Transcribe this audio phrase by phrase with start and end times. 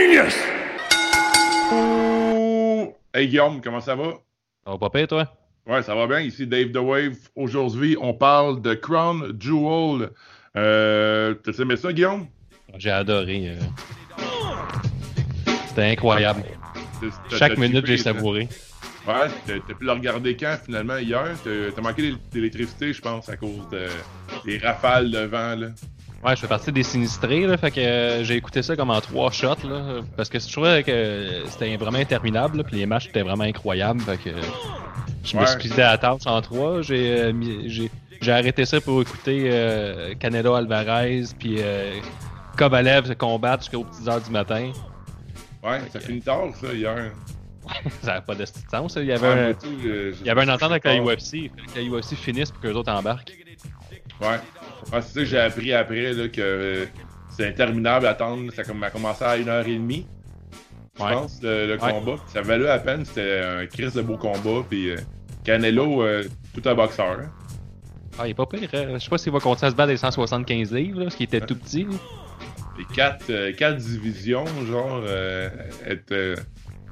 [0.00, 0.34] Genius!
[3.12, 4.14] Hey Guillaume, comment ça va?
[4.64, 5.30] Ça va pas pire, toi?
[5.66, 6.20] Ouais, ça va bien.
[6.20, 7.16] Ici Dave The Wave.
[7.36, 10.08] Aujourd'hui, on parle de Crown Jewel.
[10.56, 12.28] Euh, T'as aimé ça, Guillaume?
[12.78, 13.50] J'ai adoré.
[13.50, 14.24] euh.
[15.68, 16.44] C'était incroyable.
[17.38, 18.48] Chaque minute, j'ai savouré.
[19.06, 21.26] Ouais, t'as pu le regarder quand finalement hier?
[21.44, 23.86] T'as t'as manqué d'électricité, je pense, à cause de-
[24.46, 25.56] des rafales de vent.
[25.56, 25.68] Là.
[26.24, 29.00] Ouais, je fais partie des sinistrés, là, fait que euh, j'ai écouté ça comme en
[29.00, 33.06] trois shots, là, parce que je trouvais que c'était vraiment interminable, là, puis les matchs
[33.08, 34.30] étaient vraiment incroyables, fait que
[35.24, 37.32] je me suis quitté à la tâche en trois, j'ai euh,
[37.66, 41.94] j'ai j'ai arrêté ça pour écouter euh, Canelo Alvarez, puis euh,
[42.54, 44.72] Kovalev se combattre jusqu'aux petites heures du matin.
[45.62, 47.12] Ouais, ça finit tard, ça, hier.
[48.02, 49.00] ça n'avait pas de sens, ça.
[49.00, 49.54] il y avait Ouais, un...
[49.54, 50.96] tout, euh, Il y avait un entente avec la.
[51.00, 51.50] UFC.
[51.74, 53.32] Que la UFC finisse pour que les autres embarquent.
[54.20, 54.38] Ouais.
[54.92, 56.84] Ouais, c'est ça que j'ai appris après, là, que euh,
[57.30, 58.52] c'est interminable à attendre.
[58.52, 60.04] Ça a commencé à 1h30,
[60.98, 61.12] je Ouais.
[61.12, 61.92] pense, le, le Ouais.
[61.92, 62.16] combat.
[62.26, 64.64] Ça valait la peine, c'était un crise de beau combat.
[64.68, 64.96] Puis euh,
[65.44, 67.18] Canelo, euh, tout un boxeur.
[67.20, 67.30] hein.
[68.18, 68.68] Ah, il est pas pire.
[68.74, 68.86] hein.
[68.94, 71.24] Je sais pas s'il va continuer à se battre des 175 livres, là, parce qu'il
[71.24, 71.84] était tout petit.
[71.84, 71.90] là.
[72.76, 75.48] Puis quatre, euh, quatre divisions, genre, euh,
[75.86, 76.34] être, euh,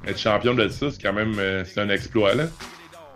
[0.07, 2.45] être champion de ça, c'est quand même euh, c'est un exploit, là.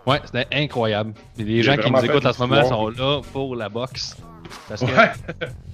[0.06, 1.14] Ouais, c'était incroyable.
[1.34, 2.78] Puis les gens qui vraiment nous fait écoutent en ce moment l'histoire.
[2.80, 4.16] sont là pour la boxe.
[4.68, 5.10] Parce que Ouais.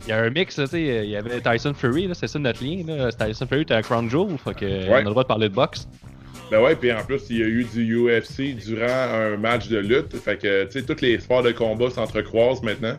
[0.06, 2.38] il y a un mix, tu sais, il y avait Tyson Fury, là, c'est ça
[2.38, 2.82] notre lien.
[2.86, 3.10] Là.
[3.12, 5.54] Tyson Fury était à Crown Jewel, fait que on a le droit de parler de
[5.54, 5.88] boxe.
[6.50, 9.78] Ben ouais, puis en plus, il y a eu du UFC durant un match de
[9.78, 10.16] lutte.
[10.16, 12.96] Fait que, tu sais, tous les sports de combat s'entrecroisent maintenant.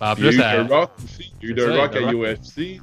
[0.00, 1.32] En Il y a plus, eu The Rock aussi.
[1.40, 2.12] Il y a eu The Rock à.
[2.12, 2.80] UFC.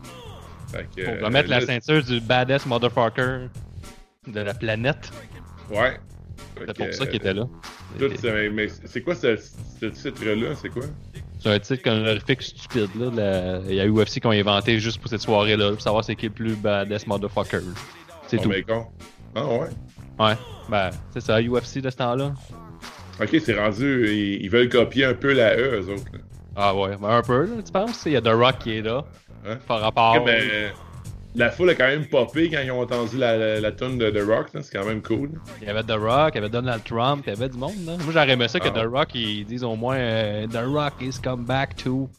[0.72, 3.50] Fait que, on euh, va mettre la ceinture du baddest motherfucker
[4.28, 5.12] de la planète.
[5.70, 5.98] Ouais.
[6.58, 7.46] C'est pour ça qu'il était là.
[8.20, 9.36] c'est- mais c'est quoi ce,
[9.80, 10.56] ce titre-là?
[10.60, 10.84] C'est quoi?
[11.40, 12.90] C'est un titre honorifique stupide.
[13.00, 16.16] Là, Il y a UFC qui ont inventé juste pour cette soirée-là, pour savoir c'est
[16.16, 17.60] qui le plus badass motherfucker.
[18.28, 18.52] C'est Oh, tout.
[19.36, 19.68] Ah ouais?
[20.20, 20.34] Ouais.
[20.70, 22.34] Ben, c'est ça, UFC de ce temps-là.
[23.22, 24.08] Ok, c'est rendu.
[24.10, 26.04] Ils, ils veulent copier un peu la E, eux autres.
[26.14, 26.20] là.
[26.56, 28.04] Ah ouais, ben un peu, là, tu penses?
[28.06, 29.06] Il y a The Rock qui est là.
[29.48, 29.58] Hein?
[29.68, 30.16] Par rapport.
[30.18, 30.72] Ok, ben,
[31.40, 34.48] la foule a quand même popé quand ils ont entendu la, la, de The Rock.
[34.62, 35.32] C'est quand même cool.
[35.62, 37.74] Il y avait The Rock, il y avait Donald Trump, il y avait du monde.
[37.86, 37.94] Là.
[38.04, 38.72] Moi, j'aurais aimé ça que Ah.
[38.72, 42.10] The Rock, ils disent au moins euh, The Rock is come back to.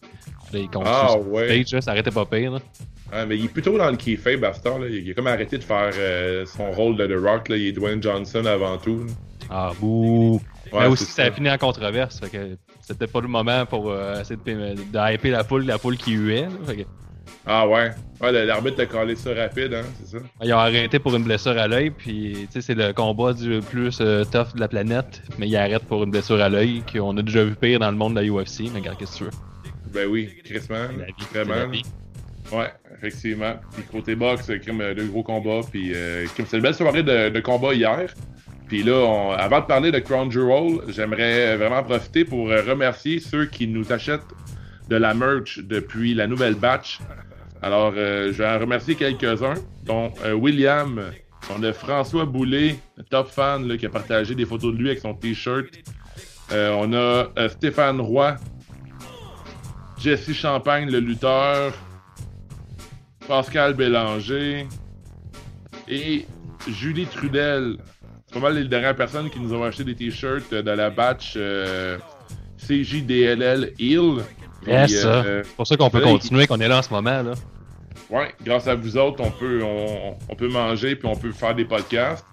[0.53, 1.47] Là, ils Ah, ouais.
[1.63, 2.53] stage, là, ça arrêtait pas pire.
[2.53, 2.59] Là.
[3.13, 3.97] Ouais, mais il est plutôt dans le
[4.55, 4.87] ce temps, là.
[4.89, 7.49] Il a comme arrêté de faire euh, son rôle de The Rock.
[7.51, 7.57] Là.
[7.57, 9.05] Il est Dwayne Johnson avant tout.
[9.07, 9.13] là.
[9.51, 10.41] Ah, bouh.
[10.73, 12.21] Ouais, Mais aussi, ça a fini en controverse.
[12.21, 15.79] Fait que c'était pas le moment pour euh, essayer de, de hyper la foule, la
[15.79, 16.43] foule qui huait.
[16.43, 16.49] là.
[16.67, 16.83] Fait que,
[17.47, 17.91] Ah ouais.
[18.21, 20.25] Ouais, l'arbitre a collé ça rapide, hein, c'est ça?
[20.43, 23.61] ils ont arrêté pour une blessure à l'œil, puis tu sais, c'est le combat du
[23.61, 27.17] plus euh, tough de la planète, mais ils arrêtent pour une blessure à l'œil, qu'on
[27.17, 29.25] a déjà vu pire dans le monde de la UFC, mais regarde, qu'est-ce que tu
[29.25, 29.31] veux.
[29.95, 31.55] Ben oui, Chris Man, La vie, c'est vraiment.
[31.55, 31.83] la vie.
[32.53, 33.55] Ouais, effectivement.
[33.73, 35.61] Puis côté boxe, euh, crime, euh, deux gros combats.
[35.71, 38.13] Puis euh, c'était une belle soirée de, de combat hier.
[38.69, 43.19] Puis là, on- avant de parler de Crown Jewel, j'aimerais vraiment profiter pour euh, remercier
[43.21, 44.21] ceux qui nous achètent
[44.91, 46.99] de la merch depuis la nouvelle batch.
[47.63, 51.01] Alors, euh, je vais en remercier quelques-uns, dont euh, William,
[51.55, 52.77] on a François Boulet,
[53.09, 55.69] top fan, qui a partagé des photos de lui avec son t-shirt.
[56.53, 58.37] Euh, on a Stéphane Roy,
[59.99, 61.73] Jesse Champagne, le lutteur,
[63.29, 64.67] Pascal Bélanger
[65.87, 66.27] et
[66.67, 67.77] Julie Trudel.
[68.27, 71.39] C'est pas mal les dernières personnes qui nous ont acheté des t-shirts de la batch
[72.57, 74.23] CJDLL Hill.
[74.67, 77.23] Yes, euh, C'est pour ça qu'on peut continuer, qu'on est là en ce moment.
[77.23, 77.33] là.
[78.11, 81.55] Ouais, grâce à vous autres, on peut, on, on peut manger puis on peut faire
[81.55, 82.25] des podcasts.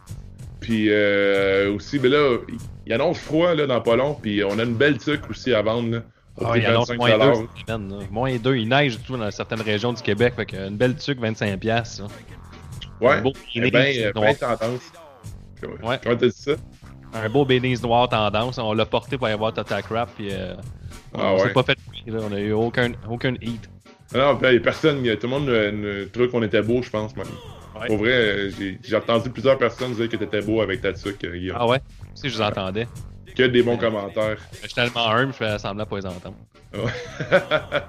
[0.59, 2.37] Puis euh, aussi, ben là,
[2.85, 5.61] il annonce froid là, dans pas long, puis on a une belle tuque aussi à
[5.61, 5.91] vendre.
[5.91, 6.01] Là,
[6.43, 7.35] Ah, il annonce 25 moins 2 dollars.
[7.57, 7.89] cette semaine.
[7.99, 8.05] là.
[8.11, 10.33] Moins 2, il neige tout dans certaines régions du Québec.
[10.35, 11.57] Fait que une belle tuque, 25$.
[11.57, 12.07] piastres, là.
[12.99, 14.33] Ouais, Un beau eh Bénice ben, euh, noir.
[14.39, 14.81] ben tendance.
[15.61, 15.99] Comment Ouais.
[16.03, 16.51] comment t'as dit ça?
[17.13, 18.57] Un beau bénise noir tendance.
[18.57, 20.09] On l'a porté pour aller voir Total Crap.
[20.15, 20.55] Puis, euh,
[21.17, 21.53] Ah on s'est ouais.
[21.53, 21.77] pas fait
[22.07, 22.19] là.
[22.29, 23.69] On a eu aucun, aucun heat.
[24.13, 26.81] Ah Non, puis, il y a personne, tout le monde euh, trouvait qu'on était beau,
[26.81, 27.25] je pense, même.
[27.79, 27.87] Ouais.
[27.87, 28.49] Pour vrai, euh,
[28.83, 31.57] j'ai entendu plusieurs personnes dire que t'étais beau avec ta tuque, euh, Guillaume.
[31.59, 31.79] Ah ouais?
[32.15, 32.87] Si je vous entendais.
[33.35, 34.37] Que des bons commentaires.
[34.53, 36.35] Je suis tellement humble, je fais semblant pour les entendre.
[36.73, 36.91] Ouais.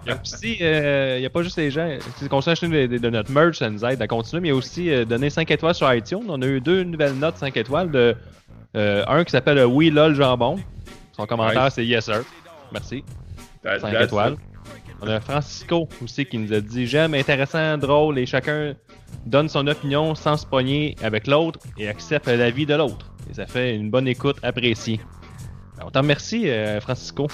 [0.06, 1.88] Il y a aussi, euh, il a pas juste les gens.
[2.16, 4.50] Si on s'achète de, de- de notre merch, ça nous aide à continuer, mais il
[4.50, 6.24] y a aussi euh, donner 5 étoiles sur iTunes.
[6.28, 7.90] On a eu deux nouvelles notes 5 étoiles.
[7.90, 8.14] De,
[8.76, 10.58] euh, un qui s'appelle Oui lol jambon.
[11.16, 11.72] Son commentaire Nice.
[11.74, 12.22] c'est Yes sir.
[12.72, 13.04] Merci.
[13.62, 14.36] That- 5 that's étoiles.
[15.00, 18.74] On a Francisco aussi qui nous a dit J'aime, intéressant, drôle et chacun
[19.24, 23.12] donne son opinion sans se pogner avec l'autre et accepte l'avis de l'autre.
[23.30, 25.00] Et ça fait une bonne écoute appréciée.
[25.76, 27.28] Ben, On t'en remercie, euh, Francisco.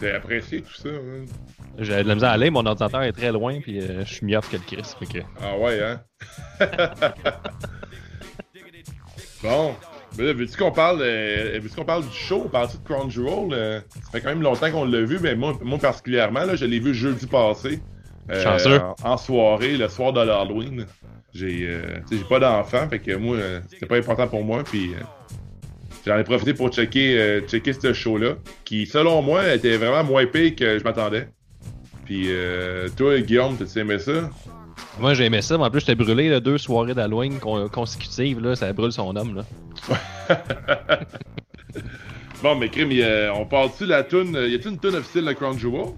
[0.00, 0.88] C'est apprécié tout ça.
[0.88, 1.24] hein.
[1.78, 4.26] J'ai de la misère à aller, mon ordinateur est très loin, puis euh, je suis
[4.26, 4.82] mieux que le Chris.
[4.98, 5.18] Fait que...
[5.42, 6.00] Ah ouais, hein?
[9.42, 9.74] bon.
[10.16, 12.42] Mais là, veux-tu qu'on parle, euh, veux qu'on parle du show?
[12.46, 13.52] On parle de Crown Jewel?
[13.52, 16.64] Euh, ça fait quand même longtemps qu'on l'a vu, mais moi, moi particulièrement, là, je
[16.64, 17.80] l'ai vu jeudi passé.
[18.30, 18.80] Euh, Chanceux.
[19.02, 20.86] En, soirée, le soir de l'Halloween.
[21.32, 24.64] J'ai euh, j'ai pas d'enfant, fait que moi, euh, c'était pas important pour moi.
[24.64, 24.92] Puis
[26.06, 30.56] j'en ai profité pour checker, checker ce show-là, qui, selon moi, était vraiment moins pire
[30.56, 31.28] que je m'attendais.
[32.04, 32.30] Puis
[32.96, 34.30] toi, Guillaume, tu aimé ça?
[34.98, 38.56] Moi, j'ai aimé ça, mais en plus, j'étais brûlé là, deux soirées d'Halloween consécutives, là,
[38.56, 39.36] ça brûle son homme.
[39.36, 39.44] Là.
[42.42, 42.90] bon, mais Crime,
[43.34, 45.92] on parle-tu de la tune Y a-t-il une tune officielle de Crown Jewel?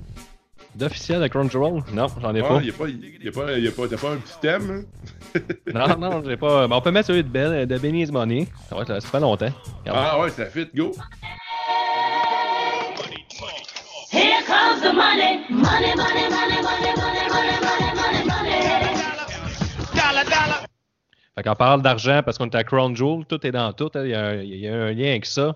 [0.79, 1.83] D'officiel de Crunchyroll?
[1.93, 2.61] Non, j'en ai pas.
[2.63, 4.85] Il pas, y a pas, y a pas, t'as pas un petit thème?
[5.35, 5.41] Hein?
[5.75, 6.69] non, non, j'ai pas.
[6.69, 8.47] Mais on peut mettre celui de, ben, de Benny's Money.
[8.69, 9.51] Ça va, ça fait longtemps.
[9.89, 10.95] Ah ouais, ça fit, go!
[14.13, 17.08] Here comes the money, money, money, money, money, money,
[21.39, 23.91] Fait qu'on parle d'argent parce qu'on est à Crown Jewel, tout est dans tout.
[23.95, 24.03] Hein.
[24.05, 25.55] Il y, a, il y a un lien avec ça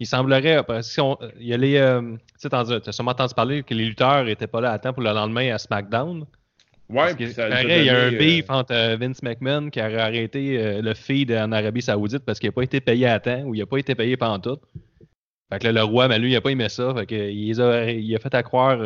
[0.00, 1.04] il semblerait, parce qu'il
[1.40, 1.76] y a les.
[1.76, 5.02] Euh, tu as sûrement entendu parler que les lutteurs n'étaient pas là à temps pour
[5.02, 6.24] le lendemain à SmackDown.
[6.90, 9.80] Ouais, puis ça pareil, il y a un beef euh, entre euh, Vince McMahon qui
[9.80, 13.42] a arrêté le feed en Arabie Saoudite parce qu'il n'a pas été payé à temps
[13.44, 14.58] ou il n'a pas été payé pendant tout.
[15.50, 16.92] Fait que là, le roi, mais lui, il n'a pas aimé ça.
[16.94, 18.78] Fait que, il, a, il a fait à croire.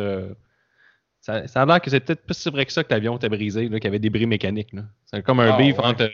[1.29, 3.69] Ça, ça, a l'air que c'est peut-être plus vrai que ça que l'avion était brisé,
[3.69, 4.73] qu'il y avait des bris mécaniques.
[5.05, 6.09] C'est comme un ah, beef entre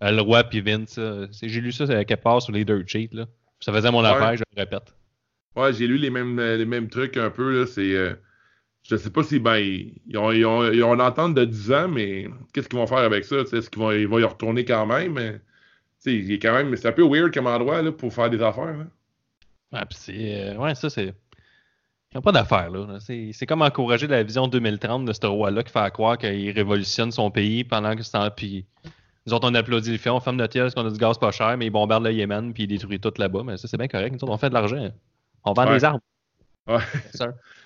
[0.00, 0.98] le roi et Vince.
[1.42, 3.10] J'ai lu ça quelque part sur les dirt sheets.
[3.12, 3.26] Là.
[3.60, 4.94] Ça faisait mon affaire, je le répète.
[5.54, 7.66] Ouais, j'ai lu les mêmes, euh, les mêmes trucs un peu.
[7.66, 8.14] C'est, euh,
[8.82, 11.88] je sais pas si ben, ils, ont, ils, ont, ils ont l'entente de 10 ans,
[11.88, 13.36] mais qu'est-ce qu'ils vont faire avec ça?
[13.36, 15.12] Est-ce qu'ils vont, ils vont y retourner quand même?
[15.12, 15.40] Mais,
[16.06, 18.76] il est quand même, c'est un peu weird comme endroit là, pour faire des affaires.
[18.76, 18.86] Là.
[19.72, 20.50] Ouais, puis c'est.
[20.50, 21.14] Euh, ouais, ça, c'est.
[22.12, 22.98] Ils n'ont pas d'affaires, là.
[23.00, 27.30] C'est, comme encourager la vision 2030 de ce roi-là qui fait croire qu'il révolutionne son
[27.30, 28.30] pays pendant que c'est en.
[28.30, 28.66] Puis
[29.26, 31.30] nous autres, on applaudit le fait, on ferme notre parce qu'on a du gaz pas
[31.30, 33.42] cher, mais ils bombardent le Yémen puis ils détruisent tout là-bas.
[33.44, 34.12] Mais ça, c'est bien correct.
[34.12, 34.90] Nous autres, on fait de l'argent.
[35.44, 36.00] On vend des armes.
[36.66, 36.78] Ouais.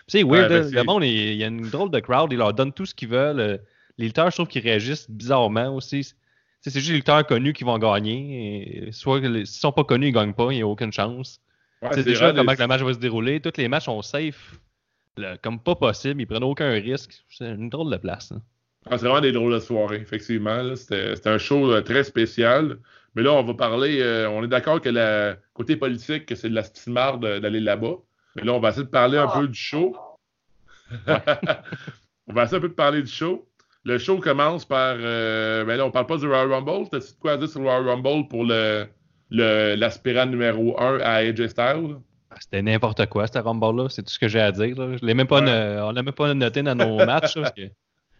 [0.06, 0.50] C'est weird.
[0.50, 2.32] Ouais, le monde, il, y a une drôle de crowd.
[2.32, 3.60] Ils leur donnent tout ce qu'ils veulent.
[3.98, 6.12] Les lutteurs, je trouve qu'ils réagissent bizarrement aussi.
[6.60, 8.88] C'est juste les lutteurs connus qui vont gagner.
[8.92, 10.52] soit s'ils sont pas connus, ils gagnent pas.
[10.52, 11.40] Il n'y a aucune chance.
[11.92, 13.40] C'est déjà comment que le match va se dérouler.
[13.40, 14.58] Tous les matchs sont safe.
[15.42, 16.20] comme pas possible.
[16.20, 17.24] Ils prennent aucun risque.
[17.28, 18.32] C'est une drôle de place.
[18.88, 20.76] Ah, c'est vraiment des drôles de soirées, effectivement.
[20.76, 22.78] C'était un show euh, très spécial.
[23.14, 24.00] Mais là, on va parler.
[24.00, 27.96] Euh, on est d'accord que le côté politique, c'est de la stimarde d'aller là-bas.
[28.36, 29.96] Mais là, on va essayer de parler un peu du show.
[31.08, 33.48] on va essayer un peu de parler du show.
[33.84, 34.96] Le show commence par.
[34.98, 36.88] Euh, ben là, on parle pas du Royal Rumble.
[36.90, 38.86] T'as-tu quoi à dire sur le Royal Rumble pour le
[39.30, 41.96] l'aspirant numéro 1 à AJ Styles?
[42.30, 43.88] Ah, c'était n'importe quoi, ce Rumble-là.
[43.88, 44.76] C'est tout ce que j'ai à dire.
[44.98, 47.38] Je l'ai même pas on l'a même pas noté dans nos matchs.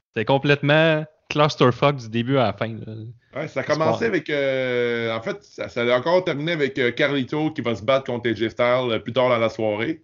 [0.08, 2.74] C'était complètement clusterfuck du début à la fin.
[3.34, 4.30] Ouais, ça a commencé avec.
[4.30, 8.30] Euh, en fait, ça, a encore terminé avec euh, Carlito qui va se battre contre
[8.30, 10.02] AJ Styles euh, plus tard dans la soirée.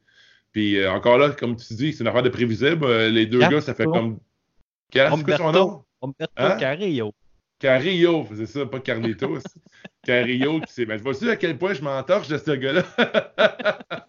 [0.52, 2.86] Puis encore là, comme tu dis, c'est une affaire de prévisible.
[3.06, 4.18] les deux gars, ça fait comme.
[4.90, 5.84] Qu'est-ce que son nom?
[6.36, 6.56] Hein?
[6.58, 7.14] Carrillo.
[7.62, 9.38] Carrillo, c'est ça, pas Carlito.
[10.04, 10.84] Carrillo, qui sait.
[10.84, 12.82] Mais vois-tu à quel point je m'entorche de ce gars-là?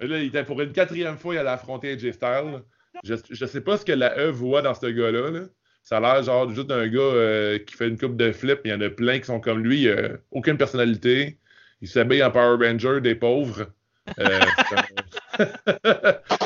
[0.00, 2.62] là, il était pour une quatrième fois, il allait affronter AJ Styles.
[3.02, 5.46] Je, je sais pas ce que la E voit dans ce gars-là.
[5.82, 8.60] Ça a l'air genre juste d'un gars euh, qui fait une coupe de flip.
[8.64, 9.88] Il y en a plein qui sont comme lui.
[9.88, 11.40] Euh, aucune personnalité.
[11.80, 13.66] Il s'habille en Power Ranger des pauvres.
[14.20, 14.40] Euh,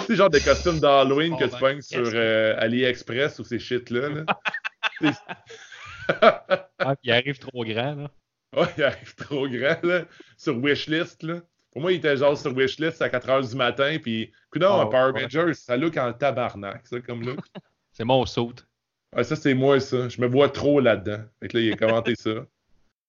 [0.06, 4.24] c'est genre des costumes d'Halloween que tu pognes sur AliExpress ou ces shit-là.
[6.78, 7.94] ah, il arrive trop grand.
[7.94, 8.10] Là.
[8.56, 9.82] Ouais, il arrive trop grand.
[9.82, 10.04] Là,
[10.36, 11.22] sur Wishlist.
[11.22, 11.40] Là.
[11.72, 14.86] Pour moi, il était genre sur Wishlist à 4 h du matin, puis, non, oh,
[14.86, 17.40] Power Rangers, ça look en tabarnak, ça, comme look.
[17.92, 18.52] c'est mon saut.
[19.14, 20.08] Ouais, ça, c'est moi, ça.
[20.08, 21.24] Je me vois trop là-dedans.
[21.40, 22.46] Fait que là, il a commenté ça.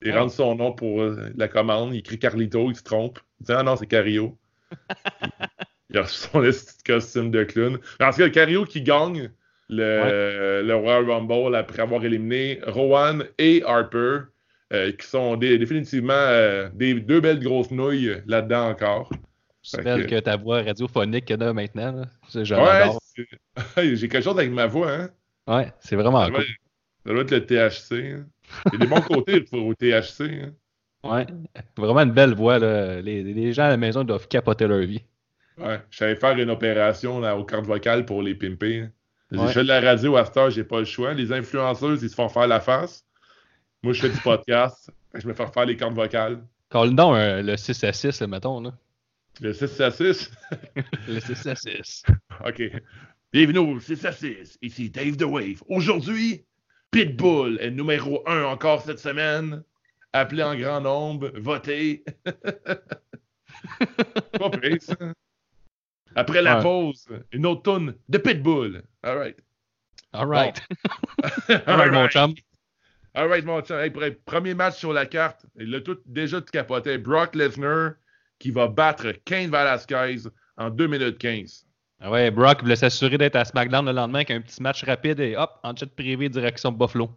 [0.01, 1.93] Il rentre son nom pour euh, la commande.
[1.93, 3.19] Il écrit Carlito, il se trompe.
[3.39, 4.37] Il dit Ah non, c'est Cario.
[5.89, 6.41] il a reçu son
[6.85, 7.79] costume de clown.
[7.99, 9.31] En tout cas, Cario qui gagne
[9.69, 14.25] le, le Royal Rumble après avoir éliminé Rowan et Harper.
[14.73, 19.11] Euh, qui sont définitivement euh, des deux belles grosses nouilles là-dedans encore.
[19.61, 20.19] C'est belle que...
[20.19, 22.03] ta voix radiophonique qu'il y a maintenant.
[22.33, 22.45] Ouais,
[23.95, 24.91] j'ai quelque chose avec ma voix.
[24.91, 25.09] Hein?
[25.47, 26.43] Ouais, c'est vraiment cool.
[27.05, 27.93] Ça doit être le THC.
[27.93, 28.25] Hein?
[28.65, 30.21] Il y a des bons côtés au THC.
[30.21, 30.53] Hein?
[31.03, 31.27] Ouais,
[31.77, 32.57] vraiment une belle voix.
[32.57, 33.01] Là.
[33.01, 35.03] Les, les, gens à la maison doivent capoter leur vie.
[35.59, 38.89] Ouais, je savais faire une opération là, aux cartes vocales pour les pimper.
[39.31, 39.47] Hein.
[39.47, 41.13] Je fais de la radio à heure, j'ai pas le choix.
[41.13, 43.05] Les influenceuses, ils se font faire la face.
[43.81, 44.91] Moi, je fais du podcast.
[45.15, 46.43] je me fais faire les cordes vocales.
[46.69, 48.61] Call donc euh, le 6 à 6, mettons.
[48.61, 48.73] Là.
[49.41, 50.31] Le 6 à 6?
[51.07, 52.03] le 6 à 6.
[52.45, 52.61] OK.
[53.33, 54.57] Bienvenue au 6 à 6.
[54.61, 55.63] Ici Dave The Wave.
[55.67, 56.45] Aujourd'hui,
[56.91, 59.63] Pitbull est numéro 1 encore cette semaine.
[60.13, 62.05] Appelez en grand nombre, votez.
[64.39, 64.95] Pas pire, ça.
[66.15, 66.63] Après la Ouais.
[66.63, 68.83] pause, une autre tonne de Pitbull.
[69.03, 69.37] All right.
[70.13, 70.61] All Alright,
[71.67, 72.11] mon right.
[72.11, 72.33] chum.
[73.13, 73.79] All right, mon chum.
[73.79, 73.91] Hey,
[74.25, 76.97] premier match sur la carte, il l'a tout, déjà tout capoté.
[76.97, 77.93] Brock Lesnar
[78.39, 80.23] qui va battre Kane Velasquez
[80.57, 81.65] en 2 minutes 15.
[82.01, 85.19] Ah ouais, Brock voulait s'assurer d'être à SmackDown le lendemain avec un petit match rapide
[85.21, 87.09] et hop, en jet privé direction Buffalo.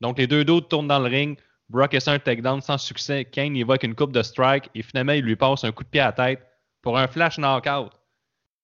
[0.00, 1.38] Donc les deux d'autres tournent dans le ring.
[1.68, 3.24] Brock essaie un takedown sans succès.
[3.24, 5.84] Kane y va avec une coupe de strike et finalement il lui passe un coup
[5.84, 6.46] de pied à la tête
[6.82, 7.90] pour un flash knockout.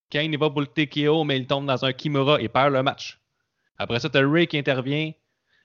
[0.09, 2.83] Kane y va pour le TKO mais il tombe dans un Kimura et perd le
[2.83, 3.19] match.
[3.77, 5.11] Après ça, t'as Ray qui intervient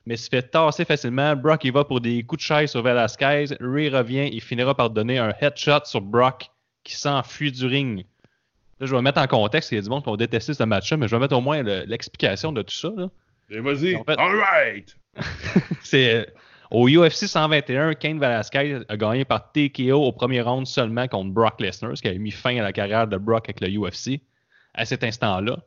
[0.07, 1.35] mais se fait tasser facilement.
[1.35, 3.47] Brock y va pour des coups de chaise sur Velasquez.
[3.59, 6.47] Ray revient et finira par donner un headshot sur Brock
[6.83, 8.05] qui s'enfuit du ring.
[8.81, 10.63] Là, je vais mettre en contexte, il y a du monde qui ont détesté ce
[10.63, 12.91] match-là, mais je vais mettre au moins le- l'explication de tout ça.
[12.95, 13.09] là.
[13.49, 13.97] Et vas-y.
[13.97, 14.95] En fait- All right.
[15.83, 16.25] C'est euh,
[16.71, 21.61] au UFC 121, Kane Velasquez a gagné par TKO au premier round seulement contre Brock
[21.61, 24.21] Lesnar, ce qui avait mis fin à la carrière de Brock avec le UFC
[24.75, 25.59] à cet instant-là.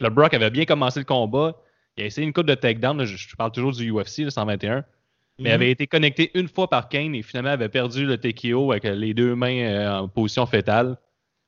[0.00, 1.54] Le Brock avait bien commencé le combat.
[1.96, 3.04] Il a essayé une coupe de takedown.
[3.04, 4.84] Je, je parle toujours du UFC, le 121.
[5.38, 5.54] Mais Mhm.
[5.54, 9.12] avait été connecté une fois par Kane et finalement avait perdu le TKO avec les
[9.12, 10.96] deux mains euh, en position fétale.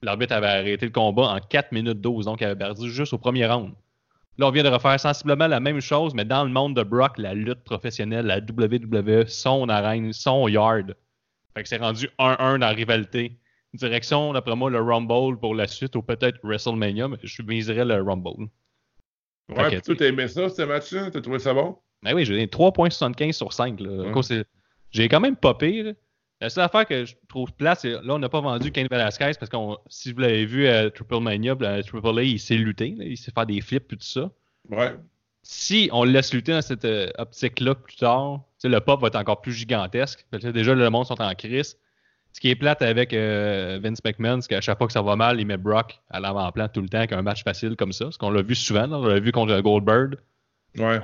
[0.03, 3.19] L'arbitre avait arrêté le combat en 4 minutes 12, donc il avait perdu juste au
[3.19, 3.73] premier round.
[4.37, 7.19] Là, on vient de refaire sensiblement la même chose, mais dans le monde de Brock,
[7.19, 10.95] la lutte professionnelle, la WWE, son arène, son yard.
[11.57, 13.33] Fait que c'est rendu 1-1 dans la rivalité.
[13.75, 18.01] Direction, d'après moi, le Rumble pour la suite, ou peut-être WrestleMania, mais je miserais le
[18.03, 18.49] Rumble.
[19.51, 21.11] Ouais, puis toi, t'as aimé ça, ce match-là?
[21.11, 21.77] T'as trouvé ça bon?
[22.03, 23.81] Ben oui, j'ai 3.75 sur 5.
[23.81, 23.91] Là.
[23.91, 24.09] Ouais.
[24.09, 24.45] À cause, c'est-
[24.91, 25.83] J'ai quand même popé.
[25.83, 25.93] là.
[26.41, 29.33] La seule affaire que je trouve plate, c'est là, on n'a pas vendu Kane Velasquez
[29.41, 29.57] parce que
[29.89, 32.95] si vous l'avez vu à Triple Mania, à Triple A, il sait lutter.
[32.97, 34.31] il sait faire des flips et tout ça.
[34.71, 34.95] Ouais.
[35.43, 39.17] Si on le laisse lutter dans cette euh, optique-là plus tard, le pop va être
[39.17, 40.25] encore plus gigantesque.
[40.33, 41.77] Déjà, le monde sont en crise.
[42.39, 45.17] Ce qui est plate avec euh, Vince McMahon, c'est qu'à chaque fois que ça va
[45.17, 48.13] mal, il met Brock à l'avant-plan tout le temps avec un match facile comme ça.
[48.13, 48.87] Ce qu'on l'a vu souvent.
[48.87, 48.97] là.
[48.97, 50.15] on l'a vu contre Goldberg.
[50.77, 51.01] Ouais.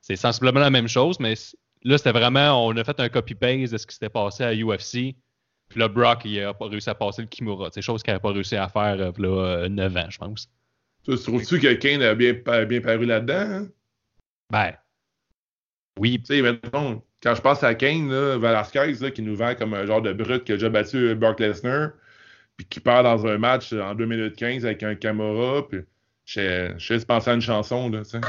[0.00, 1.34] C'est sensiblement la même chose, mais
[1.82, 5.16] là, c'était vraiment, on a fait un copy-paste de ce qui s'était passé à UFC.
[5.68, 7.70] Puis là, Brock, il a pas réussi à passer le Kimura.
[7.72, 10.48] C'est chose qu'il n'avait pas réussi à faire euh, là, euh, 9 ans, je pense.
[11.04, 13.34] Tu trouves-tu que Kane a bien, a bien paru là-dedans?
[13.34, 13.68] hein?
[14.52, 14.72] Ben,
[15.98, 19.54] oui, Tu sais, mettons, quand je pense à Kane, là, Velasquez, là, qui nous vend
[19.54, 21.90] comme un genre de brut qui a déjà battu Brock Lesnar,
[22.56, 25.80] puis qui part dans un match en 2 minutes 15 avec un Camara, puis
[26.24, 28.20] je je sais penser à une chanson, là, tu sais.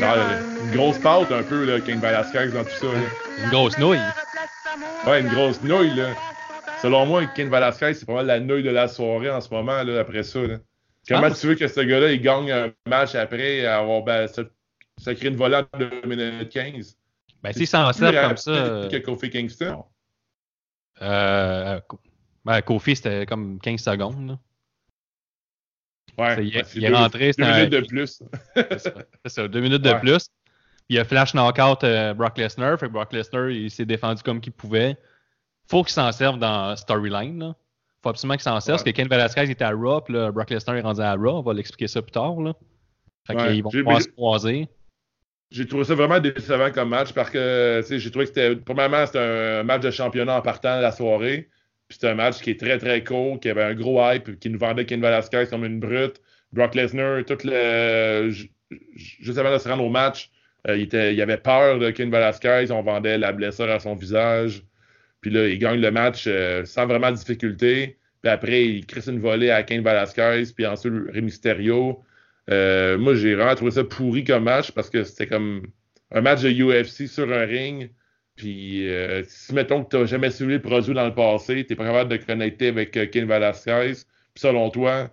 [0.00, 0.16] Genre,
[0.64, 2.86] Une grosse pâte un peu, là, Kane Velasquez dans tout ça.
[2.86, 3.44] là.
[3.44, 3.98] une grosse nouille.
[5.06, 6.08] Ouais, une grosse nouille, là.
[6.82, 10.00] Selon moi, Kane Velasquez, c'est mal la nouille de la soirée en ce moment, là,
[10.00, 10.56] après ça, là.
[11.08, 11.30] Comment Ah.
[11.30, 14.42] tu veux que ce gars-là, il gagne un match après avoir ben, ça,
[14.98, 16.96] ça crée une volante de 2 minutes 15?
[17.42, 18.88] Ben, s'il s'en sert comme ça.
[18.90, 19.84] que Kofi Kingston.
[21.02, 21.80] euh,
[22.44, 24.28] ben, Kofi, c'était comme 15 secondes.
[24.28, 24.38] là.
[26.18, 28.22] Ouais, il est- rentré, deux un- minutes de plus.
[28.56, 29.46] C'est ça.
[29.46, 30.26] Deux minutes de plus.
[30.88, 32.78] Il a flash knockout euh, Brock Lesnar.
[32.78, 34.96] Fait que Brock Lesnar, il s'est défendu comme qu'il pouvait.
[35.70, 37.38] Faut qu'il s'en serve dans Storyline.
[37.38, 37.54] là.
[38.02, 38.78] Faut absolument qu'il s'en serve.
[38.80, 38.84] Ouais.
[38.84, 41.38] Parce que Ken Velasquez était à Raw, puis là, Brock Lesnar est rendu à Raw.
[41.38, 42.40] On va l'expliquer ça plus tard.
[42.40, 42.54] Là.
[43.26, 44.68] Fait qu'ils vont pouvoir se croiser.
[45.50, 48.56] J'ai trouvé ça vraiment décevant comme match parce que j'ai trouvé que c'était.
[48.56, 51.48] Premièrement, c'était un match de championnat en partant de la soirée.
[51.88, 54.50] Puis c'était un match qui est très très court, qui avait un gros hype, qui
[54.50, 56.20] nous vendait Ken Velasquez comme une brute.
[56.52, 58.28] Brock Lesnar, tout le.
[58.30, 58.50] ju-
[58.94, 60.30] ju- Juste avant de se rendre au match,
[60.68, 62.66] euh, il, était, il avait peur de Ken Velasquez.
[62.70, 64.62] On vendait la blessure à son visage.
[65.20, 67.98] Puis là, il gagne le match euh, sans vraiment de difficulté.
[68.22, 70.44] Puis après, il crisse une volée à Ken Velasquez.
[70.54, 72.02] Puis ensuite, Rey Mysterio.
[72.50, 75.66] Euh, moi, j'ai vraiment trouvé ça pourri comme match parce que c'était comme
[76.10, 77.90] un match de UFC sur un ring.
[78.36, 81.72] Puis, euh, si mettons que tu n'as jamais suivi le produit dans le passé, tu
[81.72, 83.92] n'es pas capable de connecter avec euh, Ken Velasquez.
[84.34, 85.10] Puis, selon toi,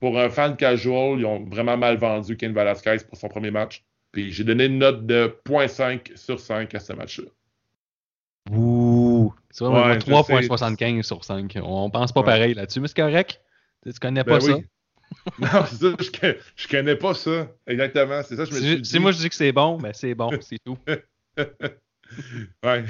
[0.00, 3.84] pour un fan casual, ils ont vraiment mal vendu Ken Velasquez pour son premier match.
[4.12, 7.28] Puis, j'ai donné une note de 0.5 sur 5 à ce match-là.
[8.50, 9.34] Ouh!
[9.50, 11.58] C'est Ouais, vraiment je 3.75 sur 5.
[11.62, 12.26] On pense pas Ouais.
[12.26, 13.40] pareil là-dessus, mais c'est correct.
[13.84, 14.54] Tu connais Ben pas ça?
[14.54, 14.64] oui.
[15.38, 17.48] Non, c'est ça, je, je connais pas ça.
[17.66, 18.88] Exactement, c'est ça, je me suis Si, dit.
[18.88, 20.78] si moi je dis que c'est bon, ben c'est bon, c'est tout.
[22.62, 22.84] Ouais.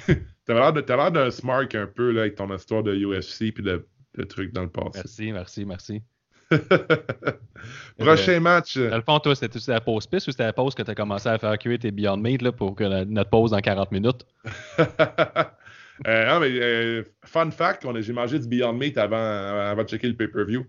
[0.45, 3.87] T'avais l'air d'un smart un peu là, avec ton histoire de UFC puis de,
[4.19, 4.91] de trucs dans le passé.
[4.97, 6.03] Merci, merci, merci.
[7.99, 8.77] Prochain match.
[8.77, 10.95] Dans le fond, toi, c'était la pause piste ou c'était la pause que tu as
[10.95, 13.91] commencé à faire cuire tes Beyond Meat là, pour que la- notre pause dans 40
[13.91, 14.27] minutes?
[16.07, 20.09] Euh, non, mais euh, fun fact, j'ai mangé du Beyond Meat avant, avant de checker
[20.09, 20.67] le pay-per-view.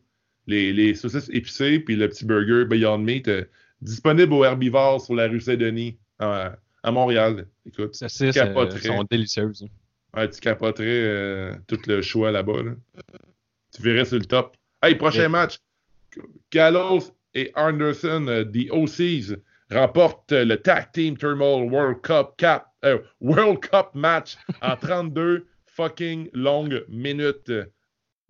[0.48, 3.44] Les, les saucisses épicées, puis le petit burger Beyond Meat, euh,
[3.82, 7.46] disponible au Herbivore sur la rue Saint-Denis, à, à Montréal.
[7.66, 8.80] Écoute, c'est, capoterais.
[8.80, 9.68] sont délicieuses.
[10.16, 12.64] ouais, tu capoterais euh, tout le choix là-bas.
[12.64, 12.72] là.
[13.76, 14.56] Tu verrais sur le top.
[14.82, 15.30] Hey, prochain Yeah.
[15.30, 15.58] match.
[16.52, 19.38] Gallows et Anderson, euh, the OCs,
[19.70, 25.46] remportent euh, le Tag Team Turmoil World Cup Cap, euh, World Cup match en 32
[25.66, 27.52] fucking longues minutes.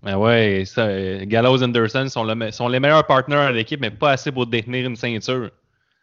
[0.03, 0.87] Ben ouais, ça,
[1.25, 4.45] Gallows Anderson sont, le me- sont les meilleurs partenaires de l'équipe, mais pas assez pour
[4.47, 5.49] détenir une ceinture.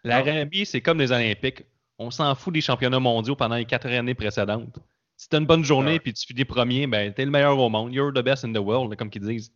[0.03, 1.63] L'Arabie, c'est comme les Olympiques.
[1.99, 4.79] On s'en fout des championnats mondiaux pendant les quatre années précédentes.
[5.17, 5.99] Si t'as une bonne journée Ouais.
[6.01, 7.95] puis tu finis premier, ben t'es le meilleur au monde.
[7.95, 9.53] You're the best in the world, comme qu'ils disent.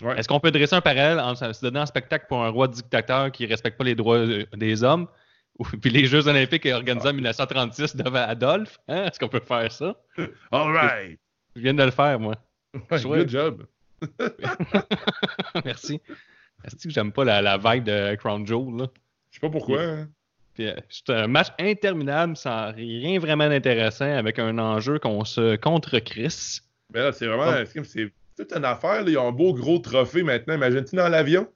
[0.00, 0.16] Ouais.
[0.16, 3.32] Est-ce qu'on peut dresser un parallèle entre se donner un spectacle pour un roi dictateur
[3.32, 5.08] qui respecte pas les droits euh, des hommes,
[5.58, 8.78] ou puis les Jeux olympiques organisés en 1936 devant Adolphe?
[8.86, 9.06] Hein?
[9.06, 9.96] Est-ce qu'on peut faire ça?
[10.52, 11.18] All right.
[11.56, 12.36] Je viens de le faire, moi.
[12.74, 13.66] Ouais, good job.
[15.64, 16.00] Merci.
[16.64, 18.86] Est-ce que j'aime pas la, la vibe de Crown Jewel, là?
[19.30, 19.80] Je sais pas pourquoi.
[19.82, 20.08] hein.
[20.60, 25.98] Euh, C'est un match interminable sans rien vraiment d'intéressant avec un enjeu qu'on se contre
[25.98, 26.60] Chris.
[26.92, 27.52] Mais là, c'est vraiment.
[27.84, 29.02] C'est toute une affaire.
[29.04, 29.10] là.
[29.10, 30.54] Ils ont un beau gros trophée maintenant.
[30.54, 31.48] Imagine-tu dans l'avion?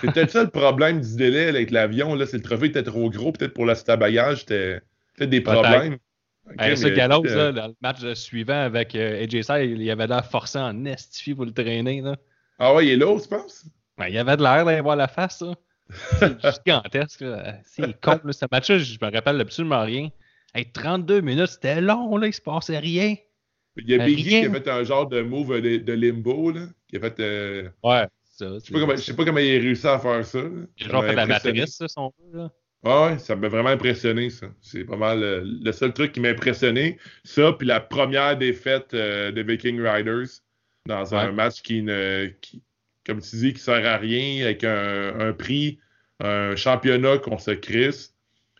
[0.00, 2.14] C'est peut-être ça le problème du délai avec l'avion.
[2.14, 3.32] là, C'est le trophée était trop gros.
[3.32, 4.80] Peut-être pour le bagage, c'était
[5.16, 5.98] peut-être des problèmes.
[6.46, 9.82] Ok, Hey, ce mais, Gallows, là, dans le match suivant avec euh, AJ Styles, il
[9.82, 12.00] y avait l'air forcé en estifi pour le traîner.
[12.02, 12.16] Là.
[12.58, 13.64] Ah ouais, il est là, tu penses?
[13.96, 15.40] Ben, il y avait de l'air d'aller voir la face.
[15.40, 15.54] là.
[16.18, 16.36] C'est
[16.66, 17.24] gigantesque.
[17.64, 18.20] C'est con.
[18.24, 18.32] là.
[18.32, 20.10] Ce match-là, je me rappelle absolument rien.
[20.54, 22.16] Hey, 32 minutes, c'était long.
[22.16, 23.16] Là, il se passait rien.
[23.76, 26.52] Il y a Biggie qui a fait un genre de move de, de limbo.
[26.52, 27.18] Là, qui a fait.
[27.20, 28.06] euh, Ouais.
[28.36, 30.38] Ça, je sais pas comment- je sais pas comment il a réussi à faire ça.
[30.42, 30.48] là.
[30.78, 32.38] Il Ça a genre fait la matrice, ça, son peu.
[32.38, 32.50] Là.
[32.86, 34.46] Ah ouais, ça m'a vraiment impressionné, ça.
[34.60, 36.98] C'est pas mal euh, le seul truc qui m'a impressionné.
[37.24, 40.28] Ça, puis la première défaite euh, de Viking Riders
[40.86, 42.62] dans un match qui, ne, qui,
[43.06, 45.78] comme tu dis, qui sert à rien, avec un, un prix,
[46.20, 48.14] un championnat qu'on se crisse.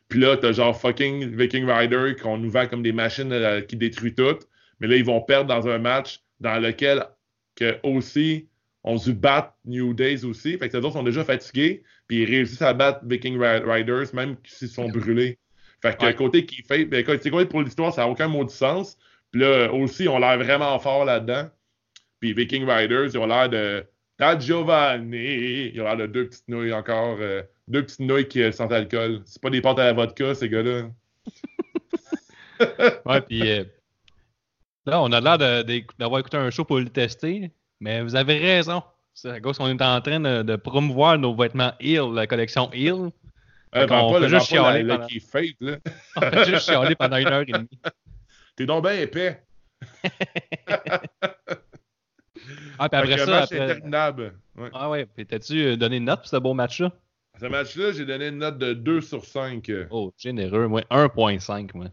[0.09, 3.77] Puis là, t'as genre fucking Viking Rider qu'on nous vend comme des machines euh, qui
[3.77, 4.39] détruisent tout.
[4.81, 7.05] Mais là, ils vont perdre dans un match dans lequel
[7.57, 8.49] que aussi
[8.85, 10.57] on se bat New Days aussi.
[10.59, 11.83] Fait que les autres sont déjà fatigués.
[12.07, 15.39] Puis ils réussissent à battre Viking Ri- Riders, même s'ils sont brûlés.
[15.83, 16.15] Fait que Ouais.
[16.15, 18.97] côté qui fait, ben, côté côté pour l'histoire, ça n'a aucun mot de sens.
[19.31, 21.49] Puis là, aussi, on l'air vraiment fort là-dedans.
[22.21, 23.85] Puis Viking Riders, ils ont l'air de.
[24.19, 25.71] Da Giovanni!
[25.75, 27.17] Ils ont l'air de deux petites nouilles encore.
[27.21, 29.23] euh, deux petites nouilles qui euh, sentent l'alcool.
[29.25, 30.83] C'est pas des pâtes à la vodka, ces gars-là.
[33.07, 33.65] Ouais, puis euh,
[34.87, 35.39] là, on a l'air
[35.99, 37.51] d'avoir écouté un show pour le tester,
[37.85, 38.83] mais vous avez raison.
[39.13, 42.71] C'est à cause qu'on est en train de, de promouvoir nos vêtements Heal, la collection
[42.73, 43.11] Heal.
[43.77, 45.77] Euh, vends qu'on pas fait le- juste chialer la pendant- qui est fake, là.
[46.17, 47.69] On fait juste chialer pendant une heure et demie.
[48.57, 49.43] T'es donc bien épais.
[52.79, 53.61] Ah, puis après ça, après...
[53.61, 54.35] interminable.
[54.57, 54.69] Ouais.
[54.75, 56.91] Ah ouais, puis t'as-tu euh, donné une note pour ce beau match-là?
[57.41, 59.71] Ce match-là, j'ai donné une note de 2 sur 5.
[59.91, 61.87] Oh, généreux, moi, 1.5, moi.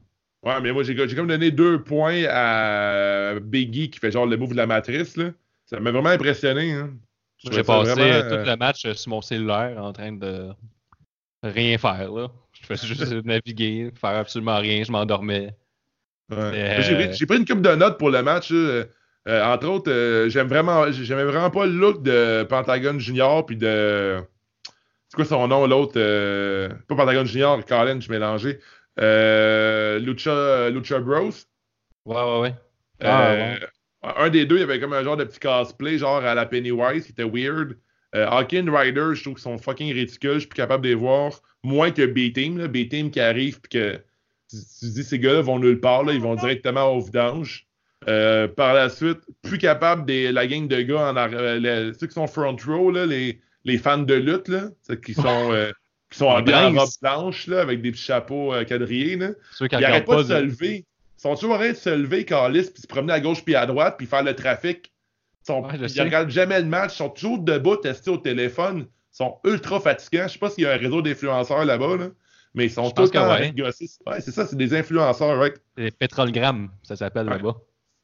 [0.43, 4.51] Ouais, mais moi, j'ai comme donné deux points à Biggie qui fait genre le move
[4.51, 5.15] de la matrice.
[5.17, 5.29] Là.
[5.71, 6.73] Ça m'a vraiment impressionné.
[6.73, 6.91] Hein.
[7.37, 10.49] J'ai passé vraiment, euh, tout le match euh, sur mon cellulaire en train de
[11.43, 12.27] rien faire, là.
[12.51, 15.55] Je faisais juste naviguer, faire absolument rien, je m'endormais.
[16.29, 16.37] ouais.
[16.37, 16.81] Euh,
[17.13, 18.51] J'ai pris- une coupe de notes pour le match.
[18.51, 18.85] Euh,
[19.27, 24.19] entre autres, j'aime vraiment, j'aimais vraiment pas le look de Pentagon Junior puis de.
[25.07, 25.93] C'est quoi son nom, l'autre
[26.87, 28.57] Pas Pentagon Junior, Colin, je.
[28.99, 31.29] Euh, Lucha, Lucha Bros.
[32.05, 32.55] Ouais, ouais, ouais.
[33.01, 33.55] Ah, Euh,
[34.03, 36.45] Un des deux, il y avait comme un genre de petit cosplay, genre à la
[36.45, 37.77] Pennywise, qui était weird.
[38.15, 40.33] Euh, Hawking Rider, je trouve qu'ils sont fucking ridicules.
[40.33, 41.31] Je suis plus capable de les voir.
[41.63, 42.67] Moins que B-Team.
[42.67, 43.93] B-Team qui arrive, puis que
[44.49, 47.67] tu, tu dis, ces gars-là vont nulle part, là, ils vont directement au vidange.
[48.09, 52.07] Euh, par la suite, plus capable de la gang de gars en euh, les- ceux
[52.07, 55.71] qui sont front row, là, les, les fans de lutte, là, ceux qui sont, euh,
[56.09, 59.17] qui sont bien en robe blanche, là, avec des petits chapeaux quadrillés.
[59.17, 59.29] Là.
[59.51, 60.85] Ceux qui Ils regardent arrêtent pas de se lever.
[61.21, 63.53] Ils sont toujours en train de se lever, Carlis, puis se promener à gauche puis
[63.53, 64.91] à droite, puis faire le trafic?
[65.43, 66.93] Ils, sont, Ouais, je ils regardent jamais le match.
[66.95, 68.87] Ils sont toujours debout, testés au téléphone.
[69.13, 70.27] Ils sont ultra fatigants.
[70.27, 72.07] Je sais pas s'il y a un réseau d'influenceurs là-bas, là,
[72.55, 73.53] mais ils sont Je temps en train ouais.
[73.61, 75.61] Ouais, c'est ça, c'est des influenceurs, right?
[75.77, 77.35] C'est pétrolgramme, ça s'appelle Ouais.
[77.35, 77.55] là-bas.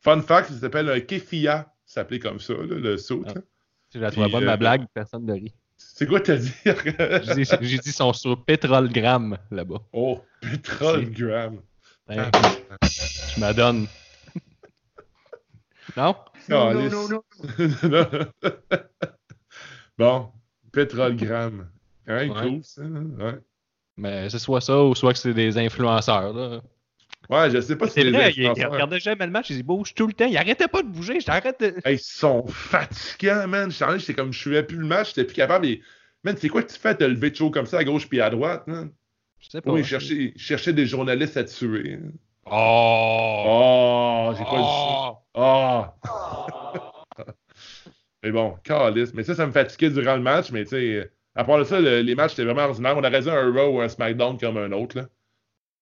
[0.01, 1.73] Fun fact, ça s'appelle un kefia.
[1.87, 3.23] Ça s'appelait comme ça, là, le saut.
[3.25, 3.33] Ah.
[3.33, 3.41] là.
[3.89, 5.55] Si je la trouve bonne, euh, ma blague, personne ne rit.
[5.77, 6.53] C'est quoi t'as dit?
[7.61, 9.79] J'ai dit, ils sont sur pétrolgramme là-bas.
[9.93, 11.61] oh, pétrole-gramme.
[12.09, 12.31] Hein,
[12.83, 13.87] je m'adonne.
[15.97, 16.15] non?
[16.49, 17.21] Non, non, non,
[17.83, 18.31] non.
[19.97, 20.31] bon,
[20.71, 21.61] pétrole-gramme.
[21.61, 21.73] Hein,
[22.07, 22.29] Ouais.
[22.29, 22.83] cool, ça.
[22.83, 23.37] Ouais.
[23.97, 26.31] Mais c'est soit ça ou soit que c'est des influenceurs.
[26.33, 26.61] Là.
[27.29, 29.93] Ouais, je sais pas si C'est vrai, il, il regardait jamais le match, il bouge
[29.93, 30.27] tout le temps.
[30.27, 31.19] Il arrêtait pas de bouger.
[31.19, 31.75] J'arrête de.
[31.83, 33.69] Hey, ils sont fatigants, man.
[33.69, 35.65] Je j'étais comme, je suivais plus le match, j'étais plus capable.
[35.65, 35.81] Et...
[36.23, 38.07] Man, c'est quoi que tu fais de te lever de chaud comme ça à gauche
[38.07, 38.91] puis à droite, man?
[39.39, 39.71] Je sais pas.
[39.71, 41.99] Oui, ils cherchaient des journalistes à tuer.
[42.45, 43.43] Oh!
[43.47, 45.13] Oh, j'ai pas dit ça.
[45.35, 45.85] Oh!
[47.17, 47.23] Oh!
[48.23, 49.13] mais bon, calice.
[49.13, 51.79] Mais ça, ça me fatiguait durant le match, mais tu sais, à part de ça,
[51.79, 52.95] le- les matchs étaient vraiment ordinaires.
[52.97, 55.05] On aurait dit un Raw ou un SmackDown comme un autre, là.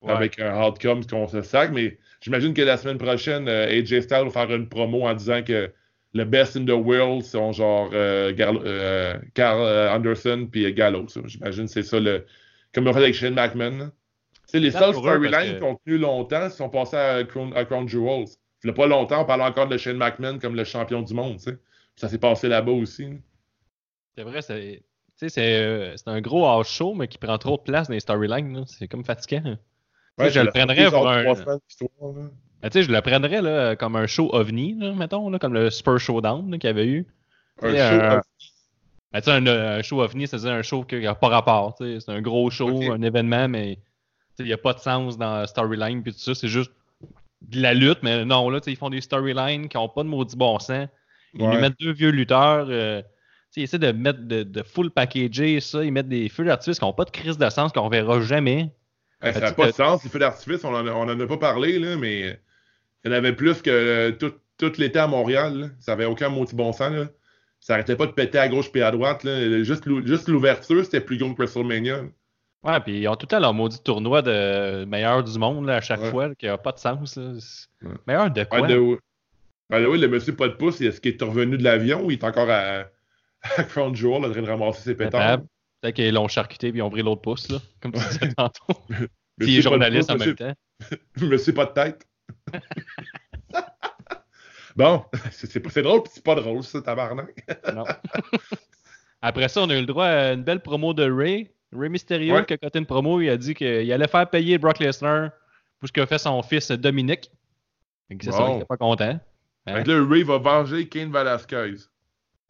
[0.01, 0.11] Ouais.
[0.13, 4.25] Avec un outcome qu'on se sac, mais j'imagine que la semaine prochaine, euh, AJ Styles
[4.25, 5.71] va faire une promo en disant que
[6.13, 11.07] le best in the world sont genre euh, Gar- euh, Carl euh, Anderson puis Gallows.
[11.07, 11.21] ça.
[11.25, 12.25] J'imagine que c'est ça le.
[12.75, 13.77] Comme on fait avec Shane McMahon.
[13.77, 13.85] là.
[13.87, 13.91] Tu
[14.47, 17.87] sais, les C'est seuls storylines qui ont tenu longtemps sont passés à Crown, à Crown
[17.87, 18.27] Jewels.
[18.63, 21.13] Il n'y a pas longtemps, on parlait encore de Shane McMahon comme le champion du
[21.13, 21.39] monde.
[21.95, 23.07] Ça s'est passé là-bas aussi.
[24.17, 24.83] C'est vrai, c'est.
[25.17, 27.87] Tu sais, c'est euh, c'est un gros house show, mais qui prend trop de place
[27.87, 28.65] dans les storylines.
[28.67, 29.41] C'est comme fatigant.
[29.45, 29.59] hein.
[30.19, 31.23] Sais, je c'est le prendrais pour un-.
[32.61, 35.99] Ben, je le prendrais là, comme un show ovni, là, mettons, là, comme le Spur
[35.99, 37.07] Showdown qu'il y avait eu.
[37.61, 38.24] Un Et show
[39.13, 41.75] Ben, tu sais, un, un show ovni, c'est-à-dire un show qui n'a pas rapport.
[41.79, 43.79] C'est un gros show, un événement, mais
[44.39, 46.35] il n'y a pas de sens dans la storyline puis tout ça.
[46.35, 46.71] C'est juste
[47.41, 50.35] de la lutte, mais non, là, ils font des storylines qui n'ont pas de maudit
[50.35, 50.87] bon sens.
[51.33, 51.53] Ils Ouais.
[51.53, 52.67] nous mettent deux vieux lutteurs.
[52.69, 53.01] euh,
[53.57, 55.81] ils essaient de mettre de, de full packager ça.
[55.83, 58.69] Ils mettent des feux d'artifice qui n'ont pas de crise de sens, qu'on verra jamais.
[59.21, 61.79] Hey, ça n'a tu pas de sens, les feux d'artifice, on en, a, pas parlé,
[61.79, 62.19] là, mais
[63.03, 65.57] il y en avait plus que euh, tout, tout l'été à Montréal.
[65.57, 65.67] là.
[65.79, 66.91] Ça avait aucun maudit bon sens.
[66.91, 67.05] Là.
[67.65, 69.23] Ça arrêtait pas de péter à gauche puis à droite.
[69.23, 69.63] Là.
[69.63, 72.03] Juste, l'ou- juste l'ouverture, c'était plus gros que WrestleMania.
[72.63, 75.77] Ouais, puis ils ont tout le temps leur maudit tournoi de meilleur du monde là,
[75.77, 76.11] à chaque Ouais.
[76.11, 77.17] fois, là, qui n'a pas de sens.
[77.17, 77.89] Ouais.
[78.05, 78.61] Meilleur de quoi?
[78.67, 82.23] Way, le monsieur pas de pouce, est-ce qu'il est revenu de l'avion ou il est
[82.23, 82.83] encore à,
[83.57, 85.39] à Crown Jewel en train de ramasser ses pétards?
[85.81, 88.79] Peut-être qu'ils l'ont charcuté puis ils ont pris l'autre pouce, là, comme tu disais tantôt.
[89.39, 90.53] Puis il est journaliste en même temps.
[91.19, 92.05] Monsieur pas de tête.
[94.75, 97.45] Bon, c'est drôle, puis c'est pas drôle, ça, tabarnak.
[97.73, 97.83] Non.
[99.21, 101.49] Après ça, on a eu le droit à une belle promo de Ray.
[101.73, 102.45] Ray Mysterio Ouais.
[102.45, 103.21] qui a coté une promo.
[103.21, 105.31] Il a dit qu'il allait faire payer Brock Lesnar
[105.79, 107.31] pour ce qu'a fait son fils Dominique.
[108.21, 109.19] C'est ça, il était pas content.
[109.65, 109.83] Hein?
[109.83, 111.75] Là, Ray va venger Kane Velasquez.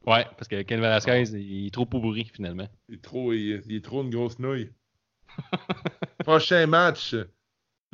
[0.06, 2.68] Ouais, parce que Ken Velasquez, il est trop pourri finalement.
[2.90, 4.70] Il est trop, il, il est trop une grosse nouille.
[6.20, 7.16] Prochain match.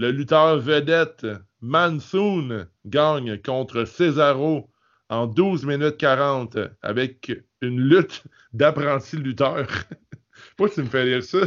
[0.02, 1.28] Le lutteur vedette
[1.62, 4.68] Mansoon gagne contre Cesaro
[5.10, 9.68] en 12 minutes 40 avec une lutte d'apprenti lutteur.
[10.58, 11.42] Pourquoi tu me fais lire ça?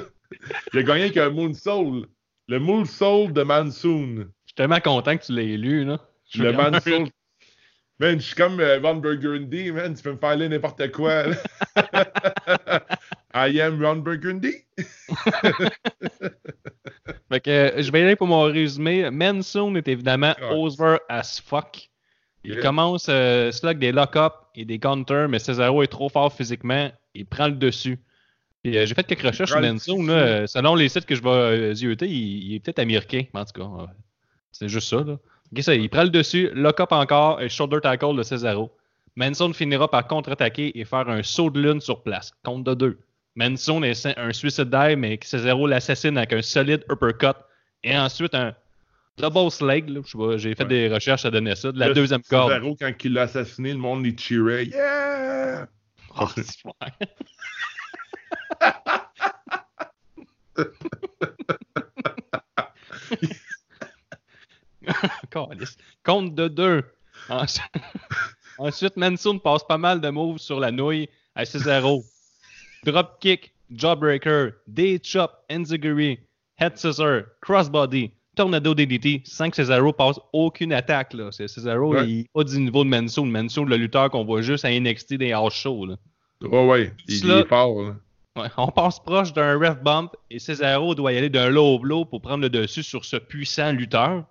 [0.72, 2.06] Il a gagné avec un Moonsault.
[2.46, 4.18] Le Moonsault de Mansoon.
[4.18, 5.98] Je suis tellement content que tu l'aies lu, là.
[6.26, 7.10] Je suis Le Mansoult.
[7.98, 9.94] Man, je suis comme euh, Ron Burgundy, man.
[9.94, 11.24] Tu peux me faire lire n'importe quoi.
[13.34, 14.52] I am Ron Burgundy.
[17.30, 19.10] Fait que euh, je vais y aller pour mon résumé.
[19.10, 20.52] Mansoon est évidemment Ah.
[20.54, 21.90] over as fuck.
[22.44, 22.62] Il Yeah.
[22.62, 26.90] commence euh, des lock-up et des counters, mais Cesaro est trop fort physiquement.
[27.14, 27.98] Il prend le dessus.
[28.62, 30.04] Puis, euh, j'ai fait quelques recherches sur Mansoon.
[30.06, 33.24] là, euh, selon les sites que je vais zioter, il, il est peut-être américain.
[33.34, 33.86] En tout cas,
[34.52, 35.02] c'est juste ça.
[35.02, 35.16] Là.
[35.62, 38.70] Ça, il prend le dessus, lock-up encore et shoulder tackle de Cesaro.
[39.16, 42.32] Manson finira par contre-attaquer et faire un saut de lune sur place.
[42.44, 42.98] Compte de deux.
[43.36, 47.36] Manson est un suicide dive, mais Cesaro l'assassine avec un solide uppercut.
[47.82, 48.54] Et ensuite, un
[49.18, 50.68] double pas, J'ai fait Ouais.
[50.68, 51.72] des recherches, ça donnait ça.
[51.72, 52.52] De la deuxième corde.
[52.52, 54.66] Cesaro, quand il l'a assassiné, le monde les cheerait.
[54.66, 55.66] Yeah!
[56.16, 56.28] Oh.
[66.04, 66.84] Compte de deux.
[68.58, 72.04] Ensuite, Mansoon passe pas mal de moves sur la nouille à Cesaro.
[72.84, 76.18] Dropkick, Jawbreaker, Day Chop, Enziguri,
[76.58, 81.14] Head Scissor, Crossbody, Tornado DDT, sans que Cesaro passe aucune attaque.
[81.14, 81.30] Là.
[81.32, 82.08] Cesaro, Ouais.
[82.08, 83.26] il est pas du niveau de Mansoon.
[83.26, 85.86] Mansoon, le lutteur qu'on voit juste à NXT des house shows.
[85.86, 85.96] Là.
[86.42, 86.92] Ouais, ouais.
[87.08, 87.82] Il, il est fort.
[87.82, 87.94] là.
[88.36, 92.04] Ouais, on passe proche d'un ref bump et Cesaro doit y aller d'un low blow
[92.04, 94.24] pour prendre le dessus sur ce puissant lutteur.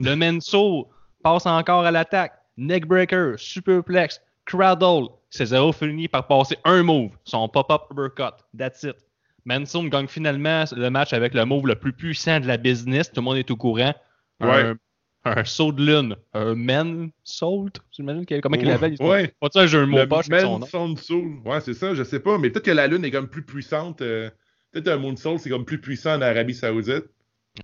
[0.00, 0.88] Le Menso
[1.22, 2.32] passe encore à l'attaque.
[2.56, 5.08] Neckbreaker, superplex, cradle.
[5.30, 8.34] Cesaro finit par passer un move, son pop-up uppercut.
[8.56, 8.96] That's it.
[9.44, 13.08] Manson gagne finalement le match avec le move le plus puissant de la business.
[13.10, 13.94] Tout le monde est au courant.
[14.40, 14.62] Ouais.
[14.64, 14.76] Un,
[15.24, 16.16] un saut de lune.
[16.34, 17.80] Un men salt.
[17.90, 18.96] J'imagine comment il l'appelle?
[19.00, 19.32] Ouais.
[19.40, 20.26] Pas ça un de mots Le poche
[20.70, 21.40] son Soul.
[21.44, 22.38] Ouais, c'est ça, je sais pas.
[22.38, 24.02] Mais peut-être que la Lune est comme plus puissante.
[24.02, 24.30] euh,
[24.70, 27.04] Peut-être un Moonsault, c'est comme plus puissant en Arabie Saoudite.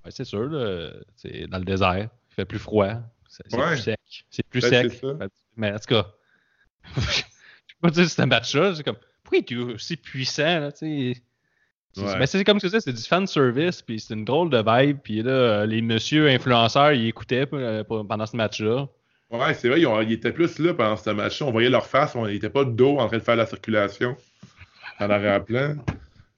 [0.05, 2.09] Ouais, c'est sûr, là, c'est dans le désert.
[2.31, 2.93] Il fait plus froid.
[3.29, 3.67] C'est c'est Ouais.
[3.69, 3.99] plus sec.
[4.31, 5.03] C'est plus Ben, sec.
[5.57, 6.07] Mais en tout cas,
[6.97, 8.75] je peux pas dire que c'est un match-là.
[8.75, 10.61] C'est comme, pourquoi il est aussi puissant?
[10.61, 11.23] Là, tu sais?
[11.97, 12.19] Ouais.
[12.19, 15.23] ben, c'est comme ça, c'est du fan service, puis c'est une drôle de vibe, puis
[15.23, 18.87] là, les monsieur influenceurs, ils écoutaient euh, pendant ce match-là.
[19.31, 21.47] Ouais, c'est vrai, ils, ont- ils étaient plus là pendant ce match-là.
[21.47, 24.17] On voyait leur face, on n'était pas de dos en train de faire la circulation
[25.01, 25.77] en arrière-plan.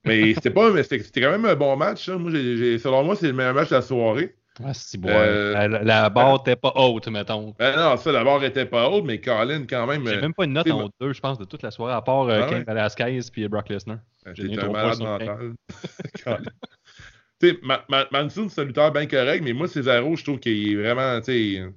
[0.03, 2.09] Mais c'était pas, mais c'était quand même un bon match.
[2.09, 2.17] hein.
[2.17, 4.35] Moi, selon moi, c'est le meilleur match de la soirée.
[4.65, 5.09] Ah, bon.
[5.09, 7.53] Euh, La, barre était pas haute, mettons.
[7.57, 10.05] Ben non, ça, la barre était pas haute, mais Colin, quand même.
[10.05, 11.71] J'ai euh, même pas une note en haut de deux, je pense, de toute la
[11.71, 12.63] soirée, à part euh, Ah Cain ouais?
[12.65, 13.99] Velasquez puis Brock Lesnar.
[14.33, 15.53] j'ai T'es donné un malade mental.
[17.39, 20.39] Tu sais, Ma- Ma- Mansour, c'est un lutteur bien correct, mais moi, Cesaro, je trouve
[20.39, 21.73] qu'il est vraiment, tu sais,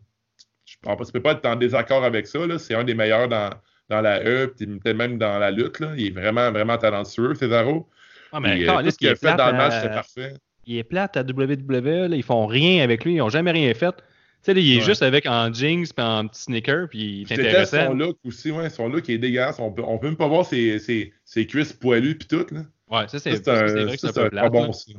[0.66, 2.38] je tu peux pas être en désaccord avec ça.
[2.58, 3.48] C'est un des meilleurs dans,
[3.88, 5.94] dans la E, peut-être même dans la lutte, là.
[5.96, 7.88] Il est vraiment, vraiment talentueux, Cesaro.
[8.30, 10.34] Ah, mais euh, ce qu'il a fait dans le match, c'est parfait.
[10.66, 13.72] Il est plate à WWE, là, ils font rien avec lui, ils ont jamais rien
[13.74, 13.92] fait.
[13.92, 14.84] Tu sais, il est Ouais.
[14.84, 17.86] juste avec en jeans puis en petit sneaker, puis il est intéressant.
[17.86, 19.58] son look aussi, ouais, son look est dégueulasse.
[19.58, 22.60] On peut, on peut même pas voir ses, ses, ses cuisses poilues puis tout, là.
[22.90, 24.52] Ouais, ça, c'est vrai que c'est un peu plate.
[24.52, 24.92] bon, ça.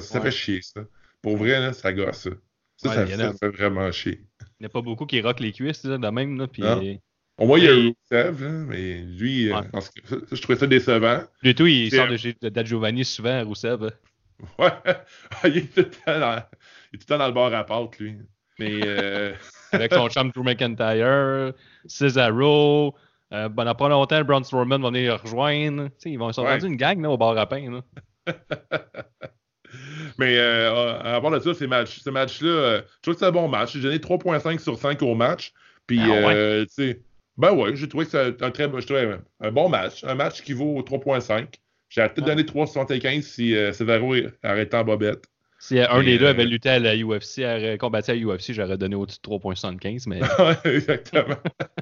[0.00, 0.24] Ça Ouais.
[0.24, 0.80] fait chier, ça.
[1.22, 2.30] Pour vrai, là, ça gosse, ça.
[2.76, 4.20] Ça, Ouais, ça, fait vraiment chier.
[4.60, 6.82] Il n'y a pas beaucoup qui rock les cuisses, là, de même, là, puis Non.
[7.40, 8.32] Au moins, il y a là,
[8.66, 9.90] mais lui, euh, en ce
[10.32, 11.20] je trouvais ça décevant.
[11.44, 13.80] lui tout, il sort de chez Dad Giovanni souvent, Rousseff.
[13.80, 13.90] là.
[14.58, 14.70] Ouais,
[15.44, 16.42] il est tout le temps dans,
[16.92, 18.18] il est tout le temps dans le bar à pâte, lui.
[18.58, 19.34] Mais, euh,
[19.72, 21.52] avec son chum Drew McIntyre,
[21.86, 22.94] Cesaro.
[23.32, 25.88] Euh, ben, dans pas longtemps, Braun Strowman va venir le rejoindre.
[26.04, 26.64] Ils vont se Ouais.
[26.64, 27.70] une gang là, au bar à pain.
[27.70, 27.82] Là.
[30.18, 33.26] mais euh, à part de ça, ces matchs, ce match-là, euh, je trouve que c'est
[33.26, 33.72] un bon match.
[33.74, 35.52] J'ai donné 3.5 sur 5 au match.
[35.86, 36.66] Puis, Ah ouais?
[37.36, 40.02] ben ouais, j'ai trouvé que c'est un très bon- je trouvais un bon match.
[40.04, 41.54] Un match qui vaut 3.5.
[41.88, 42.34] J'aurais peut-être Ouais.
[42.36, 45.24] donné 3,75 si euh, Cesaro arrêtait en bobette.
[45.60, 47.42] Si un Mais, des deux euh, avait lutté à la UFC,
[47.78, 50.20] combattu à la UFC, j'aurais donné au-dessus de 3.75, mais
[50.72, 51.34] Exactement.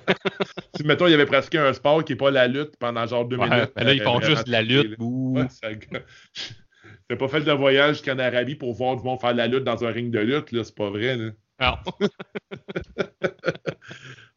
[0.77, 3.27] si, mettons, il y avait pratiqué un sport qui n'est pas la lutte pendant genre
[3.27, 3.73] deux Ouais, minutes.
[3.77, 4.97] mais là, ils euh, font juste de la lutte.
[4.99, 5.69] Ouais, ça-
[7.09, 9.63] T'as pas fait de voyage jusqu'en Arabie pour voir du monde faire de la lutte
[9.65, 11.31] dans un ring de lutte, là, c'est pas vrai, là.
[11.61, 11.77] Non.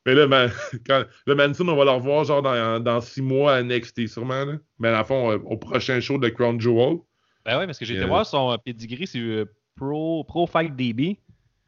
[0.06, 0.50] Mais là, man,
[0.88, 4.46] quand, le Manson, on va le revoir genre dans, dans six mois à NXT, sûrement,
[4.46, 4.54] là.
[4.80, 6.98] Mais à la fond, euh, au prochain show de Crown Jewel.
[7.46, 10.76] Ben ouais, parce que j'ai été Euh, voir son pedigree, c'est euh, Pro, Pro Fight
[10.76, 11.18] DB.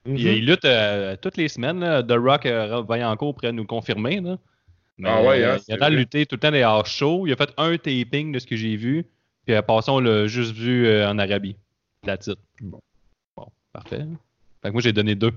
[0.05, 0.15] Mhm.
[0.15, 1.79] euh, il lutte euh, toutes les semaines.
[1.79, 2.01] là.
[2.03, 4.19] The Rock euh, Vaillancourt pourrait nous confirmer.
[4.19, 4.37] Là.
[4.97, 7.27] Mais, Ah ouais, hein, euh, il a lutter tout le temps des hors shows.
[7.27, 9.05] Il a fait un taping de ce que j'ai vu.
[9.45, 11.55] Puis ça, on l'a juste vu euh, en Arabie.
[12.05, 12.41] La titre.
[12.61, 12.79] Bon.
[13.35, 14.05] Bon, parfait.
[14.61, 15.31] Fait que moi, j'ai donné deux.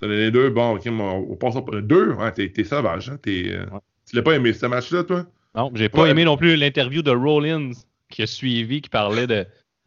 [0.00, 2.12] Donné deux, bon, ok, on, on passe au deux.
[2.12, 3.18] Ouais, t'es, t'es sauvage, hein.
[3.22, 3.80] T'es, euh, Ouais.
[4.08, 5.26] Tu l'as pas aimé, ce match-là, toi?
[5.54, 6.10] Non, j'ai pas Ouais.
[6.10, 7.70] aimé non plus l'interview de Rollins
[8.10, 9.46] qui a suivi, qui parlait de,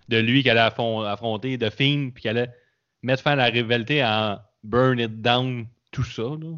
[0.10, 2.50] de lui qui allait affron- affronter The Fiend, puis qui allait
[3.04, 6.24] mettre fin à la rivalité en burn it down, tout ça.
[6.24, 6.58] Là.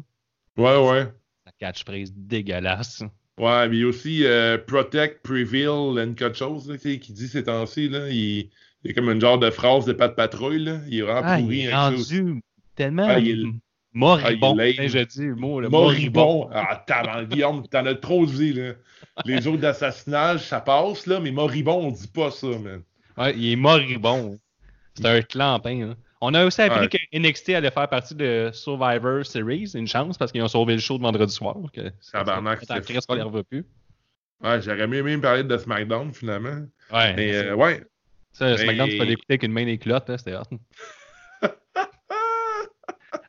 [0.56, 1.06] Ouais, ouais.
[1.46, 3.04] La catchphrase dégueulasse.
[3.38, 7.28] Ouais, mais il y a aussi euh, Protect, Prevail, and quelque chose là, qui dit
[7.28, 7.88] ces temps-ci.
[7.90, 8.50] Là, il,
[8.82, 10.64] il y a comme une genre de phrase de pas de patrouille.
[10.64, 10.80] Là.
[10.88, 11.60] Il est vraiment Ah, il pourri.
[11.66, 12.40] est rendu
[12.76, 13.52] tellement Ah, il
[13.92, 14.56] moribond.
[14.58, 14.80] Ah, il.
[14.80, 15.60] Hein, je dis le mot.
[15.60, 16.48] le Moribond.
[16.52, 18.52] Ah, tabarnak, Guillaume, t'en as trop dit.
[18.52, 18.72] Là.
[19.24, 22.82] Les autres d'assassinage, ça passe, là, mais moribond, on dit pas ça, man.
[23.18, 24.38] Ouais, il est moribond.
[24.94, 25.86] C'est un clampin.
[25.88, 25.94] là.
[26.24, 26.88] On a aussi appris Ouais.
[26.88, 29.72] que NXT allait faire partie de Survivor Series.
[29.74, 31.56] Une chance parce qu'ils ont sauvé le show de vendredi soir.
[31.74, 33.66] Que Tabarnak, c'est qu'on les revoit plus.
[34.42, 36.64] Ouais, j'aurais mieux même parler de SmackDown, finalement.
[36.92, 37.14] Ouais.
[37.16, 37.82] Mais euh, ouais.
[38.32, 40.42] Ça, SmackDown, tu peux l'écouter avec une main et culottes, là, c'était hot.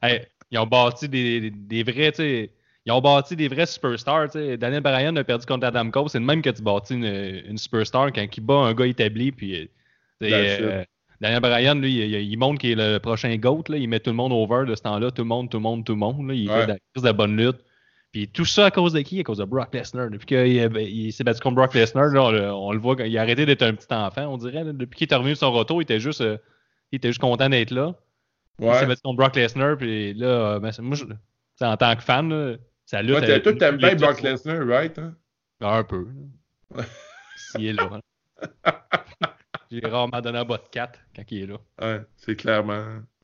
[0.03, 2.51] Hey, ils ont bâti des, des, des vrais, tu sais.
[2.85, 4.57] Ils ont bâti des vrais superstars, sais.
[4.57, 6.09] Daniel Bryan a perdu contre Adam Cole.
[6.09, 9.31] C'est le même que tu bâtis une, une superstar quand il bat un gars établi.
[9.31, 9.65] Puis, euh,
[10.23, 10.83] euh,
[11.21, 13.63] Daniel Bryan, lui, il, il montre qu'il est le prochain GOAT.
[13.69, 13.77] Là.
[13.77, 15.11] Il met tout le monde over de ce temps-là.
[15.11, 16.27] Tout le monde, tout le monde, tout le monde.
[16.27, 16.33] Là.
[16.33, 16.59] Il Ouais.
[16.59, 17.59] fait de la crise de la bonne lutte.
[18.11, 19.19] Puis tout ça à cause de qui?
[19.21, 20.09] À cause de Brock Lesnar.
[20.11, 22.95] Depuis qu'il il, il s'est battu contre Brock Lesnar, là, on, le- on le voit,
[23.07, 24.63] il a arrêté d'être un petit enfant, on dirait.
[24.65, 24.73] là.
[24.73, 26.37] Depuis qu'il est revenu de son retour, il était juste, euh,
[26.91, 27.95] il était juste content d'être là.
[28.59, 28.85] Il s'est Ouais.
[28.87, 32.55] battu contre Brock Lesnar, puis là, euh, ben, moi, je- en tant que fan, là,
[32.85, 33.15] ça lutte.
[33.19, 34.97] Ouais, toi, t'aimes bien Brock Lesnar, right?
[34.99, 35.15] hein?
[35.61, 36.07] Un peu.
[37.35, 37.89] S'il est là.
[37.91, 37.99] hein.
[39.71, 41.57] J'ai rarement donné un bas de 4 quand il est là.
[41.81, 42.73] Ouais, c'est clairement.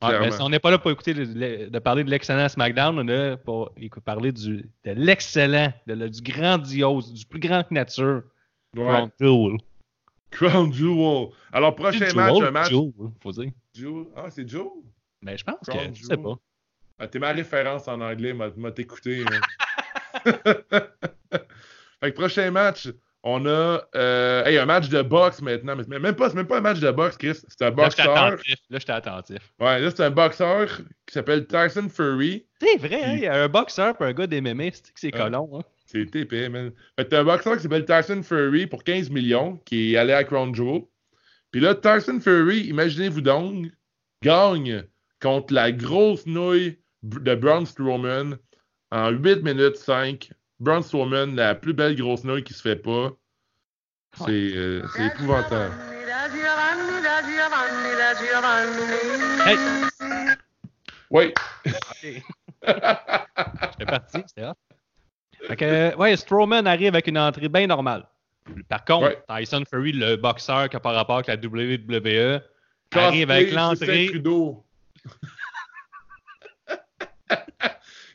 [0.02, 0.26] Ouais, clairement.
[0.26, 3.06] mais on n'est pas là pour écouter le- le- de parler de l'excellent SmackDown, on
[3.06, 3.72] est là pour
[4.04, 8.22] parler du, de l'excellent, du grandiose, du plus grand que nature.
[8.76, 8.84] Ouais.
[8.84, 9.58] Crown Jewel.
[10.32, 11.28] Crown Jewel.
[11.52, 12.70] Alors, prochain match, Jewel, un match.
[12.70, 13.50] Jewel, faut dire.
[13.74, 14.06] Jewel.
[14.16, 14.70] Ah, c'est Jewel?
[15.22, 16.34] Mais je pense Crown que, je sais pas.
[16.98, 19.24] Ah, t'es ma référence en anglais, m'a m'a t'écouté.
[19.30, 19.40] hein.
[22.00, 22.88] fait que prochain match,
[23.22, 25.76] on a euh, hey, un match de boxe maintenant.
[25.76, 27.38] Mais c'est même pas, c'est même pas un match de boxe, Chris.
[27.48, 28.14] C'est un boxeur.
[28.14, 28.36] Là,
[28.70, 29.52] j'étais attentif.
[29.58, 30.68] Ouais, là, c'est un boxeur
[31.06, 32.46] qui s'appelle Tyson Fury.
[32.60, 35.10] C'est vrai, hein, il y a un boxeur et un gars d'MMA, c'est que c'est
[35.14, 35.24] Ah.
[35.24, 35.50] colon.
[35.58, 35.62] Hein?
[35.86, 36.72] C'est TP, man.
[36.96, 40.12] Fait que t'as un boxeur qui s'appelle Tyson Fury pour 15 millions, qui est allé
[40.12, 40.82] à Crown Jewel.
[41.50, 43.66] Puis là, Tyson Fury, imaginez-vous donc,
[44.22, 44.84] gagne
[45.20, 48.36] contre la grosse nouille de Braun Strowman
[48.90, 50.30] en 8 minutes 5.
[50.58, 53.10] Braun Strowman, la plus belle grosse nouille qui se fait pas.
[54.18, 55.72] C'est euh, c'est épouvantable.
[59.46, 59.56] Hey!
[61.10, 61.32] Oui.
[62.62, 64.54] J'étais parti, c'était hot.
[65.46, 68.06] Fait que, ouais, Strowman arrive avec une entrée bien normale.
[68.68, 69.44] Par contre, Ouais.
[69.44, 72.40] Tyson Fury, le boxeur qui a par rapport avec la WWE,
[72.92, 74.06] arrive avec l'entrée.
[74.10, 74.64] Trudeau.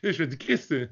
[0.02, 0.86] Et je me dis, Chris, euh,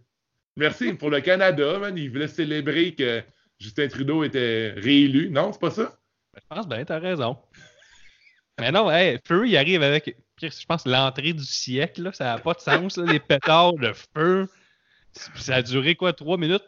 [0.57, 1.97] merci pour le Canada, man.
[1.97, 3.23] Il voulait célébrer que
[3.59, 5.31] Justin Trudeau était réélu.
[5.31, 5.99] Non, c'est pas ça?
[6.35, 7.39] Je pense bien, t'as raison.
[8.59, 12.03] Mais non, hey, Fury il arrive avec, je pense, l'entrée du siècle.
[12.03, 12.97] Là, ça n'a pas de sens.
[12.97, 14.49] Là, les pétards, le feu.
[15.13, 16.65] Ça a duré quoi, trois minutes?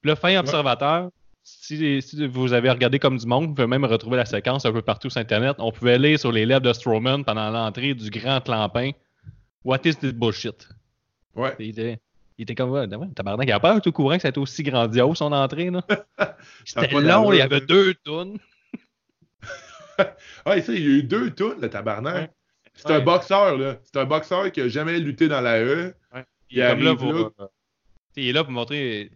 [0.00, 1.10] Puis le fin observateur,
[1.62, 4.72] si, si vous avez regardé comme du monde, vous pouvez même retrouver la séquence un
[4.72, 5.56] peu partout sur Internet.
[5.58, 8.90] On pouvait lire sur les lèvres de Strowman pendant l'entrée du grand clampin.
[9.64, 10.68] What is this bullshit?
[11.34, 11.54] Ouais.
[11.58, 11.98] Il était,
[12.38, 15.18] il était comme, ouais, tabarnak, il a pas été au courant que c'était aussi grandiose
[15.18, 15.70] son entrée.
[15.70, 15.82] là.
[15.88, 17.66] Ça a C'était long, il y avait ça.
[17.66, 18.38] deux tonnes.
[20.46, 22.14] Ouais, ça, il y a eu deux tours, le tabarnak.
[22.14, 22.30] Ouais.
[22.74, 23.78] C'est un boxeur, là.
[23.82, 25.92] C'est un boxeur qui a jamais lutté dans la E.
[26.50, 27.28] Il est là pour, là.
[27.40, 27.46] euh,
[28.16, 29.10] il est là pour montrer.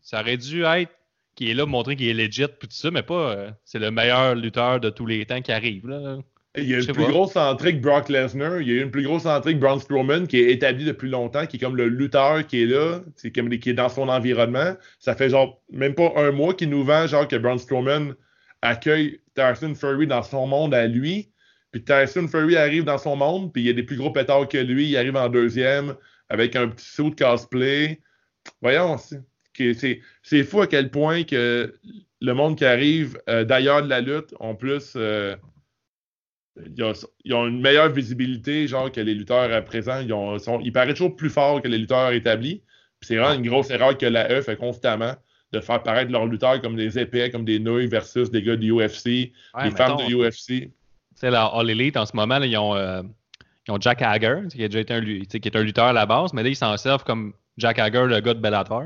[0.00, 0.92] Ça aurait dû être
[1.34, 3.32] qu'il est là pour montrer qu'il est legit puis tout ça, mais pas.
[3.32, 5.86] euh, c'est le meilleur lutteur de tous les temps qui arrive.
[5.88, 6.18] Là.
[6.56, 7.10] Il y a une plus pas.
[7.10, 8.60] grosse entrée que Brock Lesnar.
[8.60, 11.46] Il y a une plus grosse entrée que Braun Strowman qui est établi depuis longtemps,
[11.46, 14.74] qui est comme le lutteur qui est là, c'est comme qui est dans son environnement.
[15.00, 18.14] Ça fait genre même pas un mois qu'il nous vend genre que Braun Strowman
[18.62, 21.32] accueille Tyson Fury dans son monde à lui.
[21.72, 24.48] Puis Tyson Fury arrive dans son monde, puis il y a des plus gros pétards
[24.48, 24.88] que lui.
[24.88, 25.96] Il arrive en deuxième
[26.28, 28.00] avec un petit saut de cosplay.
[28.62, 29.16] Voyons, que
[29.56, 31.74] c'est c'est fou à quel point que
[32.20, 34.94] le monde qui arrive euh, d'ailleurs de la lutte ont plus.
[34.96, 35.36] euh,
[36.76, 36.92] ils, ont,
[37.24, 40.00] ils ont une meilleure visibilité, genre que les lutteurs à présent.
[40.00, 42.62] Ils, ont, sont- ils paraissent toujours plus forts que les lutteurs établis.
[43.00, 45.14] Puis c'est vraiment une grosse erreur que la E fait constamment
[45.52, 48.72] de faire paraître leurs lutteurs comme des épais, comme des nouilles versus des gars du
[48.72, 49.06] UFC,
[49.54, 50.46] Ouais, des femmes de UFC.
[50.46, 50.70] Tu
[51.16, 53.02] sais, la All Elite, en ce moment, là, ils, ont, euh,
[53.68, 56.06] ils ont Jack Hager, qui, a déjà été un, qui est un lutteur à la
[56.06, 58.82] base, mais là, ils s'en servent comme Jack Hager, le gars de Bellator.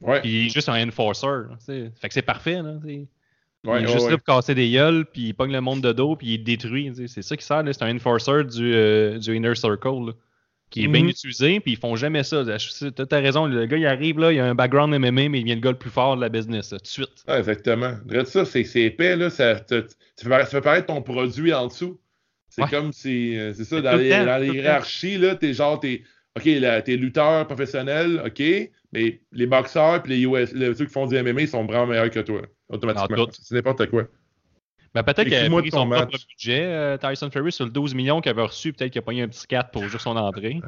[0.00, 1.26] Ouais, Puis il est juste un enforcer.
[1.26, 1.56] là.
[1.66, 2.60] Fait que c'est parfait.
[2.62, 5.80] Là, il est ouais, juste là pour casser des gueules, puis il pogne le monde
[5.80, 6.92] de dos, puis il détruit.
[7.08, 7.62] C'est ça qui sert.
[7.72, 10.06] C'est un enforcer du, euh, du Inner Circle.
[10.08, 10.12] là,
[10.68, 11.10] qui est bien Mhm.
[11.10, 12.44] utilisé, puis ils font jamais ça.
[12.44, 15.44] Tu as raison, le gars il arrive là, il a un background MMA, mais il
[15.44, 17.24] vient le gars le plus fort de la business, tout de suite.
[17.28, 17.94] Exactement.
[18.08, 19.30] Regarde ça, c'est épais, là.
[19.30, 19.76] Ça, ça,
[20.16, 22.00] ça fait, paraître- ton produit en dessous.
[22.48, 22.68] C'est Ouais.
[22.68, 23.38] comme si.
[23.38, 24.38] euh, C'est ça, dans le les, temps, dans
[25.20, 26.02] là, t'es genre, t'es.
[26.36, 28.42] OK, t'es lutteur professionnel, OK,
[28.92, 32.10] mais les boxeurs puis les US, les- ceux qui font du MMA, sont vraiment meilleurs
[32.10, 33.26] que toi, automatiquement.
[33.32, 34.04] C'est n'importe quoi.
[34.94, 36.26] Ben, peut-être qu'il a pris son propre match.
[36.28, 39.22] budget, euh, Tyson Fury, sur le 12 millions qu'il avait reçu, peut-être qu'il a pogné
[39.22, 40.60] un petit 4 pour juste son entrée.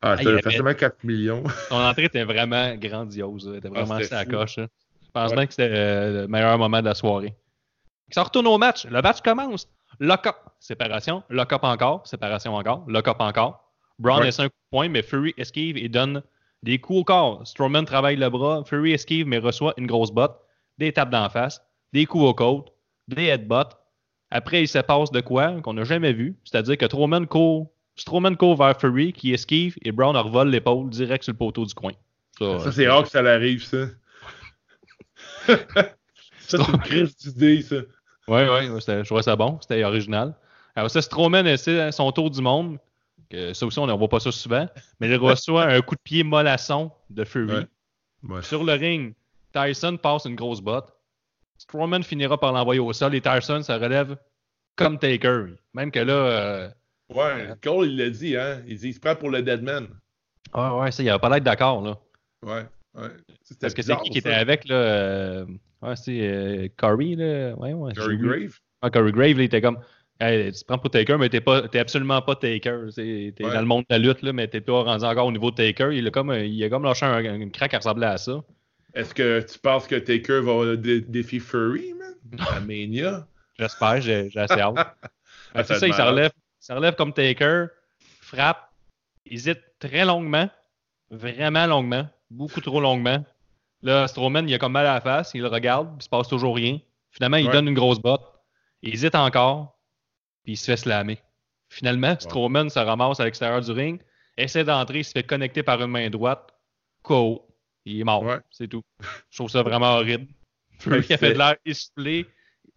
[0.00, 1.42] Ah, c'était avait- facilement 4 millions.
[1.68, 3.48] Son entrée était vraiment grandiose.
[3.52, 4.30] Elle était vraiment Ah, à fou.
[4.30, 4.56] coche.
[4.58, 5.36] Je pense Ouais.
[5.36, 7.34] bien que c'était euh, le meilleur moment de la soirée.
[8.10, 8.84] Ça retourne au match.
[8.86, 9.68] Le match commence.
[10.00, 11.22] Lock-up, séparation.
[11.30, 12.84] Lock-up encore, séparation encore.
[12.88, 13.61] Lock-up encore.
[14.02, 14.28] Brown Ouais.
[14.28, 16.22] essaie un coup de poing, mais Fury esquive et donne
[16.62, 17.46] des coups au corps.
[17.46, 18.62] Strowman travaille le bras.
[18.64, 20.36] Fury esquive, mais reçoit une grosse botte.
[20.78, 21.60] Des tapes d'en face.
[21.92, 22.72] Des coups aux côtes.
[23.08, 23.76] Des headbutts.
[24.30, 26.36] Après, il se passe de quoi qu'on n'a jamais vu.
[26.44, 31.24] C'est-à-dire que Strowman court, Strowman court vers Fury, qui esquive, et Brown revole l'épaule direct
[31.24, 31.92] sur le poteau du coin.
[32.38, 33.86] Ça, Ça, c'est rare que ça l'arrive, ça.
[35.46, 35.84] ça,
[36.38, 37.76] c'est une crise d'idée, ça.
[38.28, 40.34] Ouais, ouais, ouais, c'était- je trouvais ça bon, c'était original.
[40.74, 42.78] Alors ça, Strowman essaie son tour du monde.
[43.32, 44.68] Que ça aussi, on ne voit pas ça souvent.
[45.00, 47.54] Mais il reçoit un coup de pied mollasson de Fury.
[47.54, 47.66] Ouais.
[48.28, 48.42] Ouais.
[48.42, 49.14] Sur le ring,
[49.54, 50.92] Tyson passe une grosse botte.
[51.56, 54.16] Strowman finira par l'envoyer au sol et Tyson se relève
[54.76, 55.46] comme Taker.
[55.72, 56.68] Même que là, euh,
[57.14, 58.62] Ouais, Cole, il l'a dit, hein.
[58.66, 59.88] Il dit, il se prend pour le Deadman.
[60.52, 61.98] ah ouais, ça, il avait pas l'air d'être là.
[62.42, 63.08] Ouais, ouais.
[63.60, 64.28] Parce que c'est qui qui ça.
[64.30, 64.74] était avec, là?
[64.74, 65.46] euh,
[65.82, 67.54] ouais, c'est euh, Corey, là.
[67.56, 67.98] Ouais, ouais.
[67.98, 68.18] Oublié.
[68.18, 68.58] Grave.
[68.82, 69.78] Ah, Corey Grave, là, il était comme.
[70.24, 72.86] Hey, tu te prends pour Taker, mais t'es pas, t'es absolument pas Taker.
[72.94, 73.52] T'es Ouais.
[73.52, 75.56] dans le monde de la lutte, là, mais t'es pas rendu encore au niveau de
[75.56, 75.90] Taker.
[75.92, 78.40] Il a comme, il a comme lâché un, une craque qui ressemblait à ça.
[78.94, 82.14] Est-ce que tu penses que Taker va dé- défier Fury, man?
[82.52, 83.26] À Mania?
[83.58, 84.76] J'espère, j'ai assez hâte.
[85.54, 86.30] Ah, c'est ça ça, il se relève,
[86.70, 87.66] relève comme Taker,
[88.22, 88.70] frappe,
[89.26, 90.48] hésite très longuement,
[91.10, 93.22] vraiment longuement, beaucoup trop longuement.
[93.82, 96.28] Là, Strowman, il a comme mal à la face, il le regarde, il se passe
[96.28, 96.78] toujours rien.
[97.10, 97.52] Finalement, il Ouais.
[97.52, 98.22] donne une grosse botte,
[98.80, 99.78] il hésite encore,
[100.44, 101.18] puis il se fait slammer.
[101.68, 104.00] Finalement, Strowman se ramasse à l'extérieur du ring,
[104.36, 106.50] essaie d'entrer, il se fait connecter par une main droite,
[107.02, 107.46] KO.
[107.84, 108.38] Il est mort, Ouais.
[108.50, 108.82] c'est tout.
[109.30, 110.26] Je trouve ça vraiment horrible.
[110.78, 112.26] Fury qui a fait de l'air essoufflé,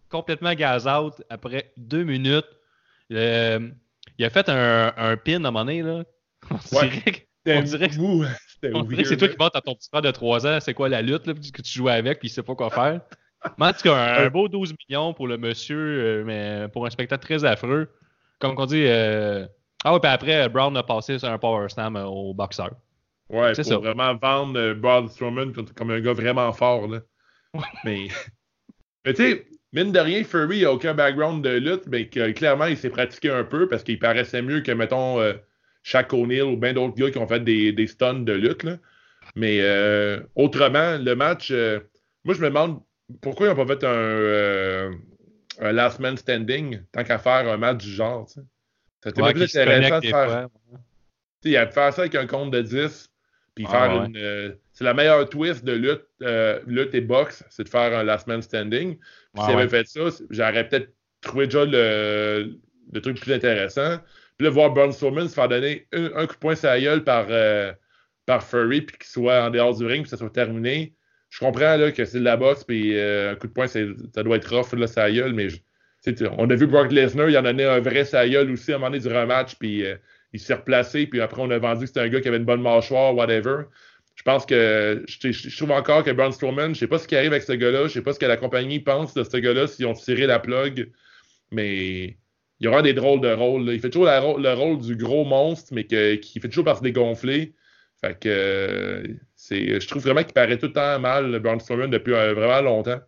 [0.08, 2.46] complètement gaz out après deux minutes.
[3.10, 6.04] Il a fait un, un pin à un moment donné, là.
[6.50, 6.88] On Ouais.
[6.88, 7.26] dirait que-
[8.74, 10.88] On dirait c'est toi qui montres à ton petit frère de 3 ans, c'est quoi
[10.88, 13.00] la lutte, là, que tu joues avec, puis il sait pas quoi faire.
[13.58, 16.86] Mais en tout cas, un, un beau 12 millions pour le monsieur, euh, mais pour
[16.86, 17.88] un spectacle très affreux.
[18.38, 19.46] Comme on dit, euh,
[19.84, 22.72] ah ouais, puis après, Brown a passé sur un power slam euh, au boxeur.
[23.28, 23.78] Ouais, C'est pour ça.
[23.78, 26.86] vraiment vendre Braun Strowman comme, un gars vraiment fort.
[26.88, 27.00] Là.
[27.84, 28.08] Mais,
[29.04, 32.66] mais tu sais, mine de rien, Furry a aucun background de lutte, mais que, clairement,
[32.66, 35.34] il s'est pratiqué un peu parce qu'il paraissait mieux que, mettons, euh,
[35.82, 38.62] Shaq O'Neal ou bien d'autres gars qui ont fait des, des stuns de lutte.
[38.62, 38.76] Là.
[39.34, 41.80] Mais euh, autrement, le match, euh,
[42.24, 42.80] moi, je me demande
[43.20, 44.92] pourquoi ils n'ont pas fait un, euh,
[45.60, 48.26] un last man standing tant qu'à faire un match du genre.
[48.26, 48.46] tu sais?
[49.04, 50.48] Ça Ouais, plus intéressant de faire.
[51.44, 53.08] il a faire ça avec un compte de 10,
[53.54, 54.06] puis Ah, faire ouais.
[54.06, 54.16] une.
[54.16, 58.02] euh, c'est la meilleure twist de lutte, euh, lutte et boxe, c'est de faire un
[58.02, 58.96] last man standing.
[58.98, 59.04] Puis
[59.34, 60.00] Ouais, s'il avait fait ça,
[60.30, 62.58] j'aurais peut-être trouvé déjà le,
[62.92, 63.98] le truc plus intéressant.
[64.36, 66.80] Puis là, voir Braun Strowman se faire donner un, un coup de poing sur la
[66.80, 67.72] gueule par, euh,
[68.26, 70.94] par Furry, puis qu'il soit en dehors du ring, puis que ça soit terminé.
[71.30, 73.82] Je comprends là, que c'est de la boxe, puis euh, un coup de poing, ça
[74.22, 75.48] doit être rough, là, la gueule, mais
[76.38, 78.78] on a vu Brock Lesnar, il en donné un vrai la gueule aussi à un
[78.78, 79.96] moment donné durant un match, puis euh,
[80.32, 82.44] il s'est replacé, puis après on a vendu que c'était un gars qui avait une
[82.44, 83.64] bonne mâchoire, whatever.
[84.14, 87.32] Je pense que je, trouve encore que Braun Strowman, je sais pas ce qui arrive
[87.32, 89.86] avec ce gars-là, je sais pas ce que la compagnie pense de ce gars-là, s'ils
[89.86, 90.90] ont tiré la plug,
[91.50, 92.16] mais
[92.60, 93.68] il y aura des drôles de rôles.
[93.70, 96.82] Il fait toujours le rôle du gros monstre, mais que- qui fait toujours par se
[96.82, 97.54] dégonfler.
[98.00, 99.02] Fait que
[99.50, 102.60] je trouve vraiment qu'il paraît tout le temps mal, le Braun Strowman, depuis euh, vraiment
[102.62, 103.00] longtemps.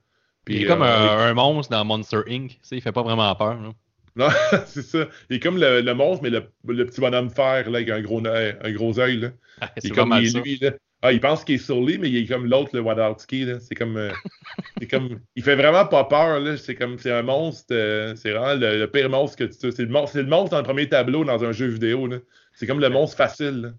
[0.44, 2.58] Puis, Il est comme euh, un, un monstre dans Monster Inc.
[2.70, 3.60] Il fait pas vraiment peur.
[3.60, 3.70] là.
[4.16, 4.28] Non,
[4.66, 5.06] c'est ça.
[5.30, 8.00] Il est comme le, le monstre, mais le, le petit bonhomme fer, là, avec un
[8.00, 9.28] gros, un gros œil, là.
[9.60, 10.40] Ah, est comme il est ça.
[10.40, 10.70] lui, là.
[11.02, 13.46] Ah, il pense qu'il est sur lui, mais il est comme l'autre, le Wadowski.
[13.60, 14.10] C'est comme, euh,
[14.90, 15.20] comme.
[15.36, 16.58] Il fait vraiment pas peur.
[16.58, 16.98] C'est comme.
[16.98, 17.66] C'est un monstre.
[17.72, 19.70] euh, c'est vraiment le, le pire monstre que tu.
[19.70, 22.08] C'est le, le monstre dans le premier tableau dans un jeu vidéo.
[22.52, 23.74] C'est comme le monstre facile.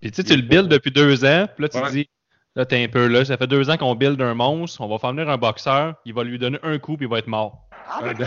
[0.00, 1.86] Puis tu sais, tu le builds depuis deux ans, puis là, tu Ouais.
[1.88, 2.08] te dis,
[2.56, 4.98] là, t'es un peu là, ça fait deux ans qu'on build un monstre, on va
[4.98, 7.68] faire venir un boxeur, il va lui donner un coup, puis il va être mort.
[7.88, 8.18] Ah, it.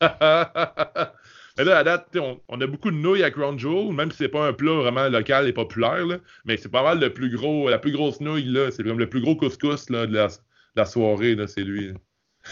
[1.58, 4.18] mais là, à date, on, on a beaucoup de nouilles à Crown Jewel, même si
[4.18, 7.30] c'est pas un plat vraiment local et populaire, là, mais c'est pas mal le plus
[7.34, 8.70] gros, la plus grosse nouille, là.
[8.70, 10.32] C'est comme le plus gros couscous là, de, la, de
[10.76, 11.88] la soirée, là, c'est lui.
[11.88, 11.94] là.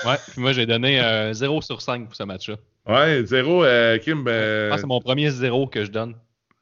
[0.06, 2.56] Ouais, puis moi, j'ai donné euh, 0 sur 5 pour ce match-là.
[2.86, 6.14] Ouais, zéro, euh, Kim, Je ben, pense que c'est mon premier zéro que je donne.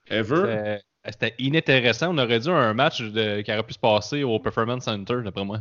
[0.09, 0.79] ever?
[1.09, 2.15] C'était- C'était inintéressant.
[2.15, 5.45] On aurait dû un match de- qui aurait pu se passer au Performance Center, d'après
[5.45, 5.59] moi.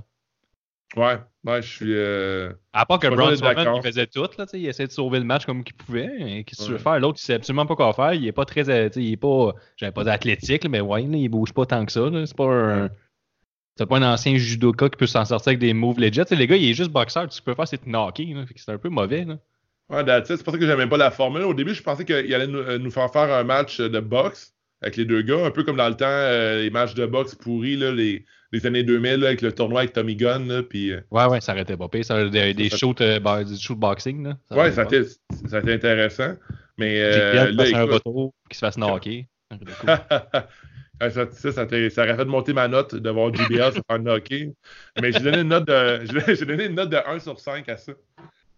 [0.95, 1.93] Ouais, ouais, je suis.
[1.97, 5.25] euh, À part que Braun Strowman, il faisait tout, là, il essayait de sauver le
[5.25, 6.09] match comme qu'il pouvait.
[6.19, 6.99] mais Qu'est-ce que tu veux faire?
[6.99, 8.13] L'autre, il sait absolument pas quoi faire.
[8.13, 8.69] Il est pas très.
[8.69, 9.53] euh, Il est pas.
[9.75, 12.09] J'avais pas d'athlétique, mais ouais, là, il bouge pas tant que ça.
[12.25, 12.89] C'est pas un.
[13.77, 16.21] C'est pas un ancien judoka qui peut s'en sortir avec des moves legit.
[16.31, 17.25] Les gars, il est juste boxeur.
[17.25, 18.33] Tout ce qu'il peut faire, c'est te knocker.
[18.55, 19.25] C'est un peu mauvais.
[19.25, 19.37] Là.
[19.89, 21.43] Ouais, c'est pour ça que j'aimais pas la formule.
[21.43, 24.53] Au début, je pensais qu'il allait nous, euh, nous faire faire un match de boxe
[24.81, 27.35] avec les deux gars, un peu comme dans le temps, euh, les matchs de boxe
[27.35, 30.91] pourris, là, les, les années 2000, là, avec le tournoi avec Tommy Gunn, là, puis...
[30.91, 32.05] euh, Ouais, ouais, ça arrêtait pas pire.
[32.05, 34.23] Ça, des, des Ça- euh, du shoot boxing.
[34.23, 34.37] Là.
[34.51, 35.09] ouais, ça a été été
[35.49, 36.33] ça a été intéressant.
[36.77, 39.27] Mais euh, là, fasse un écoute, retour, qui se fasse knocker.
[39.85, 40.49] Ça.
[40.99, 43.99] Ouais, ça, ça, ça, ça aurait fait monter ma note de voir JBL se faire
[43.99, 44.51] knocker.
[44.99, 46.01] Mais j'ai donné une note de
[46.33, 47.93] j'ai donné une note de 1 sur 5 à ça.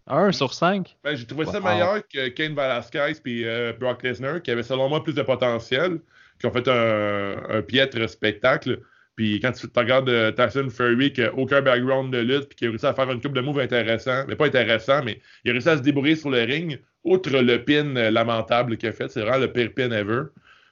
[0.10, 0.98] 1 sur 5.
[1.04, 5.04] Ben, j'ai trouvé ça meilleur que Kane Velasquez et Brock Lesnar, qui avaient selon moi
[5.04, 6.00] plus de potentiel,
[6.40, 8.80] qui ont fait un, un piètre spectacle.
[9.20, 12.66] Puis quand tu regardes euh, Tyson Fury, qui n'a aucun background de lutte, puis qui
[12.66, 15.52] a réussi à faire une coupe de moves intéressants, mais pas intéressant, mais il a
[15.52, 19.10] réussi à se débrouiller sur le ring, outre le pin euh, lamentable qu'il a fait,
[19.10, 20.24] c'est vraiment le pire pin ever.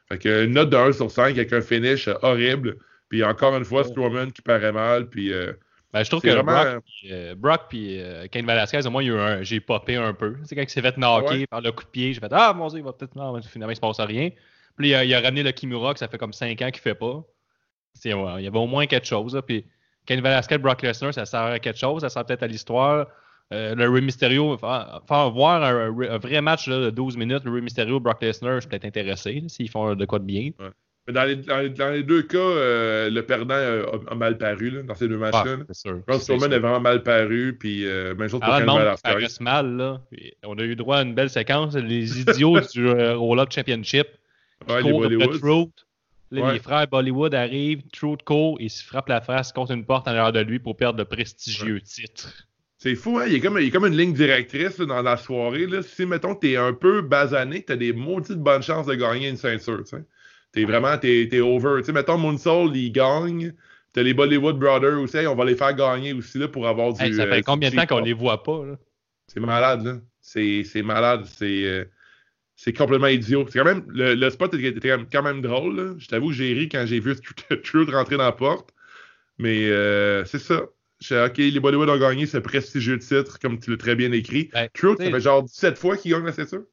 [0.07, 2.77] Fait que une note de 1 sur 5 avec un finish euh, horrible.
[3.09, 5.51] Puis encore une fois, Strowman qui paraît mal, puis euh,
[5.93, 9.07] Ben, je trouve que vraiment- Brock, euh, Brock puis euh, Kane Velasquez, au moins, il
[9.07, 10.35] y a eu un- j'ai popé un peu.
[10.43, 11.47] C'est quand il s'est fait knocker ouais?
[11.47, 13.15] par le coup de pied, j'ai fait Ah mon dieu, il va peut-être.
[13.15, 14.29] Non, finalement, il se passe rien.
[14.77, 16.81] Puis il a, il a ramené le Kimura, que ça fait comme 5 ans qu'il
[16.81, 17.15] fait pas.
[17.15, 17.23] Ouais,
[18.05, 19.33] il y avait au moins quelque chose.
[19.33, 19.41] là.
[19.41, 19.65] Puis
[20.05, 23.07] Kane Velasquez, Brock Lesnar, ça sert à quelque chose, ça sert peut-être à l'histoire.
[23.53, 27.43] Euh, le Rey Mysterio, faire, faire voir un, un vrai match là, de 12 minutes,
[27.45, 30.51] le Rey Mysterio, Brock Lesnar, je suis peut-être intéressé s'ils font de quoi de bien.
[31.08, 34.16] Mais dans, les, dans, les, dans les deux cas, euh, le perdant euh, a, a
[34.16, 35.43] mal paru là, dans ces deux matchs-là.
[35.45, 35.64] Ah, là.
[35.70, 35.97] c'est sûr.
[36.05, 36.53] Braun C'est Strowman sûr.
[36.53, 38.49] est vraiment mal paru, puis euh, même chose pour
[39.03, 40.01] paraissent mal, là.
[40.43, 41.76] On a eu droit à une belle séquence.
[41.76, 44.08] Les idiots du euh, Roll-Up Championship
[44.68, 45.39] Ouais, les courent après Bollywood.
[45.39, 45.86] Truth.
[46.32, 46.53] Là, Ouais.
[46.53, 50.12] Les frères Bollywood arrivent, Truth court et se frappe la face contre une porte en
[50.12, 52.34] arrière de lui pour perdre le prestigieux titre.
[52.80, 53.24] C'est fou, hein?
[53.28, 55.68] Il y a comme, il comme une ligne directrice là, dans la soirée.
[55.68, 55.82] Là.
[55.82, 59.80] Si, mettons, t'es un peu basané, t'as des maudites bonnes chances de gagner une ceinture,
[59.86, 60.03] tu sais.
[60.58, 61.76] T'es vraiment, t'es, over.
[61.80, 63.53] Tu sais, mettons, Moonsoul, il gagne.
[63.93, 65.18] T'as les Bollywood Brothers aussi.
[65.28, 67.03] On va les faire gagner aussi, là, pour avoir du...
[67.03, 68.66] Hey, ça euh, fait combien de temps qu'on les voit pas?
[68.66, 68.80] Là?
[69.28, 69.97] C'est malade, là.
[70.20, 71.26] C'est malade.
[71.26, 71.86] C'est euh,
[72.55, 73.45] c'est complètement idiot.
[73.49, 75.76] C'est quand même, le, le spot était quand même, drôle.
[75.76, 75.93] là.
[75.99, 77.16] Je t'avoue, j'ai ri quand j'ai vu
[77.64, 78.74] Truth rentrer dans la porte.
[79.38, 80.64] Mais euh, c'est ça.
[80.99, 84.49] Je OK, les Bollywood ont gagné ce prestigieux titre, comme tu l'as très bien écrit.
[84.51, 86.64] Ben, Truth, ça fait genre 17 fois qu'il gagne la ceinture.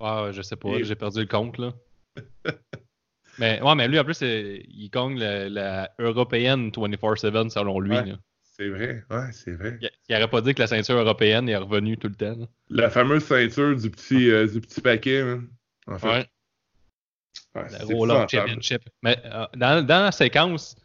[0.00, 1.72] Ah, je sais pas, Et- j'ai perdu le compte, là.
[3.38, 7.96] mais, ouais, mais lui, en plus, il gagne la, la européenne 24-7 selon lui.
[7.96, 8.14] Ouais.
[8.56, 9.78] C'est vrai, ouais, c'est vrai.
[9.80, 12.36] Il, il aurait pas dit que la ceinture européenne est revenue tout le temps.
[12.38, 12.46] là.
[12.68, 15.48] La fameuse ceinture du petit, euh, du petit paquet, man.
[15.86, 16.08] En fait.
[16.08, 16.26] Ouais,
[17.54, 18.28] Ouais, la épouvantable.
[18.30, 18.82] Championship.
[19.02, 20.76] Mais euh, dans, dans la séquence,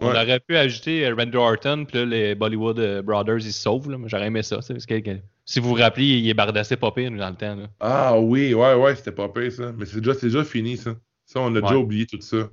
[0.00, 3.90] on aurait pu ajouter euh, Randy Orton, puis les Bollywood Brothers, ils se sauvent.
[3.90, 3.98] là.
[3.98, 4.56] Mais J'aurais aimé ça.
[4.56, 7.56] Parce que, si vous vous rappelez, il est bardassé pas pire dans le temps.
[7.56, 7.66] Là.
[7.80, 9.72] Ah oui, ouais, ouais, c'était pas pire, ça.
[9.72, 10.94] Mais c'est déjà, c'est déjà fini, ça.
[11.34, 12.48] Ça, on a déjà oublié tout ça.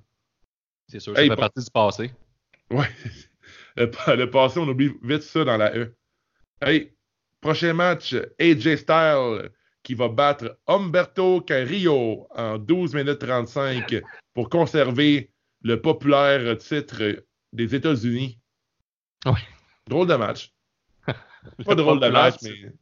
[0.88, 2.11] C'est sûr, ça Hey, fait pas- partie du passé.
[2.71, 2.89] Ouais.
[3.77, 5.95] Le, pa- le passé, on oublie vite ça dans la E.
[6.61, 6.91] Hey,
[7.39, 9.49] prochain match, AJ Styles
[9.84, 14.01] qui va battre Humberto Carrillo en 12 minutes 35
[14.34, 17.23] pour conserver le populaire titre
[17.53, 18.39] des États-Unis.
[19.25, 19.39] Ouais.
[19.88, 20.51] Drôle de match.
[21.65, 22.73] Pas drôle de match, mais.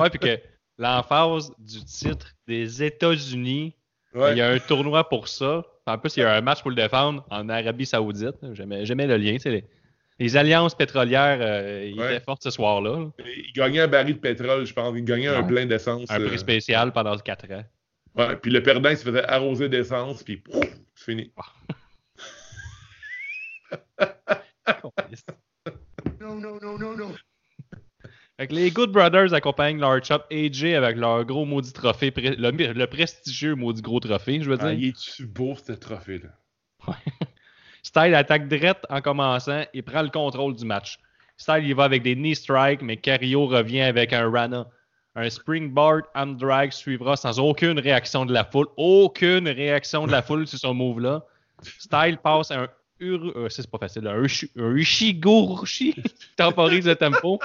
[0.00, 0.38] Ouais, puis que
[0.76, 3.74] l'emphase du titre des États-Unis,
[4.18, 4.32] Ouais.
[4.32, 5.64] il y a un tournoi pour ça.
[5.86, 8.36] En plus, il y a un match pour le défendre en Arabie Saoudite.
[8.52, 9.36] J'aimais le lien.
[9.44, 9.64] Les,
[10.18, 12.16] les alliances pétrolières, euh, ils Ouais.
[12.16, 12.98] étaient fortes ce soir-là.
[12.98, 13.06] là.
[13.24, 14.94] Il gagnait un baril de pétrole, je pense.
[14.96, 16.10] Il gagnait un plein d'essence.
[16.10, 17.64] Un euh, prix spécial pendant 4 ans.
[18.16, 20.64] Ouais, puis le perdant, il se faisait arroser d'essence, puis pouf,
[20.94, 21.32] c'est fini.
[28.38, 32.50] Fait que les Good Brothers accompagnent leur chop AJ avec leur gros maudit trophée, le,
[32.72, 34.66] le prestigieux maudit gros trophée, je veux dire.
[34.66, 36.28] Ah, il est-tu beau, ce trophée-là?
[37.82, 40.98] Style attaque direct en commençant et prend le contrôle du match.
[41.36, 44.66] Style il va avec des knee strikes, mais Carrillo revient avec un Rana.
[45.16, 48.66] Un springboard arm drag suivra sans aucune réaction de la foule.
[48.76, 51.24] Aucune réaction de la foule sur ce move-là.
[51.78, 52.68] Style passe un
[53.00, 54.22] Uru- euh, c'est pas facile, un,
[54.62, 55.94] un Ushigoroshi
[56.36, 57.38] temporise le tempo.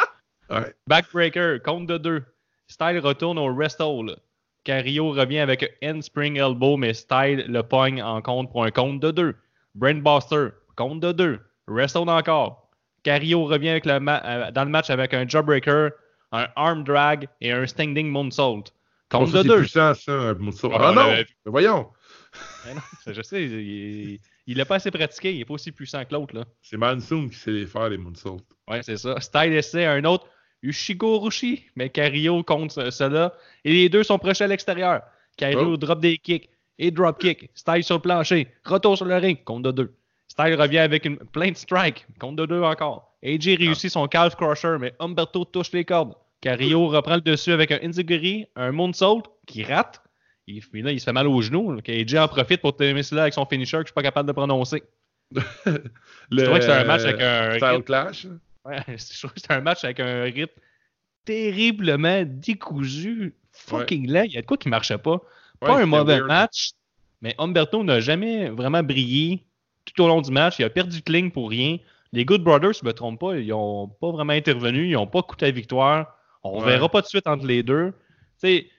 [0.49, 0.73] Ouais.
[0.87, 2.23] Backbreaker, compte de deux.
[2.67, 4.17] Style retourne au rest hold.
[4.63, 8.99] Carrillo revient avec un spring elbow, mais Style le pogne en compte pour un compte
[9.01, 9.35] de deux.
[9.75, 11.39] Brainbuster, compte de deux.
[11.67, 12.69] Rest hold encore.
[13.03, 15.91] Carrillo revient avec le ma- euh, dans le match avec un jawbreaker,
[16.31, 18.63] un arm drag et un standing moonsault.
[18.65, 19.59] Oh, Compte ça, de c'est deux.
[19.59, 20.69] puissant, ça, un moonsault.
[20.69, 21.23] Ouais, Ah on non!
[21.45, 21.89] voyons!
[22.65, 26.03] Mais non, je sais, il, il l'a pas assez pratiqué, il est pas aussi puissant
[26.05, 26.35] que l'autre.
[26.35, 26.43] là.
[26.61, 28.41] C'est Mansoon qui sait les faire, les moonsaults.
[28.67, 29.19] Ouais, c'est ça.
[29.19, 30.27] Style essaie un autre
[30.61, 33.33] Ushigoroshi, mais Carrillo compte ce- cela.
[33.63, 35.01] Et les deux sont proches à l'extérieur.
[35.37, 35.77] Carrillo Oh.
[35.77, 37.49] drop des kicks et drop kick.
[37.53, 38.47] Style sur le plancher.
[38.65, 39.43] Retour sur le ring.
[39.43, 39.93] Compte de deux.
[40.27, 42.05] Style revient avec une plein de strike.
[42.19, 43.13] Compte de deux encore.
[43.23, 46.13] AJ réussit son calf crusher, mais Humberto touche les cordes.
[46.41, 50.01] Carrillo reprend le dessus avec un Inziguri, un moonsault qui rate.
[50.47, 51.77] Il, puis là, il se fait mal au genou.
[51.87, 54.33] AJ en profite pour terminer cela avec son finisher que je suis pas capable de
[54.33, 54.83] prononcer.
[55.65, 58.27] Le, trouvais que c'était un match avec un Style rythme- Clash.
[58.65, 60.59] Ouais, je trouve que c'est un match avec un rythme
[61.25, 64.27] terriblement décousu, fucking laid.
[64.27, 65.21] Il y a de quoi qui marchait pas.
[65.59, 66.27] Pas Ouais, un mauvais weird.
[66.27, 66.71] match,
[67.21, 69.45] mais Humberto n'a jamais vraiment brillé
[69.85, 70.55] tout au long du match.
[70.59, 71.77] Il a perdu de ligne pour rien.
[72.11, 74.89] Les Good Brothers, je me trompe pas, ils ont pas vraiment intervenu.
[74.89, 76.15] Ils ont pas coûté la victoire.
[76.43, 76.65] On Ouais.
[76.71, 77.91] verra pas de suite entre les deux.
[78.41, 78.69] Tu sais,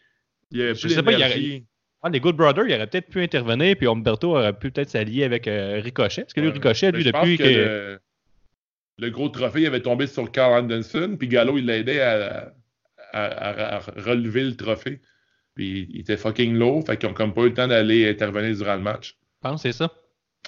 [0.54, 1.64] Il y a Je plus sais pas, il y a- d'énergie.
[2.02, 5.24] ah, les Good Brothers, il aurait peut-être pu intervenir, puis Humberto aurait pu peut-être s'allier
[5.24, 6.22] avec euh, Ricochet.
[6.22, 6.50] Parce que lui.
[6.50, 7.48] Ricochet, lui, depuis que que.
[7.48, 8.00] le,
[8.98, 12.54] le gros trophée il avait tombé sur Carl Anderson, puis Gallo, il l'a aidé à,
[13.12, 15.00] à- à- à relever le trophée.
[15.54, 18.56] Puis il était fucking low, fait qu'ils ont comme pas eu le temps d'aller intervenir
[18.56, 19.16] durant le match.
[19.42, 19.90] Je pense c'est ça.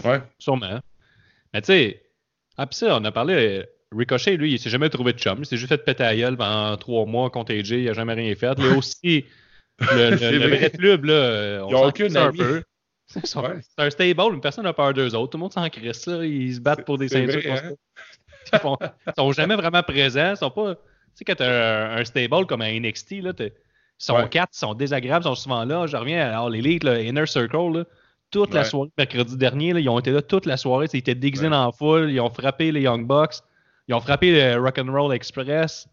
[0.04, 0.20] Ouais.
[0.38, 0.80] Sûrement.
[1.54, 2.02] Mais tu sais,
[2.57, 3.34] ah, pis ça, on a parlé.
[3.34, 3.64] euh,
[3.96, 5.38] Ricochet, lui, il s'est jamais trouvé de chum.
[5.40, 7.70] Il s'est juste fait péter la gueule pendant trois mois contre AJ.
[7.70, 8.46] Il a jamais rien fait.
[8.48, 9.24] A aussi.
[9.81, 10.70] Le, le- vrai.
[10.70, 12.62] club, là, euh, on Ils ont aucune un peu.
[13.07, 13.41] C'est ça.
[13.41, 13.61] Ouais.
[13.79, 15.31] Un stable, une personne n'a peur d'eux autres.
[15.31, 16.24] Tout le monde s'en crisse, là.
[16.24, 17.41] Ils se battent pour des ceintures.
[17.41, 17.74] vrai, comme hein?
[18.51, 18.57] ça.
[18.57, 20.31] Ils, font- ils sont jamais vraiment présents.
[20.31, 20.74] Ils sont pas.
[20.74, 20.81] Tu
[21.14, 23.53] sais, quand t'as un, un stable comme un NXT, là, ils
[23.99, 24.29] sont Ouais.
[24.29, 25.87] quatre, ils sont désagréables, ils sont souvent là.
[25.87, 27.85] Je reviens à là, Inner Circle, là.
[28.33, 30.87] Toute la soirée, mercredi dernier, là, ils ont été là toute la soirée.
[30.93, 32.11] Ils étaient déguisés dans la foule.
[32.11, 33.37] Ils ont frappé les Young Bucks.
[33.89, 35.87] Ils ont frappé le Rock'n'Roll Express.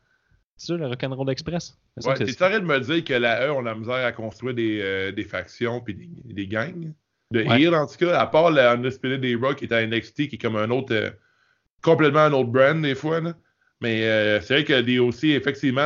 [0.58, 1.78] C'est ça, le Rock'n'Roll Express?
[1.97, 4.54] C'est Ouais, T'es de me dire que la E, on a la misère à construire
[4.56, 6.93] des, euh, des factions puis des, des gangs?
[7.32, 7.68] De Ouais.
[7.76, 10.38] En tout cas, à part le Undisputed des Rock qui est à NXT, qui est
[10.38, 11.10] comme un autre, euh,
[11.82, 13.20] complètement un autre brand des fois.
[13.22, 13.34] là.
[13.82, 15.86] Mais euh, c'est vrai que des aussi, effectivement,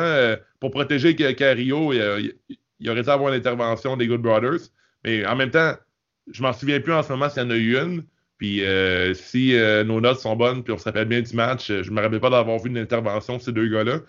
[0.59, 4.69] pour protéger Ca- Carrillo, il, il- il aurait dû avoir l'intervention des Good Brothers.
[5.03, 5.73] Mais en même temps,
[6.31, 8.03] je m'en souviens plus en ce moment s'il y en a eu une.
[8.37, 11.71] Puis euh, si euh, nos notes sont bonnes, puis on se rappelle bien du match,
[11.71, 14.01] euh, je me rappelle pas d'avoir vu une intervention de ces deux gars-là.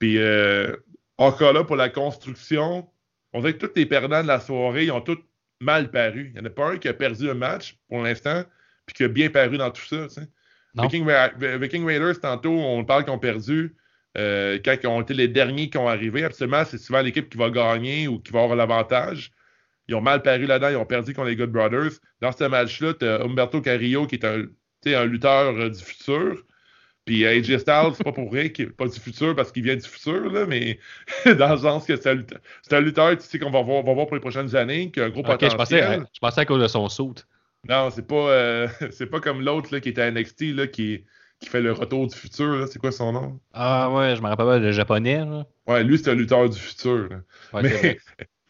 [0.00, 0.76] Puis euh,
[1.18, 2.90] encore là, pour la construction,
[3.32, 5.18] on dirait que tous les perdants de la soirée, ils ont tous
[5.60, 6.28] mal paru.
[6.28, 8.44] Il n'y en a pas un qui a perdu un match pour l'instant,
[8.86, 10.08] puis qui a bien paru dans tout ça.
[10.08, 10.28] tu sais.
[10.84, 13.76] Viking, Ra- Viking Raiders, tantôt, on parle qu'ils ont perdu.
[14.18, 17.38] euh, quand ils ont été les derniers qui ont arrivé, absolument, c'est souvent l'équipe qui
[17.38, 19.30] va gagner ou qui va avoir l'avantage.
[19.88, 21.92] Ils ont mal paru là-dedans, ils ont perdu contre les Good Brothers.
[22.20, 24.50] Dans ce match-là, tu as Humberto Carrillo qui est un, tu
[24.84, 26.42] sais, un lutteur euh, du futur.
[27.06, 29.74] Puis AJ Styles, c'est pas pour rien qu'il n'est pas du futur parce qu'il vient
[29.76, 30.78] du futur, là, mais
[31.38, 33.82] dans le sens que c'est un lutteur, c'est un lutteur tu sais, qu'on va voir,
[33.82, 35.56] va voir pour les prochaines années, qui a un gros Ok, je potentiel.
[35.56, 37.14] pensais, je pensais à cause de son saut.
[37.68, 41.04] Non, c'est pas, euh, c'est pas comme l'autre qui était à NXT là, qui,
[41.40, 42.52] qui fait le retour du futur.
[42.56, 42.66] là.
[42.66, 43.40] C'est quoi son nom?
[43.54, 45.18] Ah ouais, je me rappelle pas le japonais.
[45.18, 45.46] Là.
[45.66, 47.08] Ouais, lui, c'est un lutteur du futur.
[47.08, 47.16] là.
[47.52, 47.98] Ouais.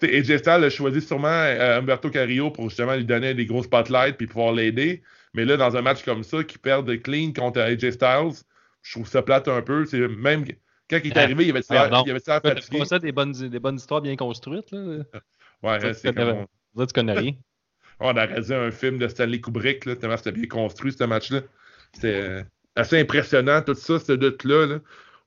[0.03, 3.63] Mais AJ Styles a choisi sûrement euh, Humberto Carrillo pour justement lui donner des gros
[3.63, 5.03] spotlights puis pouvoir l'aider.
[5.35, 8.43] Mais là, dans un match comme ça, qui perd clean contre AJ Styles,
[8.83, 9.85] je trouve ça plate un peu.
[9.85, 10.45] C'est même
[10.89, 12.03] quand il est Ah, arrivé, il avait pardon.
[12.05, 12.79] il avait fatigué.
[12.79, 15.05] pas ça des bonnes, des bonnes histoires bien construites, là?
[15.63, 17.33] Ouais, Ça, c'est comme on, tu connais rien.
[18.01, 21.43] on aurait dit un film de Stanley Kubrick, là, tellement c'était bien construit, ce match-là.
[21.93, 22.43] C'était euh,
[22.75, 24.67] assez impressionnant, tout ça, ce lutte-là.
[24.67, 24.79] Là.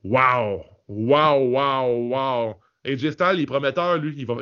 [0.04, 0.66] Wow!
[0.90, 2.56] Wow, wow, wow!
[2.86, 4.16] AJ Styles, il est prometteur, lui.
[4.18, 4.36] Il va,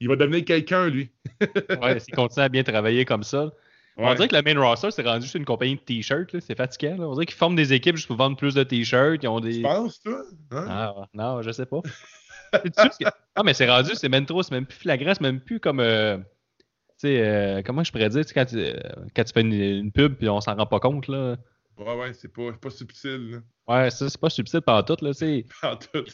[0.00, 1.10] il va devenir quelqu'un, lui.
[1.82, 3.52] Ouais, s'il continue à bien travailler comme ça.
[3.96, 4.14] On Ouais.
[4.16, 6.40] dirait que le main roster, c'est rendu juste une compagnie de t-shirts.
[6.40, 6.96] C'est fatigant.
[6.96, 7.08] là.
[7.08, 9.22] On dirait qu'ils forment des équipes juste pour vendre plus de t-shirts.
[9.22, 9.56] Ils ont des.
[9.56, 10.20] Tu penses, toi?
[10.50, 10.66] Hein?
[10.68, 11.80] Ah, non, je sais pas.
[13.34, 15.80] Ah, mais c'est rendu, c'est même trop, c'est même plus flagrant, c'est même plus comme.
[15.80, 18.74] euh, Tu sais, euh, comment je pourrais dire, quand tu, euh,
[19.14, 21.36] quand tu fais une, une pub puis on s'en rend pas compte, là.
[21.76, 23.38] Ouais, ouais, c'est pas, pas subtil, là.
[23.66, 25.10] Ouais, ça, c'est pas subtil par tout, là.
[25.12, 26.04] Tu sais, En tout.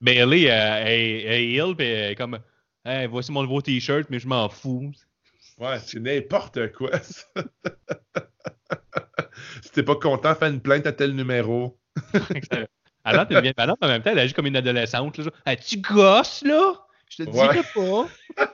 [0.00, 2.38] Bailey, heel, puis elle est comme.
[2.84, 4.92] Hey, voici mon nouveau t-shirt, mais je m'en fous.
[5.60, 7.24] Ouais, c'est n'importe quoi, ça.
[9.62, 11.78] si t'es pas content, fais une plainte à tel numéro.
[12.14, 12.70] Date,
[13.04, 15.18] elle devient malade, mais en même temps, elle agit comme une adolescente.
[15.18, 16.74] Là, tu gosses, là?
[17.10, 17.48] Je te Ouais.
[17.48, 18.08] dirais pas.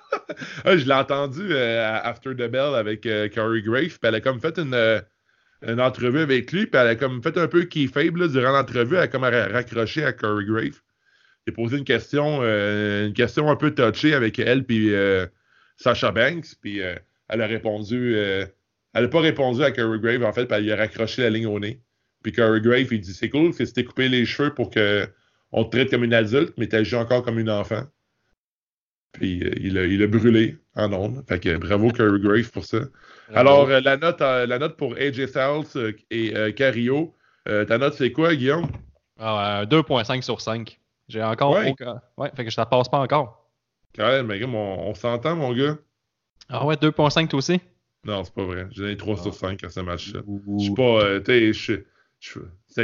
[0.65, 4.15] Ah, je l'ai entendu euh, à After the Bell avec euh, Corey Grave, puis elle
[4.17, 5.01] a comme fait une, euh,
[5.63, 8.97] une entrevue avec lui, puis elle a comme fait un peu keyfabe là, durant l'entrevue,
[8.97, 10.81] elle a comme ra- raccroché à Corey Grave.
[11.49, 15.27] A posé une question, euh, une question un peu touchée avec elle puis euh,
[15.77, 16.95] Sasha Banks, puis euh,
[17.29, 18.45] elle a répondu, euh,
[18.95, 21.31] elle n'a pas répondu à Corey Grave en fait, puis elle lui a raccroché la
[21.31, 21.81] ligne au nez.
[22.23, 25.07] Puis Corey Grave, il dit c'est cool, que c'était coupé les cheveux pour que
[25.53, 27.85] on te traite comme une adulte, mais t'agis encore comme une enfant.
[29.13, 31.25] Puis euh, il, a, il a brûlé en ondes.
[31.29, 32.79] Fait que bravo Curry Grave pour ça.
[33.35, 38.67] Alors, la, note, la note pour AJ Styles et euh, ta note c'est quoi, Guillaume?
[39.19, 40.79] Ah, ouais, 2.5 sur 5.
[41.09, 41.71] J'ai encore Ouais.
[41.71, 43.46] aucun- Ouais, fait que ça passe pas encore.
[43.95, 45.77] Quand même, mais gars, on, on s'entend, mon gars?
[46.49, 47.61] Ah ouais, 2.5 toi aussi?
[48.05, 48.67] Non, c'est pas vrai.
[48.71, 49.23] J'ai donné 3 Ah.
[49.23, 50.21] sur 5 à ce match-là.
[50.59, 51.03] Je suis pas.
[51.05, 51.85] euh, tu sais,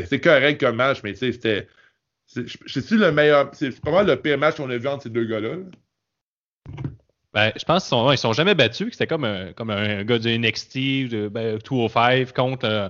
[0.06, 1.68] c'est correct comme match, mais tu sais, c'était.
[2.26, 3.50] c'est- le meilleur.
[3.54, 5.56] C'est pas mal le pire match qu'on a vu entre ces deux gars-là.
[5.56, 5.62] là.
[7.34, 8.88] Ben, je pense qu'ils sont, ils sont jamais battus.
[8.92, 12.88] C'était comme un, comme un gars du NXT, de ben, 205 contre euh,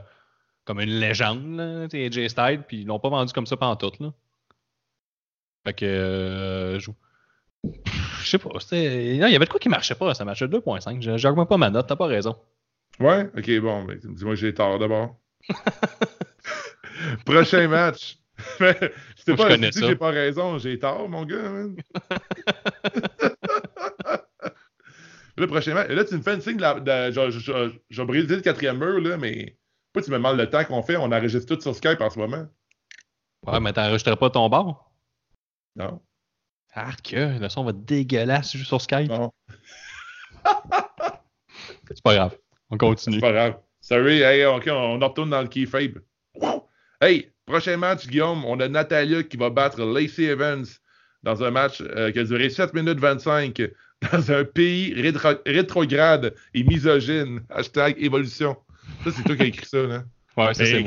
[0.65, 3.93] comme une légende, là, AJ Styles, puis ils l'ont pas vendu comme ça pendant tout.
[4.01, 4.13] Là.
[5.67, 5.85] Fait que.
[5.85, 6.91] euh, je
[7.65, 8.51] je sais pas.
[8.73, 11.01] il y avait de quoi qui marchait pas à ce match 2.5.
[11.03, 12.37] Je- J'augmente pas ma note, t'as pas raison.
[13.01, 13.31] Ouais?
[13.37, 15.17] Ok, bon, ben, dis-moi que j'ai tort d'abord.
[17.25, 18.19] Prochain match.
[18.61, 18.65] je
[19.25, 21.37] sais pas, je j'ai pas raison, j'ai tort, mon gars.
[25.37, 25.89] le prochain match.
[25.91, 26.81] Là, tu me fais une signe de la.
[26.81, 29.57] de- je- je- je- J'ai brisé le quatrième mur, là, mais.
[29.93, 32.19] Pas tu me demandes le temps qu'on fait, on enregistre tout sur Skype en ce
[32.19, 32.47] moment.
[33.47, 34.91] Ouais, mais t'enregistreras pas ton bar.
[35.77, 36.01] Non.
[36.73, 39.09] Arc, le son va être dégueulasse juste sur Skype.
[39.11, 39.33] Non.
[41.89, 42.37] C'est pas grave.
[42.71, 43.21] On C'est continue.
[43.21, 43.59] pas grave.
[43.81, 45.99] Sorry, hey, ok, on, on retourne dans le keyfrabe.
[46.35, 46.69] Wow!
[47.01, 50.65] Hey, prochain match, Guillaume, on a Natalia qui va battre Lacey Evans
[51.23, 53.61] dans un match euh, qui a duré 7 minutes 25
[54.13, 57.45] dans un pays rétro- rétrograde et misogyne.
[57.51, 58.57] Hashtag évolution.
[59.05, 60.05] Ça, c'est toi qui as écrit ça, là.
[60.37, 60.83] Ouais, ça c'est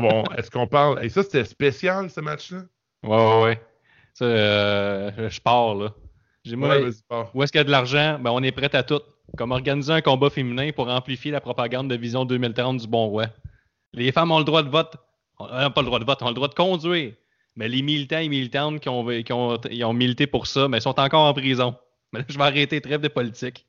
[0.00, 0.24] moi.
[0.36, 1.02] Est-ce qu'on parle?
[1.02, 2.64] Et ça, c'était spécial, ce match-là?
[3.02, 3.60] Ouais, ouais, ouais.
[4.20, 5.94] Euh, je pars, là.
[6.44, 6.90] J'ai moi, Ouais,
[7.34, 8.18] où est-ce qu'il y a de l'argent?
[8.20, 9.00] Ben, on est prêt à tout.
[9.36, 13.26] Comme organiser un combat féminin pour amplifier la propagande de Vision 2030 du bon roi.
[13.92, 14.96] Les femmes ont le droit de vote.
[15.38, 17.14] On n'a pas le droit de vote, on a le droit de conduire.
[17.56, 20.98] Mais les militants et militantes qui ont, qui ont, ont milité pour ça, mais sont
[20.98, 21.76] encore en prison.
[22.12, 23.66] Mais là, je vais arrêter, trêve de politique.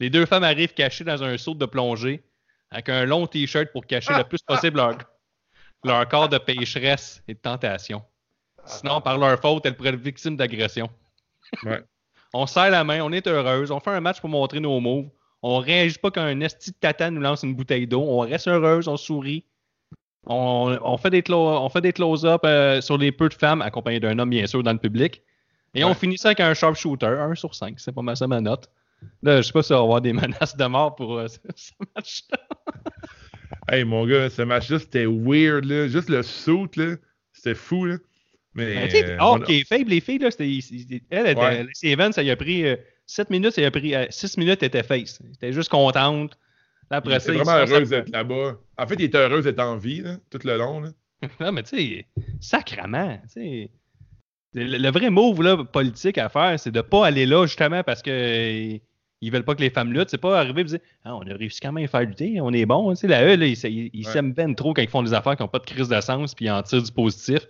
[0.00, 2.22] Les deux femmes arrivent cachées dans un saut de plongée,
[2.70, 4.98] avec un long t-shirt pour cacher le plus possible leur,
[5.84, 8.02] leur corps de pécheresse et de tentation.
[8.66, 10.88] Sinon, par leur faute, elles pourraient être victimes d'agression.
[11.64, 11.82] Ouais.
[12.34, 15.08] On serre la main, on est heureuse, on fait un match pour montrer nos moves.
[15.42, 18.02] On réagit pas quand un esti de tata nous lance une bouteille d'eau.
[18.02, 19.46] On reste heureuse, on sourit.
[20.26, 24.46] On, on fait des close-up euh, sur les peu de femmes, accompagnées d'un homme, bien
[24.46, 25.22] sûr, dans le public.
[25.74, 25.90] Et Ouais.
[25.90, 27.78] on finit ça avec un sharpshooter, 1 sur 5.
[27.78, 28.68] C'est pas mal ça ma note.
[29.22, 31.38] Là, je sais pas si on va avoir des menaces de mort pour euh, ce
[31.54, 32.38] ce match-là.
[33.68, 35.88] Hey, mon gars, ce match-là, c'était weird, là.
[35.88, 36.96] Juste le là.
[37.32, 37.96] C'était fou, là.
[38.56, 38.74] Mais.
[38.74, 40.48] Ben, tu sais, euh, oh, qui est faible, les filles, là, c'était.
[40.48, 40.58] il-
[40.90, 41.66] il- Elle, Ouais.
[41.82, 42.64] Evans, ça y a pris
[43.06, 45.20] 7 minutes, ça y a pris 6 minutes, elle était face.
[45.24, 46.32] Elle était juste contente.
[46.90, 48.58] Il après ça, était vraiment heureuse d'être là-bas.
[48.78, 50.88] En fait, il était heureux d'être en vie, là, tout le long, là.
[51.40, 52.06] Non, mais tu sais,
[52.40, 53.70] sacrement, tu sais.
[54.54, 58.00] Le, le vrai move là, politique à faire, c'est de pas aller là justement parce
[58.00, 58.78] que euh,
[59.20, 60.08] ils veulent pas que les femmes luttent.
[60.08, 62.52] C'est pas arriver et dire ah, on a réussi quand même à faire lutter, on
[62.52, 62.90] est bon.
[62.94, 64.02] Tu sais, la E, là, ils Ouais.
[64.12, 66.34] s'aiment ben trop quand ils font des affaires qui n'ont pas de crise de sens
[66.34, 67.40] puis ils en tirent du positif.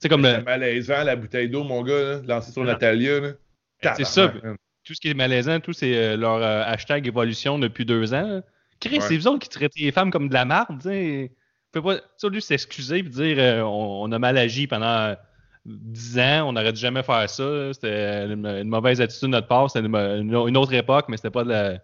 [0.00, 2.62] C'est comme le, malaisant, la bouteille d'eau, mon gars, là, lancée sur.
[2.64, 3.20] Natalia.
[3.96, 4.32] C'est ça.
[4.42, 4.56] Man.
[4.84, 8.40] tout ce qui est malaisant, tout c'est euh, leur euh, hashtag évolution depuis deux ans.
[8.80, 9.00] Chris, Ouais.
[9.00, 10.80] c'est vous autres qui traitez les femmes comme de la marde.
[10.80, 11.32] tu sais.
[11.74, 14.38] Faut pas, tu sais, au lieu de s'excuser et dire euh, on, on a mal
[14.38, 15.14] agi pendant
[15.66, 17.72] 10 ans, on n'aurait dû jamais faire ça.
[17.74, 19.68] C'était une, une mauvaise attitude de notre part.
[19.70, 21.78] C'était une, autre époque, mais c'était pas de la-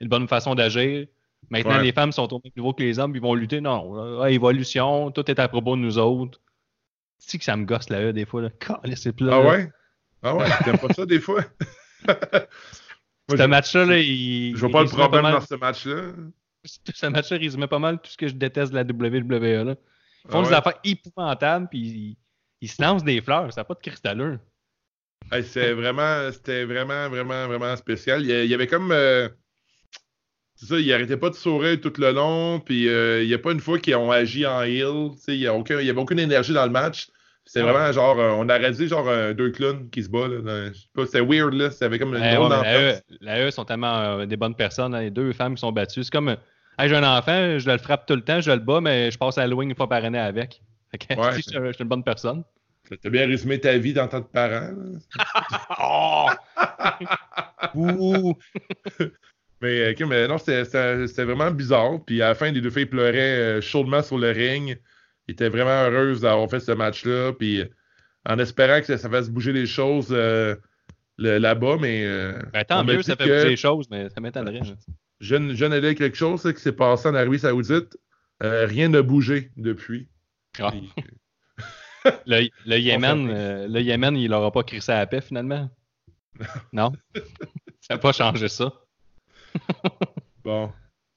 [0.00, 1.06] une bonne façon d'agir.
[1.50, 1.82] Maintenant, Ouais.
[1.84, 3.60] les femmes sont au même niveau que les hommes, puis ils vont lutter.
[3.60, 6.40] Non, là, évolution, tout est à propos de nous autres.
[7.32, 8.42] Que ça me gosse là, des fois.
[8.42, 8.50] Là?
[8.50, 9.70] Calisse, c'est plat, Ah ouais?
[10.22, 10.46] Ah ouais?
[10.64, 11.44] T'aimes pas ça, des fois?
[12.06, 12.16] Moi,
[13.36, 14.56] Ce match-là, là, il.
[14.56, 16.12] Je vois pas le problème mal- dans ce match-là.
[16.94, 19.64] ce match-là résumait pas mal tout ce que je déteste de la WWE.
[19.64, 19.74] Là.
[20.24, 22.16] Ils font Ah des affaires épouvantables, puis ils,
[22.60, 23.52] ils se lancent des fleurs.
[23.52, 24.38] Ça n'a pas de cristaleux.
[25.32, 28.22] Hey, c'était vraiment, c'était vraiment, vraiment, vraiment spécial.
[28.22, 28.92] Il y, avait comme.
[28.92, 29.28] euh,
[30.54, 32.60] c'est ça, il arrêtait pas de sourire tout le long.
[32.60, 35.10] Puis euh, il n'y a pas une fois qu'ils ont agi en heel.
[35.28, 37.08] Il n'y avait aucune énergie dans le match.
[37.54, 37.62] Ah.
[37.62, 38.18] vraiment genre.
[38.18, 40.30] euh, on aurait dit genre euh, deux clowns qui se battent.
[40.30, 41.70] là, dans- je sais pas, C'était weird là.
[41.70, 42.92] C'était comme une Eh, ouais, la.
[42.92, 44.94] E, la E sont tellement euh, des bonnes personnes.
[44.94, 46.02] hein, les deux femmes qui sont battues.
[46.04, 46.36] C'est comme.
[46.78, 49.16] Hey, j'ai un enfant, je le frappe tout le temps, je le bats, mais je
[49.16, 50.60] passe à Halloween une fois par année avec.
[51.16, 51.32] Ouais.
[51.32, 52.42] si, je, suis- je suis une bonne personne.
[53.02, 54.70] T'as bien résumé ta vie dans tant de parents.
[55.80, 56.26] Oh!
[57.74, 58.34] Ouh!
[59.60, 61.98] Mais, euh, ok, mais non, c'était- vraiment bizarre.
[62.06, 64.78] Puis à la fin, les deux filles pleuraient chaudement sur le ring.
[65.28, 67.32] Ils étaient vraiment heureuses d'avoir fait ce match-là.
[67.32, 67.66] Puis euh,
[68.28, 70.56] en espérant que ça, ça fasse bouger les choses euh,
[71.18, 71.76] là-bas.
[71.80, 74.60] Mais euh, Ben, tant mieux, ça fait que bouger les choses, mais ça m'étonnerait.
[75.20, 77.96] Je, ne- l'ai quelque chose là, qui s'est passé en Arabie Saoudite.
[78.42, 80.08] Euh, rien n'a bougé depuis.
[80.58, 80.72] Ah.
[82.24, 85.68] Le, le Yémen, le Yémen, il n'aura pas crissé à la paix finalement?
[86.72, 86.92] Non?
[87.80, 88.72] ça n'a pas changé ça?
[90.44, 90.72] bon,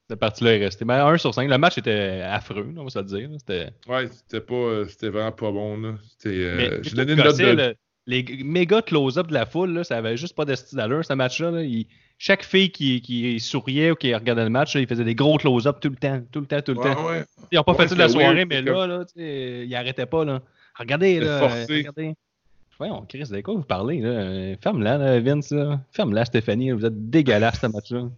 [0.09, 0.85] Cette partie-là est restée.
[0.85, 1.47] Mais 1 sur 5.
[1.47, 3.29] Le match était affreux, on va se le dire.
[3.37, 3.69] C'était.
[3.87, 5.77] ouais, c'était pas, euh, c'était vraiment pas bon.
[5.79, 5.93] Là.
[6.25, 7.45] Euh, donné une note de.
[7.45, 7.73] là,
[8.07, 11.13] les méga close-up de la foule, là, ça avait juste pas de style d'allure, ce
[11.13, 11.51] match-là.
[11.51, 11.61] là.
[11.63, 11.85] Il-
[12.21, 15.37] Chaque fille qui, qui souriait ou qui regardait le match, là, il faisait des gros
[15.37, 17.07] close-up tout le temps, tout le temps, tout le Ouais, temps.
[17.07, 17.23] ouais.
[17.51, 20.25] Ils n'ont pas Ouais, fait ça de la soirée, mais là, ils arrêtaient pas.
[20.25, 20.41] Là.
[20.77, 21.39] Regardez, là.
[21.39, 21.71] forcé.
[21.71, 22.13] euh, Regardez.
[22.77, 24.55] Voyons, Chris, de quoi vous parlez, là?
[24.61, 25.79] Ferme-la, là, Vince, là.
[25.91, 28.09] Ferme-la, Stéphanie, vous êtes dégueulasse, ce match-là.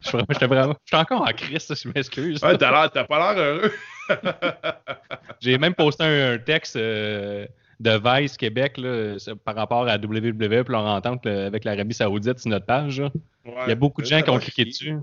[0.00, 2.42] Je suis vraiment- encore en crise, je m'excuse.
[2.42, 3.72] Ouais, t'as, pas l'air heureux.
[5.40, 7.46] J'ai même posté un, un texte euh,
[7.80, 12.38] de Vice Québec là, par rapport à WWE et leur entente là, avec l'Arabie Saoudite
[12.38, 13.02] sur notre page.
[13.44, 14.96] Il y a beaucoup de gens qui ont cliqué dessus.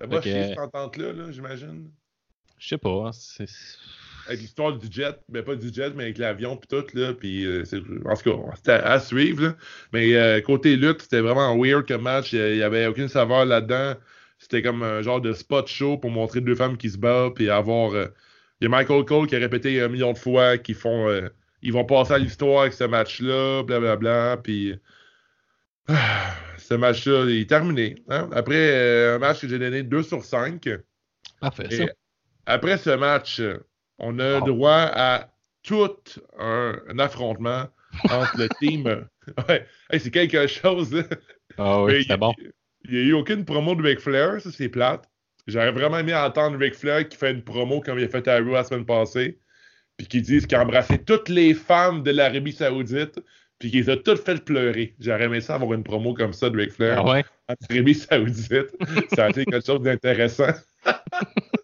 [0.00, 1.90] Ça va chier cette entente-là, là, j'imagine.
[2.58, 3.10] Je sais pas.
[3.12, 3.46] c'est-
[4.26, 7.44] Avec l'histoire du jet, mais pas du jet, mais avec l'avion puis tout, là, puis
[7.44, 7.62] euh,
[8.06, 9.56] en tout cas, c'était à, à suivre, là.
[9.92, 13.94] Mais euh, côté lutte, c'était vraiment weird comme match, il y avait aucune saveur là-dedans.
[14.38, 17.50] C'était comme un genre de spot show pour montrer deux femmes qui se battent, puis
[17.50, 17.92] avoir...
[17.94, 18.06] euh,
[18.60, 21.08] Il y a Michael Cole qui a répété un million de fois qu'ils font...
[21.62, 24.74] ils vont passer à l'histoire avec ce match-là, blablabla, puis...
[25.88, 27.96] ah, ce match-là, il est terminé.
[28.08, 28.28] hein.
[28.32, 30.68] Après un match que j'ai donné 2 sur 5,
[31.40, 31.84] Parfait, et ça.
[32.46, 33.40] après ce match,
[33.98, 35.28] on a droit à
[35.62, 35.90] tout
[36.38, 37.64] un, un affrontement
[38.10, 39.06] entre le team.
[39.48, 40.92] Ouais, Hey, c'est quelque chose.
[40.94, 41.02] là.
[41.58, 42.32] Ah oui, c'était bon.
[42.86, 45.08] Il n'y a eu aucune promo de Ric Flair, ça c'est plate.
[45.46, 48.38] J'aurais vraiment aimé entendre Ric Flair qui fait une promo comme il a fait à
[48.38, 49.38] Raw la semaine passée,
[49.96, 53.20] puis qui disent qu'il a embrassé toutes les femmes de l'Arabie Saoudite,
[53.58, 54.94] puis qu'il les a toutes fait pleurer.
[55.00, 57.24] J'aurais aimé ça avoir une promo comme ça de Ric Flair Ah ouais?
[57.48, 58.74] en Arabie Saoudite.
[59.14, 60.52] ça a été quelque chose d'intéressant.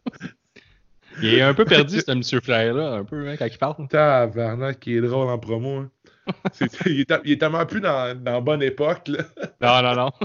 [1.23, 3.89] Il est un peu perdu, ce monsieur Flair-là, un peu, hein, quand il parle.
[3.89, 5.79] Tabarnak, qui est drôle en promo.
[5.81, 5.91] hein.
[6.87, 9.09] Il, est, il est tellement plus dans, dans bonne époque.
[9.09, 9.25] Là.
[9.61, 10.12] Non, non, non.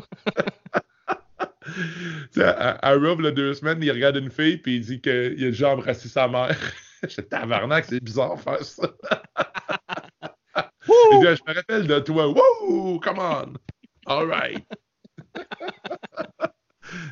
[2.37, 5.29] À, à y a deux semaines, il regarde une fille puis il dit qu'il a
[5.49, 6.55] déjà embrassé sa mère.
[7.09, 8.87] Je tabarnak, c'est bizarre de faire ça.
[11.11, 12.27] il dit, je me rappelle de toi.
[12.27, 13.53] Wouh, come on.
[14.05, 14.63] All right.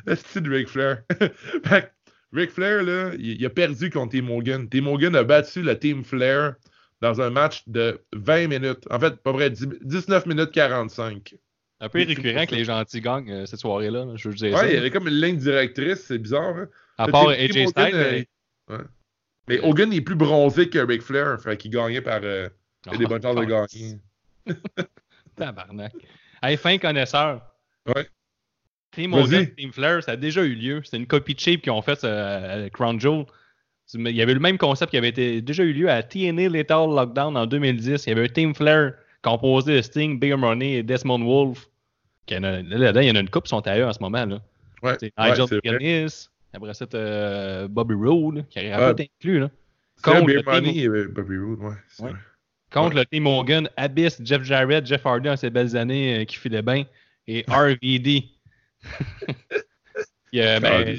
[0.06, 1.02] C'est Ric Flair?
[1.64, 1.92] Fait
[2.34, 4.68] Ric Flair, là, il, il a perdu contre Tim Morgan.
[4.68, 6.54] Tim Morgan a battu la Team Flair
[7.00, 8.86] dans un match de 20 minutes.
[8.90, 11.34] En fait, pas vrai, 10 19 minutes 45.
[11.80, 14.68] Un peu récurrent que les gentils gagnent euh, cette soirée-là, je veux dire Ouais, ça.
[14.68, 16.56] il y avait comme une ligne directrice, c'est bizarre.
[16.56, 16.68] Hein?
[16.98, 18.10] À part AJ Styles, euh,
[18.68, 18.84] mais- ouais.
[19.48, 22.20] Mais Hogan est plus bronzé que Ric Flair, fait qu'il gagnait par.
[22.22, 22.48] euh,
[22.86, 23.98] il y a des Ah, bonnes chances de ah, gagner.
[25.36, 25.92] Tabarnak.
[26.42, 27.42] Hey, fin connaisseur.
[27.86, 28.08] Ouais.
[28.94, 29.14] Team.
[29.14, 30.80] Hogan, Team Flair, ça a déjà eu lieu.
[30.84, 33.24] C'est une copie cheap qu'ils ont faite euh, à Crown Jewel.
[33.94, 36.88] Il y avait le même concept qui avait été, déjà eu lieu à TNA Lethal
[36.88, 38.06] Lockdown en 2010.
[38.06, 41.68] Il y avait un Team Flair composé de Sting, Big Money et Desmond Wolf.
[42.30, 44.24] Là-dedans, il y en a une coupe qui sont à eux en ce moment.
[44.24, 44.40] Là.
[44.82, 45.46] Ouais, C'est ouais, Nigel.
[45.64, 48.94] McGuinness, après ça, t'as Bobby Roode, qui aurait Ah.
[48.94, 49.40] pas inclus.
[49.40, 49.50] Là.
[50.02, 51.74] Contre team- Money, avait Bobby Roode, ouais.
[52.06, 52.10] Ouais.
[52.70, 56.36] Contre le Team Hogan, Abyss, Jeff Jarrett, Jeff Hardy en ces belles années euh, qui
[56.36, 56.84] filaient bien,
[57.26, 58.24] et RVD.
[60.26, 60.96] Puis, euh, ben.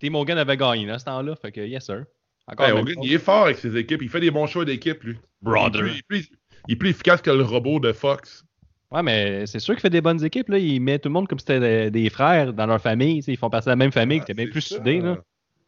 [0.00, 2.04] Team Hogan avait gagné dans ce temps-là, fait que yes sir.
[2.48, 3.04] Encore Hey, même Hogan, chose.
[3.06, 4.02] il est fort avec ses équipes.
[4.02, 5.16] Il fait des bons choix d'équipe, lui.
[5.40, 5.86] Brother.
[5.86, 8.44] Il est, plus, il est plus- il est plus efficace que le robot de Fox.
[8.90, 10.48] Ouais, mais c'est sûr qu'il fait des bonnes équipes.
[10.48, 10.58] Là.
[10.58, 13.22] Il met tout le monde comme si c'était des, frères dans leur famille.
[13.26, 14.78] Ils font partie de la même famille, qui était bien Ah, plus ça.
[14.84, 15.18] Là.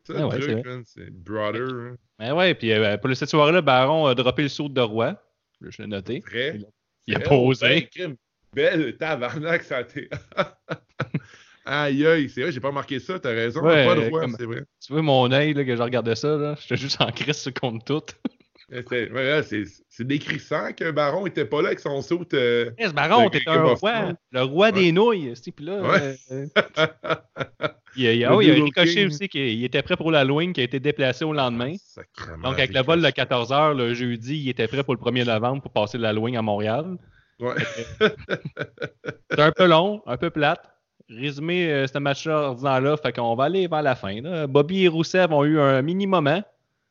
[0.07, 1.63] C'est Ah ouais, c'est brother.
[1.71, 1.97] hein.
[2.19, 5.17] Mais ouais, puis euh, pour cette soirée-là, Baron a droppé le saut de roi.
[5.63, 6.23] Je l'ai noté.
[6.29, 6.59] Vrai.
[7.07, 7.67] Il a posé.
[7.67, 8.17] ben, crime.
[8.53, 10.11] Belle tabarnak, ça a été.
[11.65, 13.63] aïe, aïe, c'est vrai, j'ai pas remarqué ça, t'as raison.
[13.63, 14.63] Ouais, pas comme- c'est vrai.
[14.85, 17.85] Tu vois mon œil là, que je regardais ça, là, j'étais juste en crise contre
[17.85, 18.03] tout.
[18.89, 22.25] C'est- ouais, c'est c'est décrissant qu'un baron était pas là avec son saut.
[22.33, 25.33] euh, Yes, Baron, t'es un roi, le roi des nouilles.
[25.37, 26.17] c'est- Puis là, Ouais.
[26.33, 26.47] euh,
[27.97, 29.07] il, Le oh, il a ricoché King.
[29.09, 31.75] aussi qu'il était prêt pour l'Halloween qui a été déplacé au lendemain.
[31.79, 35.25] Sacrément, Donc, avec le vol de 14h le jeudi, il était prêt pour le 1er
[35.27, 36.97] novembre pour passer l'Halloween à Montréal.
[37.41, 37.55] Ouais.
[39.31, 40.74] C'était un peu long, un peu plate.
[41.11, 44.21] Résumé, euh, ce match-là ordinaire-là, fait qu'on va aller vers la fin.
[44.23, 44.47] là.
[44.47, 46.43] Bobby et Rousseff ont eu un mini moment.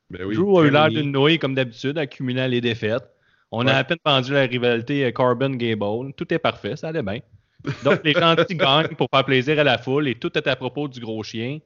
[0.09, 3.03] Ben oui, Drew a eu l'air d'une nouille comme d'habitude, accumulant les défaites.
[3.51, 3.72] On Ouais.
[3.72, 6.14] a à peine vendu la rivalité euh, Carbon-Gable.
[6.16, 7.20] Tout est parfait, ça allait bien.
[7.84, 10.88] Donc, les gentils gagnent pour faire plaisir à la foule et tout est à propos
[10.88, 11.59] du gros chien.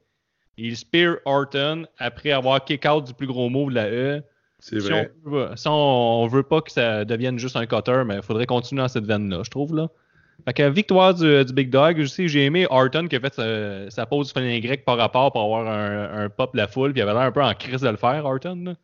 [0.56, 4.22] Il spear Orton après avoir kick-out du plus gros move de la E.
[4.58, 5.12] C'est Si vrai.
[5.24, 8.46] on, veut, si on veut pas que ça devienne juste un cutter, mais il faudrait
[8.46, 9.74] continuer dans cette veine-là, je trouve.
[9.74, 9.88] Là.
[10.44, 12.00] Fait que victoire du, du Big Dog.
[12.00, 15.32] Je sais, j'ai aimé Orton qui a fait sa, sa pause du grec par rapport
[15.32, 17.52] pour avoir un, un pop de la foule, puis il avait l'air un peu en
[17.54, 18.62] crise de le faire, Orton.
[18.64, 18.74] Là.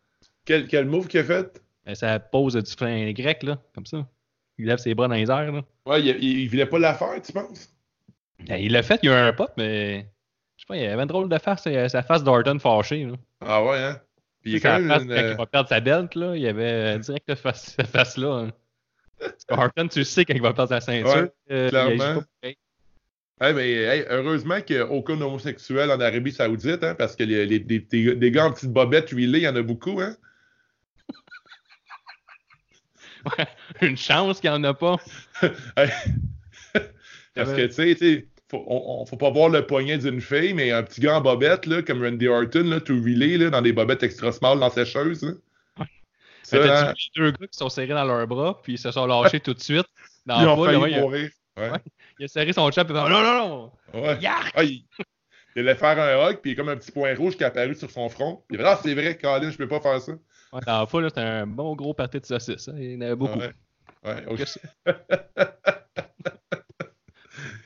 [0.44, 1.62] Quel, quel move qu'il a fait?
[1.86, 4.06] Mais sa pose du félin grec, là, comme ça.
[4.58, 5.52] Il lève ses bras dans les airs.
[5.52, 5.62] Là.
[5.86, 7.70] Ouais, il, il, il voulait pas la faire, tu penses?
[8.46, 10.06] Ben, il l'a fait, il y a eu un pop, mais
[10.56, 13.04] je sais pas, il y avait une drôle de face, euh, sa face d'Orton fâchée.
[13.04, 13.12] Là.
[13.40, 14.00] Ah ouais, hein?
[14.42, 16.36] Puis il y sa quand face, même quand une, il va perdre sa belt, là,
[16.36, 16.62] il y avait
[16.96, 18.32] euh, direct cette face- cette face-là.
[18.32, 18.50] hein.
[19.50, 21.14] Orton, tu sais quand il va perdre sa ceinture.
[21.14, 22.22] Ouais, euh, clairement.
[23.40, 27.24] Hey, mais hey, heureusement qu'il n'y a aucun homosexuel en Arabie Saoudite, hein, parce que
[27.24, 30.00] les, les- des, des- des gars en petites bobettes huilées, il y en a beaucoup,
[30.00, 30.16] hein?
[33.82, 34.96] Une chance qu'il n'y en a pas.
[35.76, 35.90] Hey.
[37.34, 40.82] parce que, tu sais, on, on- faut pas voir le poignet d'une fille, mais un
[40.84, 44.04] petit gars en bobette, là, comme Randy Orton, là, tout huilé, là, dans des bobettes
[44.04, 45.32] extra small dans sécheuse, là.
[46.62, 49.06] Ça, hein, les deux gars qui sont serrés dans leurs bras, puis ils se sont
[49.06, 49.86] lâchés tout de suite.
[50.26, 51.30] Dans ils ont failli il, a, mourir.
[51.56, 51.70] Ouais.
[52.18, 53.48] il a serré son chat, puis il a fait, non, non,
[53.92, 54.00] non!
[54.02, 54.18] Ouais.
[54.20, 54.52] Yark!
[54.56, 54.84] Ah, il,
[55.56, 57.42] il allait faire un hug, puis il y a comme un petit point rouge qui
[57.44, 58.42] est apparu sur son front.
[58.48, 60.12] Puis il a fait, ah, c'est vrai, Colin, je peux pas faire ça.
[60.12, 62.68] Ouais, dans la foule, c'était un bon gros party de saucisses.
[62.68, 62.74] hein.
[62.76, 63.38] Il y en avait beaucoup.
[63.38, 63.52] Ouais.
[64.04, 64.24] Ouais,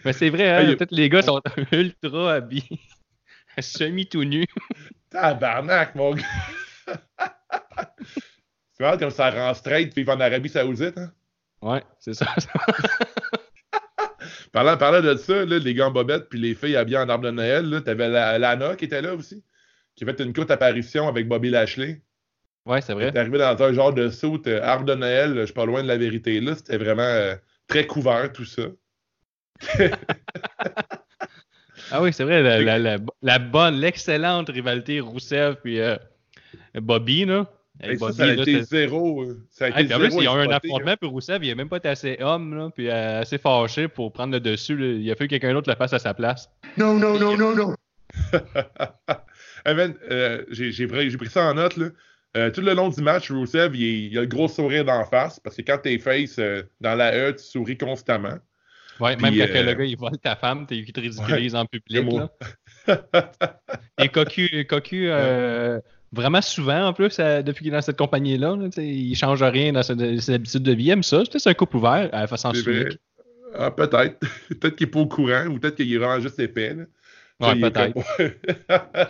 [0.05, 1.41] Mais c'est vrai, hein, Hey, peut-être les gars sont
[1.73, 2.79] ultra habillés,
[3.59, 4.47] semi tout nus.
[5.11, 6.25] Tabarnak, mon gars.
[8.79, 10.97] C'est marrant comme ça rend straight puis en Arabie Saoudite.
[10.99, 11.11] Hein?
[11.63, 12.27] Ouais, c'est ça.
[14.53, 17.31] Parlant, parlant de ça, là, les gants bobettes puis les filles habillées en arbre de
[17.31, 19.45] Noël, t'avais la, Lana qui était là aussi,
[19.95, 22.01] qui a fait une courte apparition avec Bobby Lashley.
[22.65, 23.07] Ouais, c'est vrai.
[23.07, 25.83] est arrivé dans un genre de saut euh, arbre de Noël, je suis pas loin
[25.83, 26.41] de la vérité.
[26.41, 27.35] Là, c'était vraiment euh,
[27.67, 28.63] très couvert tout ça.
[31.91, 35.97] Ah oui, c'est vrai, la, la, la, la bonne, l'excellente rivalité Rousseff puis euh,
[36.75, 37.51] Bobby, là.
[37.81, 39.23] Hey, ça, Bobby, ça a là, été c'est- zéro.
[39.23, 41.39] euh, Ça a été Hey, en zéro il y a eu un affrontement, puis Rousseff,
[41.43, 44.41] il a même pas été assez homme, là, puis euh, assez fâché pour prendre le
[44.41, 44.77] dessus.
[44.77, 44.87] là.
[44.87, 46.51] Il a fait que quelqu'un d'autre le fasse à sa place.
[46.77, 47.75] No, no, no, no, no.
[49.67, 51.77] Hey, man, euh, j'ai pris, ça en note.
[51.77, 51.89] Là.
[52.37, 55.57] Euh, tout le long du match, Rusev, il, a le gros sourire d'en face parce
[55.57, 58.39] que quand t'es face euh, dans la E, tu souris constamment.
[59.01, 61.55] Ouais, Puis, même quand euh, le gars, il vole ta femme, t'es qui te ridiculise
[61.55, 62.31] en public, là.
[63.99, 65.81] Et Cocu, Cocu euh,
[66.13, 69.73] vraiment souvent, en plus, euh, depuis qu'il est dans cette compagnie-là, là, il change rien
[69.73, 70.85] dans ses, ses habitudes de vie.
[70.85, 71.23] Il aime ça.
[71.31, 72.53] C'est un couple ouvert, à la façon.
[73.55, 74.19] Ah, peut-être.
[74.61, 76.75] peut-être qu'il est pas au courant ou peut-être qu'il est vraiment juste épais.
[76.75, 76.85] là.
[77.41, 77.95] Ouais, peut-être.
[77.95, 78.69] comme-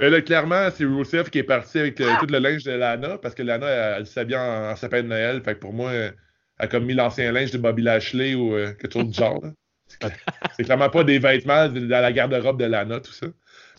[0.00, 3.34] Mais là, clairement, c'est Rusev qui est parti avec tout le linge de Lana, parce
[3.34, 5.42] que Lana, elle, elle s'habille en, en sapin de Noël.
[5.44, 6.14] Fait que pour moi, elle
[6.58, 9.42] a comme mis l'ancien linge de Bobby Lashley ou euh, quelque chose du genre.
[9.86, 10.12] C'est cla-
[10.56, 13.26] C'est clairement pas des vêtements dans la garde-robe de Lana, tout ça.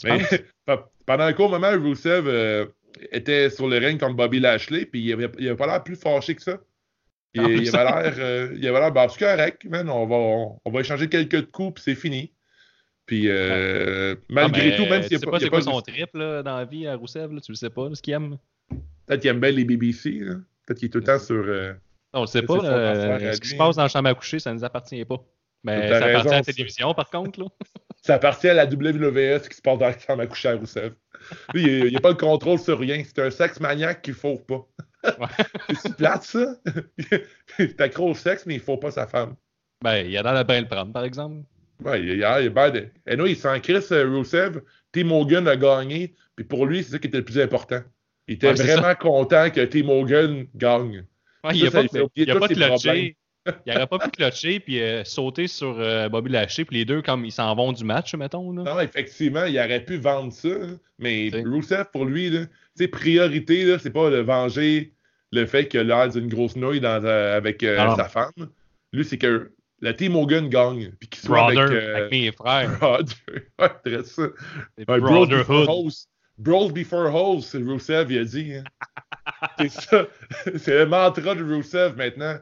[0.04, 0.20] Mais
[1.06, 2.66] pendant un court moment, Rusev euh,
[3.12, 5.96] était sur le ring contre Bobby Lashley, puis il avait, il avait pas l'air plus
[5.96, 6.60] fâché que ça.
[7.34, 10.16] Il, Ah, il avait l'air, euh, il avait l'air, bah, c'est correct, man, on va,
[10.16, 12.32] on, on va échanger quelques coups, puis c'est fini.
[13.06, 15.42] Puis euh, malgré Ah, tout, même s'il Tu n'y sais a pas pas, il y
[15.42, 17.56] c'est a quoi pas son trip là, dans la vie à Rousseff, là, tu le
[17.56, 18.38] sais pas, là, ce qu'il aime?
[19.06, 20.36] peut-être qu'il aime bien les BBC, là.
[20.66, 21.36] peut-être qu'il est tout le temps sur.
[21.36, 21.74] euh,
[22.14, 22.92] On le sait pas, là,
[23.30, 25.22] à ce qui se passe dans la chambre à coucher, ça ne nous appartient pas.
[25.66, 27.40] Mais T'as ça appartient à la télévision, par contre.
[27.40, 27.48] Là.
[28.02, 30.56] Ça appartient à la WWE, ce qui se passe dans la chambre à coucher à
[30.56, 30.94] Rousseff.
[31.54, 33.04] Lui, il n'y a pas le contrôle sur rien.
[33.04, 34.66] C'est un sexe maniaque qu'il ne faut pas.
[35.82, 36.56] C'est plate, ça?
[37.80, 39.36] Accro au sexe, mais il ne faut pas sa femme.
[39.84, 41.44] Ben, il y a dans la bien le prendre, par exemple.
[41.84, 42.90] Ouais, il a ben.
[43.06, 44.62] Et nous, il s'en crisse, euh, Rusev.
[44.92, 46.16] Tim Hogan a gagné.
[46.36, 47.82] Puis pour lui, c'est ça qui était le plus important.
[48.28, 51.06] Il était Ouais, vraiment content que Tim Hogan gagne.
[51.44, 51.84] Ouais, il n'a pas,
[52.16, 52.48] il a pas.
[53.66, 57.02] Il n'aurait pas pu clutcher puis euh, sauter sur euh, Bobby Lashley, puis les deux,
[57.02, 58.52] comme ils s'en vont du match, mettons.
[58.52, 58.64] Là.
[58.64, 60.48] Non, effectivement, il aurait pu vendre ça.
[60.50, 60.78] hein.
[61.00, 61.30] Mais.
[61.34, 62.46] Rusev, pour lui, là,
[62.92, 64.94] priorité, là, c'est pas de venger
[65.32, 68.32] le fait qu'il a l'air d'une grosse nouille dans, euh, avec Ah sa femme.
[68.94, 70.92] Lui, c'est que la Team Hogan gagne.
[71.00, 71.84] Puis qu'il soit Brother, avec.
[71.96, 72.78] avec, mes frères.
[72.80, 74.06] Brother.
[74.06, 74.22] ça.
[74.88, 75.92] Ouais, Brotherhood.
[76.38, 78.54] Bros before hoes, c'est Rusev, il a dit.
[78.56, 78.64] hein.
[79.60, 80.08] c'est ça.
[80.58, 82.38] C'est le mantra de Rusev maintenant.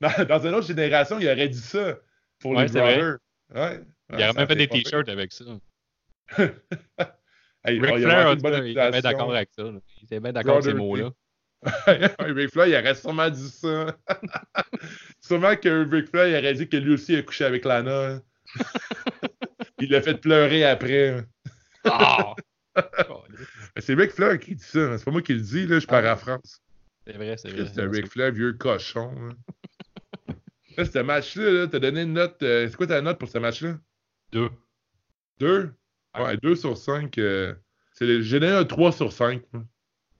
[0.00, 1.98] Dans, dans une autre génération, il aurait dit ça
[2.38, 3.16] pour Ouais, les brothers.
[3.54, 3.80] Ouais.
[4.10, 5.44] Il aurait même fait des t-shirts avec ça.
[7.64, 9.64] Hey, Ric oh, Flair, il était bien d'accord avec ça.
[9.64, 9.80] là.
[10.00, 11.10] Il était bien d'accord avec ces mots-là.
[12.20, 13.96] Ric Flair, il aurait sûrement dit ça.
[15.20, 18.20] sûrement que Ric Flair, il aurait dit que lui aussi a couché avec Lana.
[19.80, 21.24] il l'a fait pleurer après.
[21.84, 22.34] Ah!
[23.80, 24.78] C'est Ric Flair qui dit ça.
[24.78, 24.98] hein.
[24.98, 26.62] C'est pas moi qui le dis, là, je pars à France.
[27.06, 27.66] c'est vrai, c'est vrai.
[27.74, 29.12] C'est Ric Flair, vieux cochon.
[29.18, 29.36] hein.
[30.78, 32.40] Là, ce match-là, là, t'as donné une note.
[32.42, 33.76] euh, c'est quoi ta note pour ce match-là?
[34.32, 34.48] Deux.
[35.40, 35.72] Deux?
[36.16, 36.22] Ouais.
[36.24, 37.18] Ouais, deux sur cinq.
[37.18, 37.52] euh,
[38.00, 39.42] J'ai donné un 3 sur 5.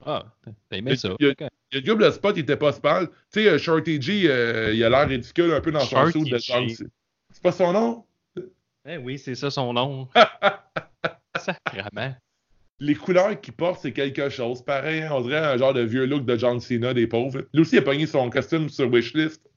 [0.05, 0.25] Ah,
[0.69, 1.15] t'as aimé ça.
[1.19, 3.07] il y a- a du double spot, il était pas spal.
[3.07, 6.11] Tu sais, euh, Shorty G, euh, il a l'air ridicule un peu dans son Shorty
[6.11, 6.67] saut de Cena.
[7.31, 8.05] C'est pas son nom?
[8.85, 10.07] Eh oui, c'est ça son nom.
[11.37, 12.15] Sacrement.
[12.81, 14.61] Les couleurs qu'il porte, c'est quelque chose.
[14.63, 17.45] Pareil, on dirait un genre de vieux look de John Cena des pauvres.
[17.53, 19.48] Lui aussi, il a pogné son costume sur Wishlist.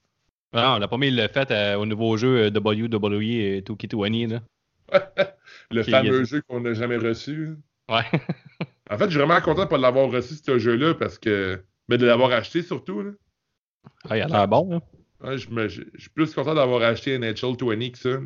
[0.54, 4.30] Non, on n'a pas mis le fait euh, au nouveau jeu WWE et 2K20.
[4.32, 4.40] Là.
[5.70, 7.50] Le fameux jeu qu'on n'a jamais reçu.
[7.90, 8.02] Ouais.
[8.90, 11.62] En fait, je suis vraiment content de pas l'avoir reçu, ce jeu-là, parce que.
[11.88, 13.00] Mais de l'avoir acheté surtout.
[13.00, 13.10] Là.
[14.10, 14.68] Ah, il a l'air bon.
[14.74, 14.80] Hein.
[15.26, 18.10] Ouais, je, me- je- je suis plus content d'avoir acheté NHL 20 que ça.
[18.10, 18.18] là.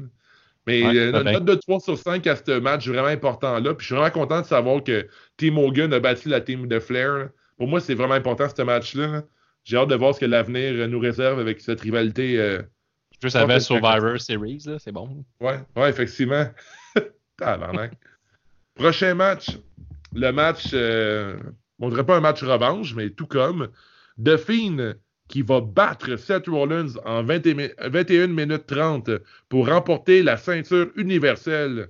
[0.66, 1.32] Mais Ouais, euh, bien.
[1.34, 3.74] note de 3 sur 5 à ce match vraiment important-là.
[3.74, 5.06] Puis je suis vraiment content de savoir que
[5.36, 7.12] Team Hogan a battu la team de Flair.
[7.12, 7.28] là.
[7.58, 9.06] Pour moi, c'est vraiment important ce match-là.
[9.06, 9.22] là.
[9.66, 12.38] J'ai hâte de voir ce que l'avenir euh, nous réserve avec cette rivalité.
[12.40, 12.62] euh,
[13.40, 15.24] avec c'est Survivor Series, là, c'est bon.
[15.40, 16.46] Ouais, ouais, effectivement.
[18.74, 19.58] Prochain match.
[20.14, 21.36] Le match, euh,
[21.80, 23.68] on dirait pas un match revanche, mais tout comme
[24.24, 24.94] The Fiend
[25.28, 29.10] qui va battre Seth Rollins en 20 et mi- 21 minutes 30
[29.48, 31.88] pour remporter la ceinture universelle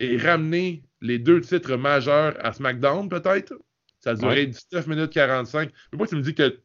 [0.00, 3.54] et ramener les deux titres majeurs à SmackDown, peut-être.
[4.00, 4.46] Ça a duré Ouais.
[4.46, 5.70] 19 minutes 45.
[5.92, 6.58] Mais moi, tu me dis que.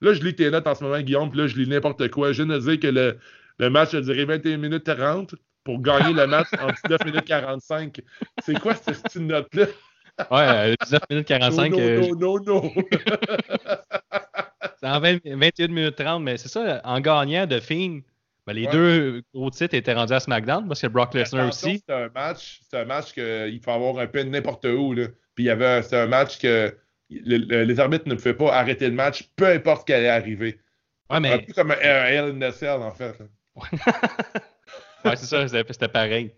[0.00, 2.32] Là, je lis tes notes en ce moment, Guillaume, puis là, je lis n'importe quoi.
[2.32, 3.18] Je viens de dire que le,
[3.58, 5.34] le match a duré 21 minutes 30
[5.64, 8.00] pour gagner le match en 19 minutes 45.
[8.44, 9.66] C'est quoi cette note-là?
[10.30, 12.72] Ouais, euh, 19 minutes 45, non, euh, non, non, non,
[14.80, 18.00] c'est en 20 21 minutes 30, mais c'est ça, en gagnant de Fiend,
[18.46, 18.72] ben, les Ouais.
[18.72, 21.82] deux gros titres étaient rendus à SmackDown parce que Brock Lesnar aussi.
[21.88, 24.92] C'est un match, c'est un match qu'il faut avoir un peu n'importe où.
[24.92, 25.06] Là.
[25.34, 26.76] Puis il y avait, c'est un match que
[27.10, 30.08] le- le- les arbitres ne pouvaient pas arrêter le match, peu importe ce qui allait
[30.08, 30.58] arriver.
[31.10, 33.14] Ouais, Un peu comme un Hell in a Cell, en fait.
[35.04, 36.32] ouais, c'est ça, c'était pareil.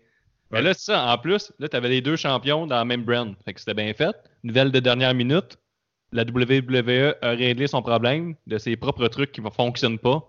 [0.51, 3.03] Mais là, c'est ça, en plus, là, tu avais les deux champions dans la même
[3.03, 3.35] brand.
[3.43, 4.15] Fait que c'était bien fait.
[4.43, 5.57] Nouvelle de dernière minute.
[6.13, 10.23] La WWE a réglé son problème de ses propres trucs qui ne fonctionnent pas.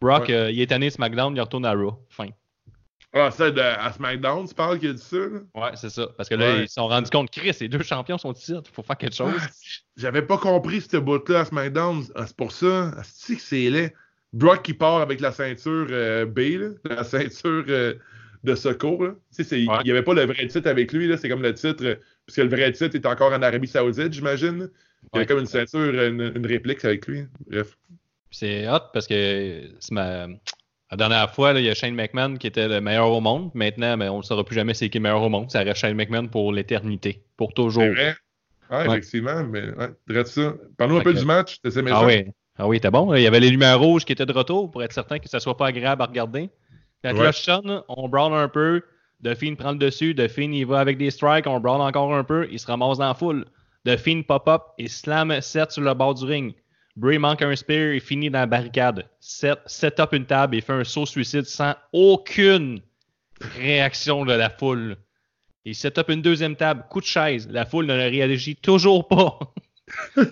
[0.00, 0.34] Brock, Ouais.
[0.34, 1.98] euh, il est tanné SmackDown, il retourne à Raw.
[2.08, 2.28] Fin.
[3.14, 5.16] Ah, ça, de- à SmackDown, tu parles qu'il a dit ça?
[5.16, 5.38] là?
[5.54, 6.08] Ouais, c'est ça.
[6.16, 6.62] Parce que là, Ouais.
[6.64, 9.14] ils se sont rendus compte, Chris, les deux champions sont ici, il faut faire quelque
[9.14, 9.32] chose.
[9.40, 9.46] Ah,
[9.96, 12.04] J'avais pas compris ce bout-là à SmackDown.
[12.14, 12.92] Ah, c'est pour ça.
[12.96, 13.94] Ah, c'est que c'est laid.
[14.34, 17.94] Brock qui part avec la ceinture euh, B, là, la ceinture euh,
[18.44, 19.02] de secours.
[19.02, 19.14] là.
[19.34, 19.76] Tu sais, Ouais.
[19.80, 21.08] Il n'y avait pas le vrai titre avec lui.
[21.08, 21.16] là.
[21.16, 21.94] C'est comme le titre, euh,
[22.26, 24.68] puisque le vrai titre est encore en Arabie Saoudite, j'imagine.
[25.14, 25.26] Il y avait Ouais.
[25.26, 27.24] comme une ceinture, une, une réplique avec lui.
[27.50, 27.78] Bref.
[28.30, 30.26] C'est hot parce que c'est ma...
[30.90, 33.50] La dernière fois, là, il y a Shane McMahon qui était le meilleur au monde.
[33.54, 35.50] Maintenant, mais on ne saura plus jamais c'est qui le meilleur au monde.
[35.50, 37.22] Ça reste Shane McMahon pour l'éternité.
[37.36, 37.84] Pour toujours.
[37.84, 38.14] Vrai.
[38.70, 38.86] Ouais, Ouais.
[38.98, 40.54] effectivement, mais ouais, ça.
[40.76, 41.58] Parle-nous un peu que- du match.
[41.90, 42.24] Ah oui.
[42.58, 43.14] Ah oui, t'es bon.
[43.14, 45.40] Il y avait les lumières rouges qui étaient de retour pour être certain que ça
[45.40, 46.50] soit pas agréable à regarder.
[47.04, 47.32] Quand Ouais.
[47.32, 48.82] sonne, on brawl un peu.
[49.20, 50.12] Delphine prend le dessus.
[50.14, 51.46] Delphine, il va avec des strikes.
[51.46, 52.48] On brawl encore un peu.
[52.50, 53.44] Il se ramasse dans la foule.
[53.84, 56.54] Delphine pop-up et slam Seth sur le bord du ring.
[56.98, 59.08] Bray manque un spear et finit dans la barricade.
[59.20, 62.80] Seth set up une table et fait un saut suicide sans aucune
[63.56, 64.96] réaction de la foule.
[65.64, 67.48] Il set up une deuxième table, coup de chaise.
[67.50, 69.38] La foule ne réagit toujours pas.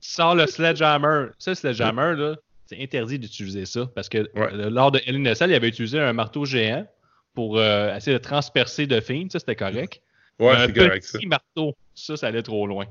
[0.00, 1.28] Sort le sledgehammer.
[1.38, 2.36] Ça, le sledgehammer, là,
[2.66, 4.52] c'est interdit d'utiliser ça parce que Ouais.
[4.52, 6.86] euh, lors de Hell in a Cell, il avait utilisé un marteau géant
[7.32, 9.00] pour euh, essayer de transpercer de.
[9.00, 10.02] Ça, c'était correct.
[10.38, 11.18] Ouais, un c'est correct ça.
[11.18, 12.84] petit marteau, ça, ça allait trop loin.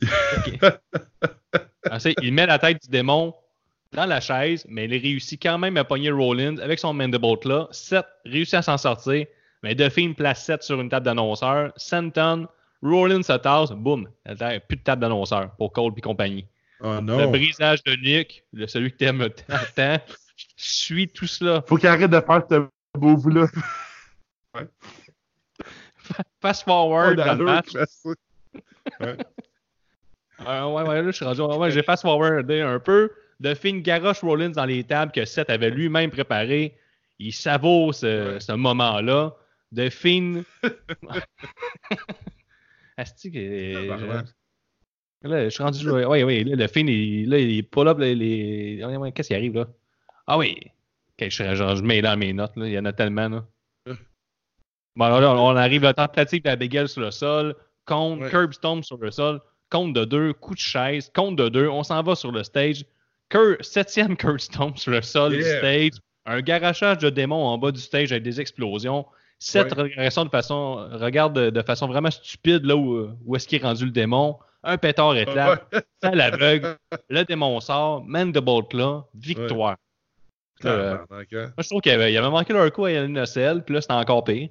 [1.90, 3.34] Ensuite, il met la tête du démon
[3.92, 7.68] dans la chaise, mais il réussit quand même à pogner Rollins avec son mandible là.
[7.70, 9.26] Seth réussit à s'en sortir,
[9.62, 11.72] mais Duffy place Seth sur une table d'annonceur.
[11.76, 12.48] Senton,
[12.82, 16.46] Rollins se tasse, boum, plus de table d'annonceur pour Cole et compagnie.
[16.80, 19.98] Oh Le brisage de nuque, le, celui que t'aimes tant, tant,
[20.56, 21.62] suit tout cela.
[21.66, 22.68] Faut qu'il arrête de faire ce
[22.98, 23.46] move-là.
[26.42, 27.68] Fast forward dans le match.
[29.00, 29.16] Ouais.
[30.40, 31.40] Euh, ouais, ouais, là, je suis rendu.
[31.42, 33.10] Ouais, j'ai fast forwardé un peu.
[33.40, 36.76] De fin garoche Rollins dans les tables que Seth avait lui-même préparé.
[37.18, 38.40] Il savoure ce, Ouais.
[38.40, 39.34] ce moment-là.
[39.72, 40.42] De fin.
[42.96, 43.88] Asti que.
[43.88, 44.26] Tabarnak.
[45.22, 45.90] Là, je suis rendu.
[45.90, 48.82] Ouais, ouais, là, le fin, il, là, il pull up les.
[48.84, 49.66] ouais, ouais, Qu'est-ce qui arrive là?
[50.26, 50.56] Ah oui!
[51.20, 52.66] Ok, je, je, je mets dans mes notes, là.
[52.66, 53.44] Il y en a tellement, là.
[54.96, 58.20] Bon, alors là, on arrive à la tentative de la bégale sur le sol, compte,
[58.20, 58.82] Ouais.
[58.82, 59.40] sur le sol,
[59.74, 62.84] compte de deux, coup de chaise, compte de deux, on s'en va sur le stage.
[63.28, 65.92] Cur- septième curb stomp sur le sol du stage,
[66.26, 69.04] un garachage de démons en bas du stage avec des explosions.
[69.40, 69.82] Cette Ouais.
[69.82, 73.64] régression de façon, regarde de, de façon vraiment stupide là où, où est-ce qu'il est
[73.64, 74.38] rendu le démon.
[74.62, 75.80] Un pétard éclate, Ouais.
[76.02, 76.76] ça l'aveugle,
[77.10, 79.76] le démon sort, mandible là, victoire.
[80.62, 81.06] Là, euh, hein.
[81.32, 83.92] moi, je trouve qu'il avait, il avait manqué leur coup à Nocel, puis là, c'était
[83.92, 84.48] encore pire.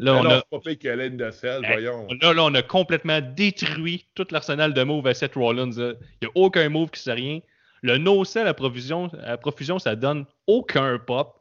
[0.00, 2.06] Là, on Alors, a, pas de sel, voyons.
[2.22, 5.70] là, là, on a complètement détruit tout l'arsenal de moves à Seth Rollins.
[5.72, 7.40] Il n'y a aucun move qui sait rien.
[7.82, 11.34] Le no-sell à profusion, à profusion, ça donne aucun pop.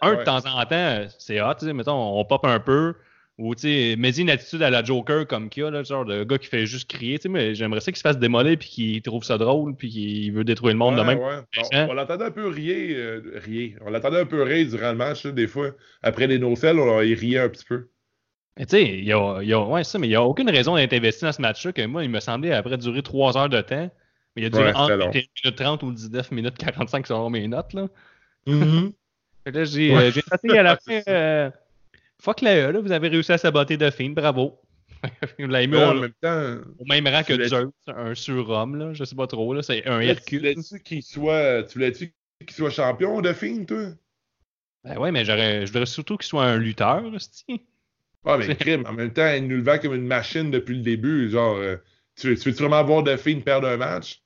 [0.00, 1.54] Un de temps en temps, c'est hot.
[1.58, 2.94] tu sais, Mettons, on pop un peu.
[3.38, 6.04] Ou, tu sais, mais une attitude à la Joker comme qu'il y a, là, genre
[6.04, 7.18] de gars qui fait juste crier.
[7.18, 9.88] tu sais, Mais j'aimerais ça qu'il se fasse démolir puis qu'il trouve ça drôle puis
[9.90, 11.18] qu'il veut détruire le monde de Ouais, même.
[11.18, 11.40] ouais.
[11.72, 11.86] Hein?
[11.88, 13.78] On, on l'entendait un peu rire, euh, rire.
[13.84, 15.70] On l'entendait un peu rire durant le match, là, des fois.
[16.02, 17.88] Après les no-cells, on il riait un petit peu.
[18.58, 20.22] Mais tu sais, il y a, il y a- ouais, ça, mais il n'y a
[20.22, 23.36] aucune raison d'être investi dans ce match-là que moi, il me semblait après durer 3
[23.36, 23.90] heures de temps.
[24.36, 25.06] Mais il a duré Ouais, entre long.
[25.06, 27.72] 21 minutes 30 ou 19 minutes 45 sur mes notes.
[27.72, 27.88] Là.
[28.46, 28.92] Mhm.
[29.46, 30.06] Là, j'ai Ouais.
[30.16, 31.00] euh, noté à la fin.
[31.04, 31.50] C'est euh,
[32.20, 34.60] fuck la E, là, vous avez réussi à saboter Duffin, bravo.
[35.38, 38.76] vous l'avez mis en au, même temps, au même rang que tu Zeus, un surhomme,
[38.76, 40.38] là, je sais pas trop, là, c'est un tu Hercule.
[40.38, 43.88] voulais-tu qu'il soit, tu voulais-tu qu'il soit champion de film, toi?
[44.84, 47.62] Ben ouais, mais je voudrais surtout qu'il soit un lutteur, c'ti.
[48.24, 48.84] Ah, mais crime.
[48.86, 51.28] En même temps, il nous le vend comme une machine depuis le début.
[51.28, 51.76] Genre, euh,
[52.16, 54.22] tu, veux, tu vraiment voir film perdre un match?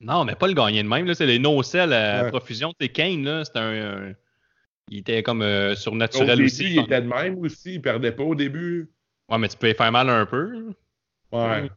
[0.00, 2.28] Non, mais pas le gagner de même, c'est les no-cells à Ouais.
[2.30, 2.72] profusion.
[2.80, 4.14] C'est Kane, là, c'était un, un-
[4.90, 6.64] Il était comme euh, Au surnaturel début, aussi.
[6.74, 7.74] il était de même aussi.
[7.74, 8.88] Il perdait pas au début.
[9.28, 10.72] Ouais, mais tu peux y faire mal un peu.
[11.32, 11.70] Ouais.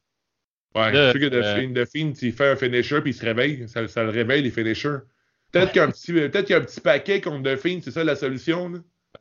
[0.73, 3.25] Ouais, Là, je sais que de euh, film, il fait un finisher puis il se
[3.25, 3.67] réveille.
[3.67, 4.99] Ça, ça le réveille, les finishers.
[5.51, 7.81] Peut-être qu'il y a un petit, peut-être qu'il y a un petit paquet contre film,
[7.81, 8.71] c'est ça la solution.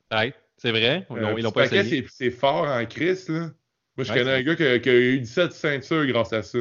[0.08, 1.06] Peut-être, c'est vrai?
[1.10, 2.06] Ils Euh, l'ont- ils l'ont petit pas paquet, essayé.
[2.08, 3.28] c'est, c'est fort en crise.
[3.28, 3.50] Là.
[3.96, 6.42] Moi, je Ouais, connais un gars qui a, qui a eu 17 ceintures grâce à
[6.42, 6.58] ça.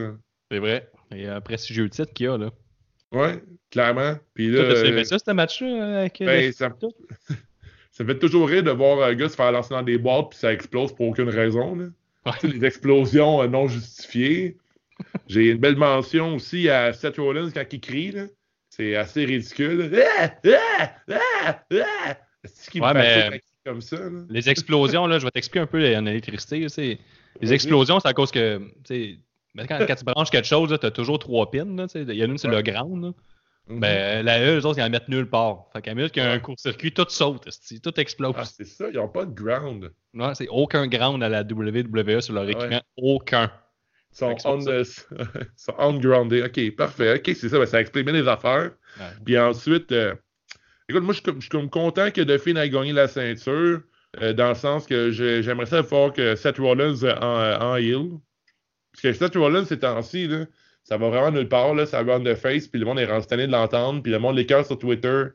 [0.52, 0.90] C'est vrai.
[1.16, 2.52] Et un prestigieux titre qu'il y a, là.
[3.12, 4.16] Ouais, clairement.
[4.34, 5.68] Puis là, t'as euh, aimé ça, ce match-là?
[5.68, 6.70] euh, Avec, ben, le- ça,
[7.92, 10.40] ça fait toujours rire de voir un gars se faire lancer dans des boîtes puis
[10.40, 11.76] ça explose pour aucune raison.
[11.76, 11.86] Là.
[12.26, 12.32] Ouais.
[12.40, 14.58] Tu sais, des explosions euh, non justifiées.
[15.28, 18.12] J'ai une belle mention aussi à Seth Rollins quand il crie.
[18.12, 18.26] là.
[18.70, 19.92] C'est assez ridicule.
[20.20, 20.32] Ah!
[20.46, 20.92] Ah!
[21.10, 21.64] Ah!
[21.74, 22.18] Ah!
[22.46, 23.98] C'est qu'il me Ouais, fait mais- comme ça.
[23.98, 24.10] Là?
[24.30, 26.60] Les explosions, là, je vais t'expliquer un peu en électricité.
[26.60, 26.68] là,
[27.42, 28.60] Les explosions, c'est à cause que,
[29.56, 31.66] ben, quand, quand tu branches quelque chose, tu as toujours trois pins.
[31.76, 31.86] là.
[31.96, 32.56] Il y en a une, c'est Ouais.
[32.56, 33.04] le ground.
[33.04, 33.12] là.
[33.68, 33.80] Mhm.
[33.82, 35.66] Ben, la E, eux autres, ils en mettent nulle part.
[35.74, 37.48] Fait qu'à minute qu'il y a un court-circuit, tout saute,
[37.84, 38.34] tout explose.
[38.36, 39.92] Ah, c'est ça, ils n'ont pas de ground.
[40.14, 42.52] Non, c'est aucun ground à la WWE sur leur Ouais.
[42.54, 42.82] équipement.
[42.98, 43.52] Aucun.
[44.12, 44.86] Ils sont, on, ils
[45.56, 46.46] sont ungrounded.
[46.46, 47.18] Ok, parfait.
[47.18, 47.60] Ok, c'est ça.
[47.60, 48.72] Ben, ça explique bien les affaires.
[49.00, 49.06] Ouais.
[49.24, 50.16] Puis ensuite, euh,
[50.90, 53.82] écoute, moi, je suis content que Duffin ait gagné la ceinture,
[54.22, 58.10] euh, dans le sens que j'aimerais ça voir que Seth Rollins euh, en, en heel.
[58.92, 60.46] Parce que Seth Rollins, ces temps-ci, là,
[60.84, 63.28] ça va vraiment nulle part, là, ça va de face, puis le monde est rendu
[63.28, 65.26] de l'entendre, puis le monde l'écœure sur Twitter,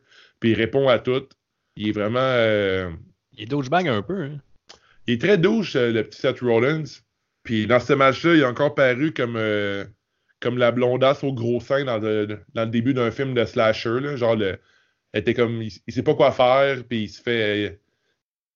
[0.40, 1.22] puis il répond à tout.
[1.76, 2.18] Il est vraiment.
[2.20, 2.90] euh,
[3.32, 4.24] Il est douchebag un peu.
[4.24, 4.40] Hein.
[5.06, 6.84] il est très douche, euh, le petit Seth Rollins.
[7.44, 9.84] Puis dans ce match-là, il a encore paru comme, euh,
[10.40, 14.00] comme la blondasse au gros sein dans le, dans le début d'un film de slasher.
[14.00, 14.16] Là.
[14.16, 14.58] Genre, le,
[15.20, 15.62] était comme.
[15.62, 17.80] Il, il sait pas quoi faire, puis il se fait.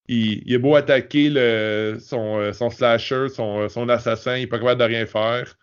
[0.08, 4.46] Il, il est beau attaquer le, son, euh, son slasher, son, son assassin, il est
[4.46, 5.56] pas capable de rien faire.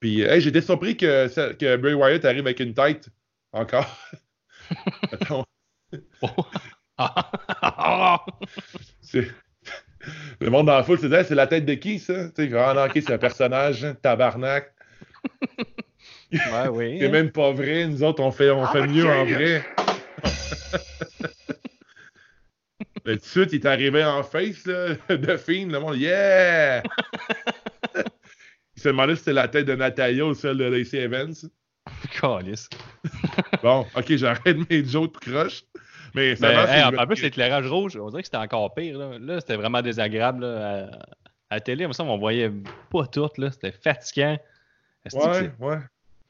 [0.00, 3.08] Puis, hey, j'étais surpris que, que Bray Wyatt arrive avec une tête.
[3.52, 3.98] Encore.
[5.12, 5.44] Attends,
[6.98, 8.24] Ah!
[10.40, 12.30] Le monde dans la foule se disait, Hey, c'est la tête de qui, ça?
[12.30, 14.72] Tu sais, ah non, ok, c'est un personnage, hein, tabarnak.
[16.32, 16.96] ouais, oui.
[17.00, 17.86] C'est même pas vrai.
[17.86, 19.62] Nous autres, on fait, on fait mieux en vrai.
[23.04, 25.72] Mais tout de suite, il est arrivé en face là, de.
[25.72, 26.82] Le monde, yeah!
[28.76, 31.34] il se demandait si c'était la tête de Natalia ou celle de Lacey Evans.
[32.20, 32.68] Calice.
[33.62, 35.62] Bon, ok, j'arrête mes jokes tout croche.
[36.14, 38.98] Mais ça Ben, hey, en plus, l'éclairage rouge, on dirait que c'était encore pire.
[38.98, 40.44] Là, Là, c'était vraiment désagréable.
[40.44, 40.88] Là,
[41.50, 41.54] à...
[41.54, 42.50] la télé, on voyait
[42.90, 43.28] pas tout.
[43.38, 43.50] là.
[43.50, 44.38] C'était fatigant.
[45.12, 45.76] Ouais, c'est- ouais.
[45.76, 45.80] Là,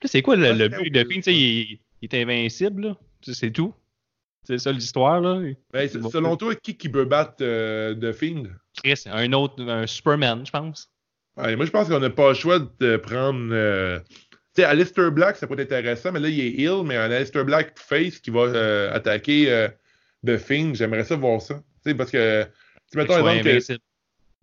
[0.05, 2.95] C'est quoi le, but de sais, Il, il est invincible.
[3.23, 3.75] C'est tout.
[4.45, 5.21] C'est ça l'histoire.
[5.21, 5.41] là.
[5.73, 6.11] Ben, bon.
[6.11, 8.45] selon toi, qui, qui peut battre euh, The Fiend?
[8.83, 10.91] Chris, un autre, un Superman, je pense.
[11.37, 13.51] Ouais, moi, je pense qu'on n'a pas le choix de prendre.
[13.53, 14.17] euh, Tu
[14.57, 17.45] sais, Alistair Black, ça peut être intéressant, mais là, il est ill, mais un Alistair
[17.45, 19.69] Black face qui va euh, attaquer euh,
[20.27, 21.55] The Fiend, j'aimerais ça voir ça.
[21.85, 22.45] Tu sais, parce que.
[22.91, 23.79] Tu mettons, exemple, que-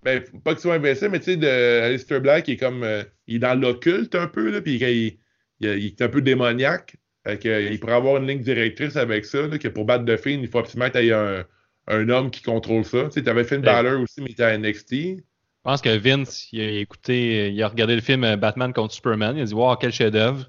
[0.03, 1.47] ben, pas qu'il soit invincible, mais tu sais, de
[1.83, 2.83] Alistair Black, il est comme.
[2.83, 5.17] euh, il est dans l'occulte un peu, là, puis il, il-
[5.59, 6.95] il est un peu démoniaque.
[7.27, 10.05] Fait que, euh, il pourrait avoir une ligne directrice avec ça, là, que pour battre
[10.05, 11.43] The Fiend, il faut absolument y ait un,
[11.87, 13.05] un homme qui contrôle ça.
[13.05, 14.91] Tu sais, t'avais Finn Ben- Balor aussi, mais était à NXT.
[14.93, 15.21] Je
[15.63, 19.35] pense que Vince, il a écouté, il a regardé le film euh, Batman contre Superman.
[19.35, 20.45] Il a dit Wow, quel chef-d'œuvre.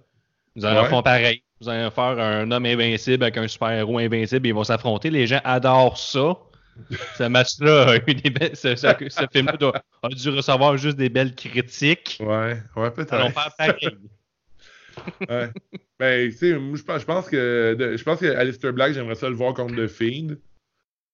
[0.54, 0.88] Vous allez Ouais.
[0.88, 1.42] faire pareil.
[1.60, 5.10] Vous allez faire un homme invincible avec un super-héros invincible et ils vont s'affronter.
[5.10, 6.36] Les gens adorent ça.
[7.16, 9.72] Ce match-là, a eu des belles- ce, ce- ce film-là
[10.04, 12.18] a dû recevoir juste des belles critiques.
[12.20, 13.14] Ouais, ouais, peut-être.
[13.14, 13.74] Ils vont faire pareil.
[15.28, 15.48] Ouais.
[15.98, 19.54] Ben, tu sais, je pense, que je pense que Alistair Black, j'aimerais ça le voir
[19.54, 20.36] contre The Fiend.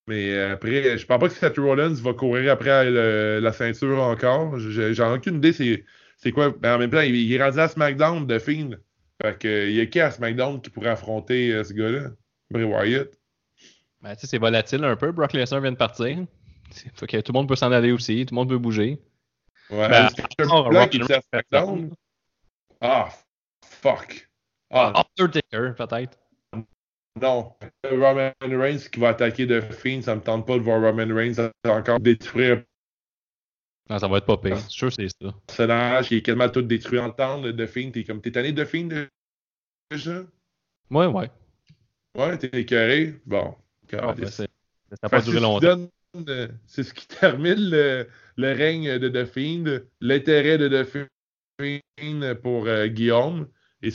[0.07, 3.99] Mais euh, après, je pense pas que Seth Rollins va courir après le- la ceinture
[4.03, 4.59] encore.
[4.59, 5.83] Je- J'en ai aucune idée c'est
[6.17, 6.51] c'est quoi.
[6.51, 8.71] Ben, en même temps, il, il est rendu à SmackDown, The Fiend.
[9.21, 12.11] Fait que, euh, il y a qui à SmackDown qui pourrait affronter euh, ce gars-là?
[12.51, 13.09] Bray Wyatt.
[14.01, 15.11] Ben, tu sais, c'est volatile un peu.
[15.11, 16.17] Brock Lesnar vient de partir.
[16.95, 18.25] Fait que tout le monde peut s'en aller aussi.
[18.25, 18.99] Tout le monde peut bouger.
[19.71, 20.09] Ouais, Ben,
[21.31, 21.89] SmackDown.
[22.81, 23.09] Ah,
[23.63, 24.24] fuck.
[24.75, 26.17] Ah, Undertaker, peut-être.
[27.21, 27.53] Non.
[27.89, 31.49] Roman Reigns qui va attaquer The Fiend, ça me tente pas de voir Roman Reigns
[31.65, 32.63] encore détruire
[33.89, 34.57] Non, ça va être pas pire.
[34.59, 35.33] C'est sûr que c'est ça.
[35.47, 37.91] personnage qui est quasiment tout détruit en temps de Fiend.
[37.91, 38.89] T'es comme, t'es tanné de Fiend
[39.91, 40.23] déjà?
[40.91, 41.31] Ouais, ouais.
[42.17, 43.15] Ouais, t'es écœuré?
[43.25, 43.55] Bon.
[43.93, 44.45] Ah, ben, ça
[45.03, 45.89] n'a pas duré c'est ce qui longtemps.
[46.27, 51.07] euh, C'est ce qui termine le, le règne de The Fiend, l'intérêt de The
[51.61, 53.47] Fiend pour euh, Guillaume,
[53.81, 53.91] et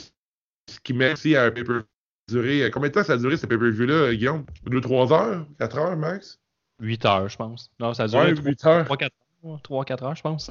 [0.70, 1.80] ce qui met aussi à un paper
[2.28, 2.62] duré.
[2.62, 4.44] euh, Combien de temps ça a duré ce pay-per-view-là, Guillaume?
[4.66, 5.46] 2-3 heures?
[5.58, 6.38] 4 heures max?
[6.80, 7.70] 8 heures, je pense.
[7.78, 8.86] Non, ça a duré Ouais, 8 heures.
[8.86, 9.10] 3-4
[9.44, 9.60] heures.
[9.62, 10.50] 3-4 heures, je pense.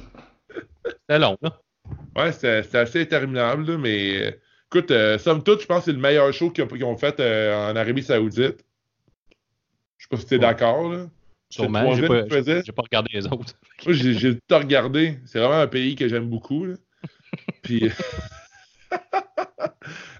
[0.84, 1.60] C'était long, là.
[2.16, 4.30] Ouais, c'était assez interminable, là, mais euh,
[4.72, 7.70] écoute, euh, somme toute, je pense que c'est le meilleur show qu'ils ont, fait euh,
[7.72, 8.64] en Arabie Saoudite.
[9.98, 10.40] Je sais pas si t'es Ouais.
[10.40, 11.06] d'accord, là.
[11.48, 11.92] Sûrement.
[11.94, 13.54] J'ai pas, pas regardé les autres.
[13.84, 15.18] Moi, j'ai tout regardé.
[15.26, 16.64] C'est vraiment un pays que j'aime beaucoup.
[16.66, 16.74] là.
[17.62, 17.90] Puis.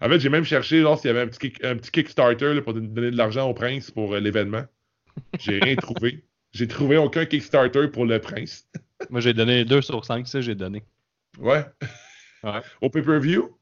[0.01, 2.63] en fait, j'ai même cherché s'il y avait un petit, kick- un petit Kickstarter là,
[2.63, 4.65] pour don- donner de l'argent au prince pour euh, l'événement.
[5.39, 6.25] J'ai rien trouvé.
[6.53, 8.67] J'ai trouvé aucun Kickstarter pour le prince.
[9.09, 10.83] Moi, j'ai donné 2 sur 5, ça, j'ai donné.
[11.39, 11.65] Ouais.
[12.43, 12.61] Ouais.
[12.81, 13.57] Au pay-per-view?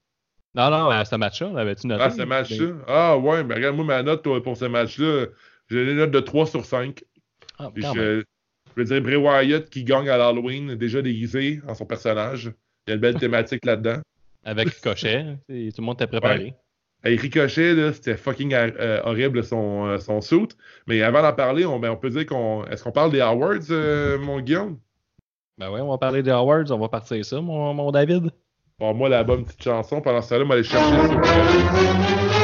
[0.55, 2.03] Non, non, à ce match-là, l'avais-tu noté?
[2.05, 2.73] Ah, ce match-là?
[2.87, 5.27] Ah, ouais, mais regarde, moi, ma note toi, pour ce match-là,
[5.71, 7.03] j'ai une note de 3 sur 5.
[7.59, 8.25] Ah, Puis quand je, même.
[8.77, 12.53] je veux dire, Bray Wyatt qui gagne à l'Halloween, déjà déguisé en son personnage.
[12.87, 14.01] Il y a une belle thématique là-dedans.
[14.49, 16.55] Avec Ricochet, tout le monde était préparé.
[17.05, 20.49] Hey, Ricochet, là, c'était fucking euh, horrible son, euh, son suit.
[20.87, 22.65] Mais avant d'en parler, on, ben, on peut dire qu'on.
[22.65, 24.79] Est-ce qu'on parle des awards, euh, mon Guillaume?
[25.59, 28.31] Ben ouais, on va parler des awards, on va partir ça, mon, mon David.
[28.79, 30.01] Bon, moi, la bonne petite chanson.
[30.01, 32.38] Pendant ce temps-là, on va aller chercher sur.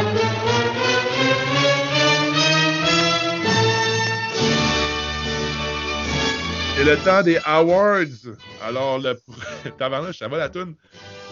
[6.84, 8.04] C'est le temps des awards.
[8.62, 9.18] Alors, le.
[9.78, 10.74] Tabarnouche, ça va la toune?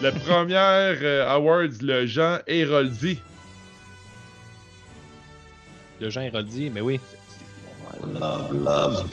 [0.01, 3.19] Le premier euh, awards, le Jean Héroldi.
[6.01, 6.99] Le Jean Héroldi, mais oui.
[8.19, 9.05] Love, love.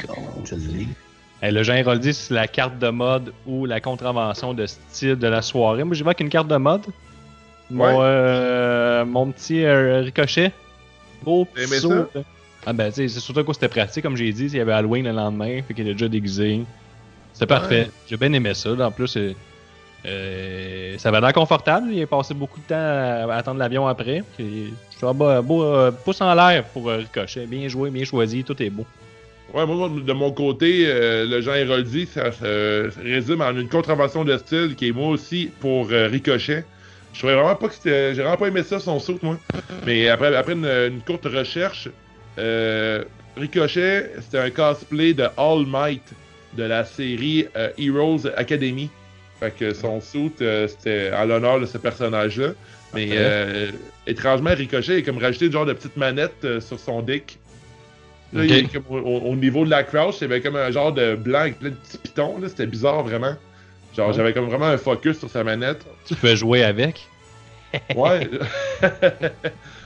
[1.43, 5.27] Hey, le Jean Héroldi, c'est la carte de mode ou la contravention de style de
[5.27, 5.85] la soirée.
[5.85, 6.87] Moi, j'y vais avec une carte de mode.
[7.71, 7.97] Mon, Ouais.
[8.01, 10.53] euh, mon petit euh, Ricochet.
[11.23, 12.09] T'aimais petit saut.
[12.15, 12.21] ça?
[12.67, 14.47] Ah ben, tu sais, c'est surtout que c'était pratique, comme j'ai dit.
[14.47, 16.61] Il y avait Halloween le lendemain, fait qu'il était déjà déguisé.
[17.33, 17.91] C'était parfait.
[18.09, 18.71] J'ai bien aimé ça.
[18.73, 19.33] En plus, euh,
[20.07, 21.89] euh, ça avait l'air confortable.
[21.93, 24.23] Il a passé beaucoup de temps à, à attendre l'avion après.
[24.37, 27.47] Puis, Je suis beau, euh, pouce en l'air pour euh, Ricochet.
[27.47, 28.85] Bien joué, bien choisi, tout est beau.
[29.55, 34.37] Ouais, moi, de mon côté, le Jean Héroldi, ça, se résume en une contravention de
[34.39, 36.65] style qui est moi aussi pour Ricochet.
[37.13, 38.15] Je trouvais vraiment pas que c'était.
[38.15, 39.37] J'ai vraiment pas aimé ça, son saut, moi.
[39.85, 41.89] Mais après, après une, une courte recherche,
[42.39, 43.05] euh,
[43.37, 46.03] Ricochet, c'était un cosplay de All Might
[46.57, 48.91] de la série euh, Heroes Academy.
[49.39, 52.51] Fait que son suit, euh, c'était à l'honneur de ce personnage-là.
[52.93, 53.11] Mais
[54.07, 57.39] étrangement, Ricochet est comme rajouté le genre de petite manette sur son dick.
[58.33, 58.49] Là, Ok.
[58.51, 60.71] il est comme au, au- au niveau de la crouch, il y avait comme un
[60.73, 62.37] genre de blanc avec plein de petits pitons.
[62.49, 63.35] C'était bizarre, vraiment.
[63.97, 64.15] Genre, Ouais.
[64.15, 65.85] j'avais comme vraiment un focus sur sa manette.
[66.07, 67.09] Tu peux jouer avec.
[67.95, 68.29] Ouais.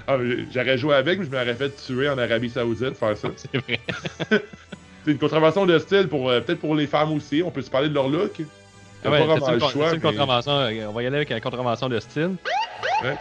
[0.07, 0.17] Ah,
[0.53, 3.29] J'aurais joué avec, mais je m'aurais fait tuer en Arabie Saoudite faire ça.
[3.37, 3.81] C'est vrai.
[5.05, 7.43] C'est une contravention de style pour euh, peut-être pour les femmes aussi.
[7.45, 8.41] On peut se parler de leur look.
[9.05, 9.93] Ah ouais, pas une, choix.
[9.93, 12.37] une contravention, euh, on va y aller avec la contravention de style.
[13.03, 13.17] Ouais,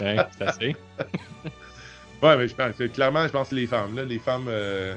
[0.38, 0.76] c'est assez.
[2.20, 4.46] Ouais, mais je pense clairement, je pense que les femmes, là, les femmes.
[4.48, 4.96] euh,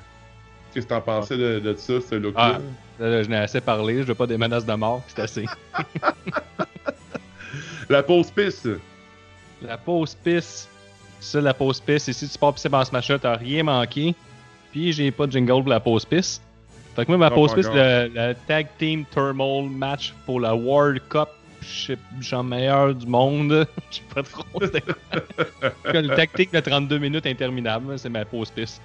[0.73, 2.57] Qu'est-ce que t'en pensais de, de ça, ce look-là?
[2.57, 2.61] Ah.
[3.01, 5.45] Là, je n'ai assez parlé, je veux pas des menaces de mort, c'est assez.
[7.89, 8.69] La pause piste.
[9.61, 10.69] La pause piste.
[11.19, 14.15] Ça, la pause piste, et si tu pars pisser dans ce match-là, t'as rien manqué.
[14.71, 16.41] Puis j'ai pas de jingle pour la pause piste.
[16.95, 20.55] Fait que moi, ma Non, pause piste, le, le Tag Team Thermal match pour la
[20.55, 21.29] World Cup.
[21.61, 23.67] Je genre meilleur du monde.
[23.91, 24.59] Je sais pas trop.
[25.93, 28.81] le Team de 32 minutes interminable, c'est ma pause piste.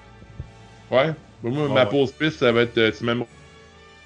[0.91, 1.13] Ouais.
[1.43, 1.91] Moi, ma ouais.
[1.91, 2.77] pause piste, ça va être.
[2.77, 3.05] euh, Tu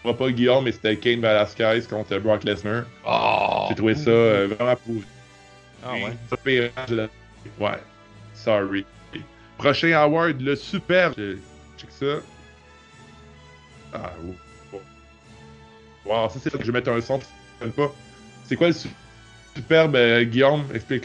[0.05, 2.85] m'aimeras pas Guillaume, mais c'était Kane Velasquez contre Brock Lesnar.
[3.07, 3.67] Oh!
[3.69, 5.05] J'ai trouvé ça euh, vraiment pourri.
[5.85, 6.17] Ah ouais.
[6.89, 7.09] Je l'ai-
[7.59, 7.79] Ouais.
[8.35, 8.85] Sorry.
[9.59, 11.15] Prochain award, le superbe.
[11.17, 11.37] Je-
[11.79, 12.07] Check ça.
[13.95, 14.13] Ah.
[16.05, 17.27] Wow, ça c'est que je vais mettre un son, ça
[17.61, 17.93] sonne pas.
[18.47, 18.89] C'est quoi le su-
[19.55, 20.65] superbe, euh, Guillaume?
[20.75, 21.05] Explique.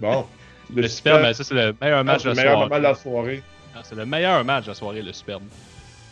[0.00, 0.26] Bon.
[0.74, 2.68] Le Superbe, ben, ça c'est le meilleur match Ah, de la le meilleur soirée.
[2.68, 3.42] moment de la soirée.
[3.74, 5.42] Ah, c'est le meilleur match de la soirée, le Superbe.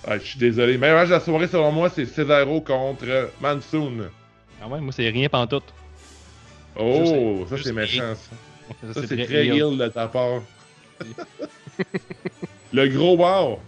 [0.06, 0.72] Ah, je suis désolé.
[0.74, 4.08] Le meilleur match de la soirée, selon moi, c'est Cesaro contre Mansoon.
[4.62, 5.64] Ah ouais, moi c'est rien pantoute.
[6.76, 8.92] Oh, ça c'est méchant, ça.
[8.94, 10.42] Ça, c'est très ill de ta part.
[12.72, 13.58] le gros wow.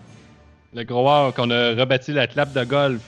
[0.74, 3.00] Le gros wow qu'on a rebâti la clap de golf.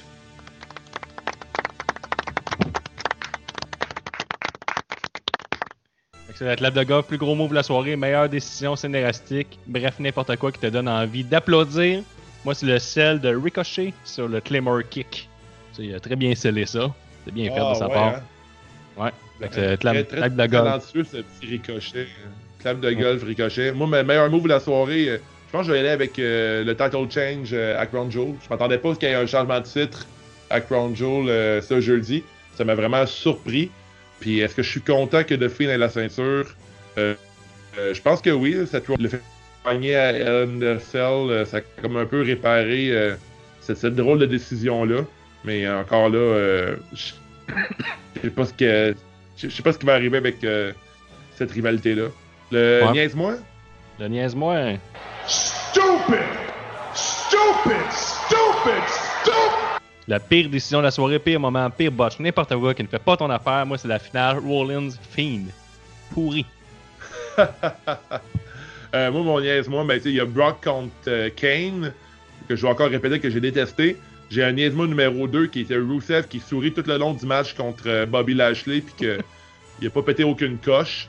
[6.44, 10.36] La clap de golf, plus gros move de la soirée, meilleure décision scénaristique, bref, n'importe
[10.36, 12.02] quoi qui te donne envie d'applaudir.
[12.44, 15.28] Moi, c'est le sel de Ricochet sur le Claymore Kick.
[15.78, 16.92] Il a très bien scellé ça.
[17.24, 18.14] C'est bien fait de Ah, sa ouais, part.
[18.16, 18.20] hein.
[19.04, 19.10] Ouais.
[19.40, 20.50] Fait que c'est très, de golf.
[20.50, 22.06] talentueux, ce petit ricochet.
[22.58, 23.72] Clap de golf, ricochet.
[23.72, 26.18] Moi, ma meilleur move de la soirée, euh, je pense que je vais aller avec
[26.18, 28.34] euh, le title change euh, à Crown Jewel.
[28.42, 30.06] Je m'attendais pas qu'il y ait un changement de titre
[30.50, 32.22] à Crown Jewel euh, ce jeudi.
[32.56, 33.70] Ça m'a vraiment surpris.
[34.22, 36.54] Puis est-ce que je suis content que The Fiend ait la ceinture?
[36.96, 37.14] Euh,
[37.78, 38.56] euh, je pense que oui.
[38.70, 39.20] Cette le fait
[39.66, 40.12] gagner à
[40.46, 43.14] the Cell, euh, ça a comme un peu réparé euh,
[43.60, 45.02] cette, cette drôle de décision-là.
[45.44, 47.12] Mais encore là, euh, je
[48.22, 48.94] sais pas ce que.
[49.36, 50.72] Je sais pas ce qui va arriver avec euh,
[51.36, 52.04] cette rivalité-là.
[52.52, 52.92] Le Ouais.
[52.92, 53.34] niaise-moi?
[53.98, 54.54] Le niaise-moi.
[54.56, 54.76] hein.
[55.26, 56.18] Stupid!
[56.94, 57.90] Stupid!
[57.90, 58.82] Stupid!
[58.86, 59.71] Stupid!
[60.12, 62.98] La pire décision de la soirée, pire moment, pire botch, n'importe quoi qui ne fait
[62.98, 63.64] pas ton affaire.
[63.64, 65.46] Moi, c'est la finale Rollins Fiend.
[66.12, 66.44] Pourri.
[68.94, 71.94] Euh, moi, mon niaise-moi, ben, tu sais, il y a Brock contre euh, Kane,
[72.46, 73.96] que je vais encore répéter que j'ai détesté.
[74.28, 77.54] J'ai un niaise-moi numéro 2 qui était Rusev qui sourit tout le long du match
[77.54, 79.18] contre euh, Bobby Lashley, puis que
[79.80, 81.08] il a pas pété aucune coche.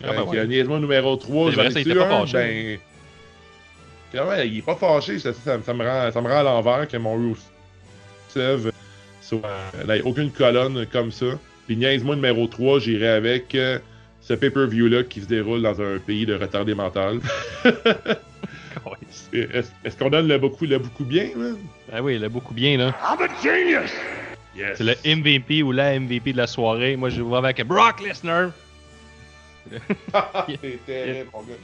[0.00, 0.26] Ah, ben ouais.
[0.30, 1.50] il y a un niaise-moi numéro 3.
[1.50, 2.78] C'est vrai, ça, il était pas fâché.
[4.12, 4.20] Ben...
[4.20, 6.86] Ah il est pas fâché, ça, ça, ça me, rend, ça me rend à l'envers
[6.86, 7.42] que mon Rusev
[9.20, 9.40] soit,
[9.88, 11.26] euh, aucune colonne comme ça.
[11.66, 13.78] Puis niaise-moi numéro 3, j'irai avec euh,
[14.20, 17.20] ce pay-per-view-là qui se déroule dans un pays de retardé mental.
[19.32, 21.28] Est-ce est-ce qu'on donne le beaucoup, le beaucoup bien?
[21.92, 22.94] Ah oui, il a beaucoup bien, là.
[23.02, 23.90] I'm a genius!
[24.56, 24.78] Yes.
[24.78, 26.96] C'est le MVP ou la MVP de la soirée.
[26.96, 28.50] Moi, je vais avec Brock Lesnar.
[29.72, 31.54] C'est terrible, mon gars.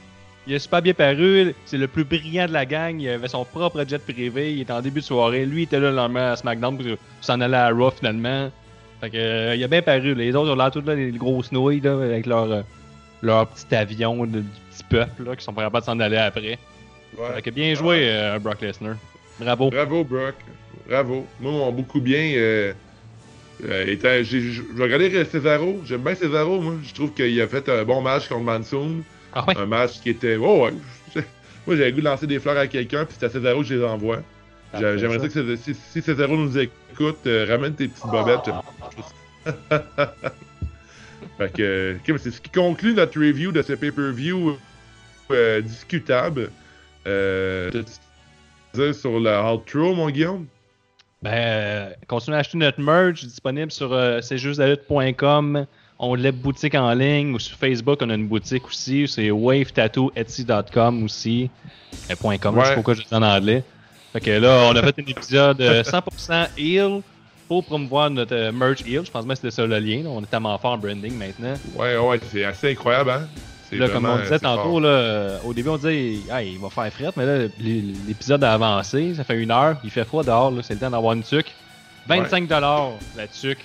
[0.47, 1.53] Il est super bien paru.
[1.65, 2.99] C'est le plus brillant de la gang.
[2.99, 4.53] Il avait son propre jet privé.
[4.53, 5.45] Il était en début de soirée.
[5.45, 6.85] Lui, il était là le lendemain à SmackDown pour
[7.21, 8.49] s'en aller à Raw finalement.
[9.01, 10.15] Fait que, euh, il a bien paru.
[10.15, 12.61] Les autres ont l'air tous là, les grosses nouilles là, avec leur, euh,
[13.21, 16.17] leur petit avion de- du petit peuple là, qui sont pas capables de s'en aller
[16.17, 16.57] après.
[17.17, 17.33] Ouais.
[17.35, 18.95] Fait que bien joué, euh, Brock Lesnar.
[19.39, 19.69] Bravo.
[19.69, 20.35] Bravo, Brock.
[20.87, 21.25] Bravo.
[21.39, 22.31] Moi, mon beaucoup bien.
[22.35, 22.73] Euh,
[23.63, 25.81] j'ai regardé Cesaro.
[25.85, 26.73] J'aime bien Cesaro, moi.
[26.83, 29.03] Je trouve qu'il a fait un bon match contre Mansoon.
[29.33, 29.57] Ah ouais?
[29.57, 30.35] Un match qui était.
[30.35, 30.73] Oh, ouais.
[31.67, 33.67] Moi, j'avais le goût de lancer des fleurs à quelqu'un, puis c'est à Cesaro que
[33.67, 34.21] je les envoie.
[34.73, 38.49] J'aimerais ça, que si, si Cesaro nous écoute, euh, ramène tes petites bobettes.
[41.37, 44.57] fait que, c'est ce qui conclut notre review de ce pay-per-view
[45.31, 46.51] euh, discutable.
[47.07, 47.69] Euh,
[48.73, 50.45] dire sur le outro, mon Guillaume?
[51.21, 54.21] Ben, euh, continuez à acheter notre merch disponible sur euh,
[56.03, 59.07] On l'a boutique en ligne ou sur Facebook, on a une boutique aussi.
[59.07, 61.49] C'est wavetattooetsy.com aussi.
[62.09, 62.69] Euh, point .com, je sais Ouais.
[62.69, 63.63] pas pourquoi je dis en anglais.
[64.13, 67.01] Fait que là, on a fait un épisode euh, 100% heel
[67.47, 69.05] pour promouvoir notre euh, merch heel.
[69.05, 70.03] Je pense même que c'était ça le lien.
[70.03, 70.09] là.
[70.09, 71.53] On est tellement fort en branding maintenant.
[71.75, 73.27] Ouais, ouais, c'est assez incroyable, hein?
[73.73, 76.91] Là, comme on disait tantôt, là, euh, au début, on disait ah, il va faire
[76.91, 80.51] fret, mais là, l'é- l'épisode a avancé, ça fait une heure, il fait froid dehors,
[80.61, 81.53] c'est le temps d'avoir une tuque.
[82.09, 82.49] 25$
[83.15, 83.59] la tuque,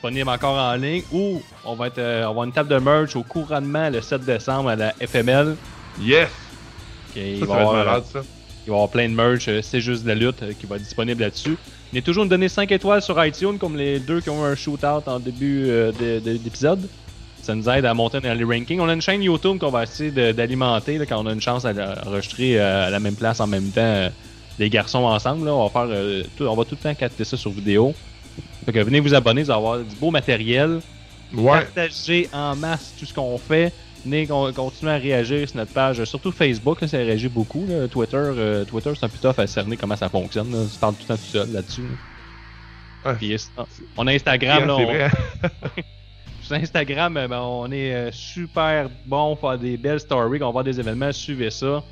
[0.00, 2.78] disponible encore en ligne, ou on va, être, euh, on va avoir une table de
[2.78, 5.56] merch au couronnement le 7 décembre à la FML.
[6.00, 6.28] Yes!
[7.10, 8.20] Ok, il, Ça, va ça avoir, malade, ça.
[8.20, 10.64] il va y avoir plein de merch, euh, c'est juste de la lutte euh, qui
[10.66, 11.56] va être disponible là-dessus.
[11.92, 14.52] Il est toujours nous donner 5 étoiles sur iTunes, comme les deux qui ont eu
[14.52, 16.88] un shootout en début de- de- d'épisode.
[17.42, 18.80] Ça nous aide à monter dans les rankings.
[18.80, 22.58] On a une chaîne YouTube qu'on va essayer d'alimenter quand on a une chance d'enregistrer
[22.60, 24.08] euh, à la même place en même temps
[24.58, 25.46] les garçons ensemble.
[25.46, 25.54] là.
[25.54, 27.92] On, va faire, euh, tout- on va tout le temps capter ça sur vidéo.
[28.64, 30.80] Fait que venez vous abonner, vous allez avoir du beau matériel.
[31.32, 31.60] Ouais.
[31.60, 33.72] Partagez en masse tout ce qu'on fait.
[34.04, 37.66] Venez con- continuer à réagir sur notre page, surtout Facebook, là, ça réagit beaucoup.
[37.68, 37.86] là.
[37.88, 40.50] Twitter, euh, Twitter c'est un peu tough à cerner comment ça fonctionne.
[40.52, 40.64] Là.
[40.72, 41.82] Tu parles tout le temps tout seul là-dessus.
[41.82, 43.12] là.
[43.58, 43.62] Euh,
[43.96, 45.10] on a Instagram, là, c'est on- vrai.
[46.42, 50.64] sur Instagram, euh, ben, on est super bon, faire des belles stories, on va voir
[50.64, 51.82] des événements, suivez ça.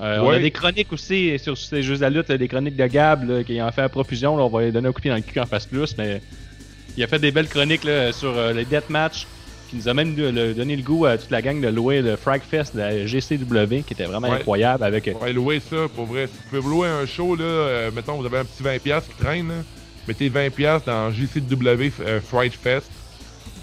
[0.00, 0.40] Euh, On a Ouais.
[0.40, 3.60] des chroniques aussi sur ces jeux de la lutte, des chroniques de Gab là, qui
[3.60, 4.36] en fait à profusion.
[4.36, 5.96] là, on va lui donner un coup de pied dans le cul en fasse plus,
[5.98, 6.20] mais
[6.96, 9.26] il a fait des belles chroniques là, sur euh, les deathmatch
[9.68, 12.74] qui nous a même donné le goût à toute la gang de louer le Fragfest
[12.74, 14.36] de la GCW qui était vraiment Ouais.
[14.36, 16.26] incroyable avec euh, Ouais, louer ça, pour vrai.
[16.26, 19.14] Si vous pouvez louer un show, là, euh, mettons, vous avez un petit 20$ qui
[19.22, 19.54] traîne, là,
[20.06, 22.90] mettez 20$ dans JCW euh, Fright Fest.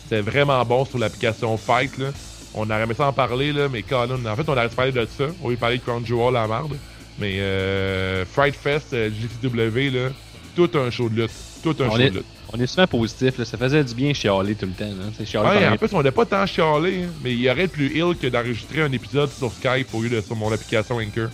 [0.03, 2.11] C'était vraiment bon sur l'application Fight, là.
[2.57, 4.91] On aurait aimé ça en parler, là, mais Colin, en fait, on aurait dû parler
[4.93, 5.25] de ça.
[5.43, 6.77] On lui parler de Crown Jewel à la marde.
[7.19, 10.09] Mais euh, Fright Fest, euh, JCW, là,
[10.55, 11.31] tout un show de lutte.
[11.63, 12.25] Tout un On show est- de lutte.
[12.53, 14.89] On est souvent positif, là, ça faisait du bien chialer tout le temps.
[15.25, 17.87] Chialer Ouais, en plus, on n'a pas tant chialé, hein, mais il y aurait plus
[17.97, 21.29] ill que d'enregistrer un épisode sur Skype au lieu de sur mon application Anchor.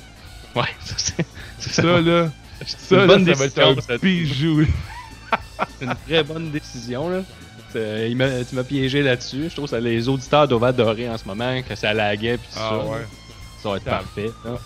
[0.55, 1.25] Ouais, ça, c'est-
[1.59, 2.31] c'est Ça, là,
[2.65, 3.97] ça, là, ça va être un ça.
[3.99, 4.65] bijou.
[5.79, 7.09] C'est une très bonne décision.
[7.09, 7.21] Là.
[7.73, 9.45] Il tu m'as piégé là-dessus.
[9.49, 12.47] Je trouve que ça- les auditeurs doivent adorer en ce moment, que ça laguait puis
[12.55, 12.77] Ah ça.
[12.77, 13.05] ouais.
[13.63, 14.31] Ça va être parfait.
[14.43, 14.57] là.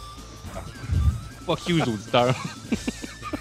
[1.46, 2.36] Fuck you, les auditeurs.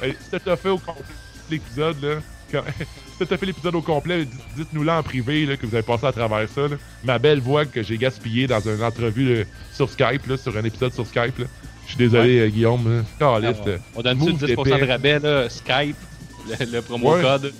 [0.02, 1.05] Hey, si t'as fait au complet
[1.48, 2.16] l'épisode, là,
[2.51, 2.64] quand-
[3.18, 5.85] si t'as fait l'épisode au complet, dites- dites-nous là en privé là, que vous avez
[5.85, 6.62] passé à travers ça.
[6.62, 6.76] là.
[7.05, 10.64] Ma belle voix que j'ai gaspillée dans une entrevue là, sur Skype, là, sur un
[10.64, 11.39] épisode sur Skype.
[11.39, 11.44] là.
[11.85, 13.05] Je suis désolé, euh, Guillaume.
[13.20, 13.74] Caliste, là.
[13.94, 14.81] on donne-tu Move 10% d'épais.
[14.81, 15.97] de rabais, là, Skype,
[16.49, 17.23] le, le promo Ouais.
[17.23, 17.53] code,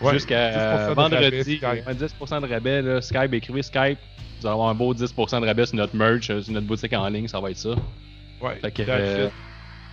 [0.00, 1.24] Ouais, jusqu'à 10% euh, de vendredi.
[1.24, 1.62] rabais, Skype.
[1.62, 3.98] Ouais, 10% de rabais, là, Skype, écrivez Skype.
[4.40, 6.92] Vous allez avoir un beau 10% de rabais sur notre merch, euh, sur notre boutique
[6.92, 7.70] en ligne, ça va être ça.
[8.40, 9.28] Ouais, Fait que, that's euh.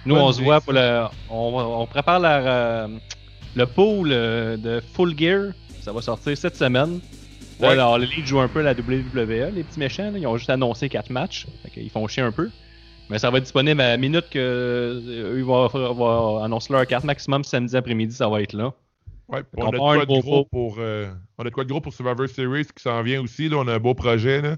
[0.05, 1.03] Nous, Bonne on se voit pour le.
[1.29, 2.87] On, prépare la, euh,
[3.55, 5.51] le pool de Full Gear.
[5.81, 6.99] Ça va sortir cette semaine.
[7.59, 7.73] Là, Ouais.
[7.73, 10.09] alors, les League jouent un peu la WWE, les petits méchants.
[10.11, 10.17] là.
[10.17, 11.45] ils ont juste annoncé 4 matchs.
[11.63, 12.49] Fait qu'ils font chier un peu.
[13.09, 16.85] Mais ça va être disponible à la minute que euh, ils vont, vont annoncer leur
[16.85, 18.13] carte maximum samedi après-midi.
[18.15, 18.73] Ça va être là.
[19.27, 20.75] Ouais, qu'on on a de quoi gros pour.
[20.79, 21.07] euh,
[21.37, 23.49] on a de quoi de gros pour Survivor Series qui s'en vient aussi.
[23.49, 23.57] Là.
[23.57, 24.41] On a un beau projet.
[24.41, 24.55] Là.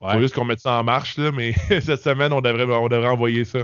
[0.00, 0.12] Ouais.
[0.12, 3.08] Faut juste qu'on mette ça en marche, là, mais cette semaine, on devrait, on devrait
[3.08, 3.60] envoyer ça.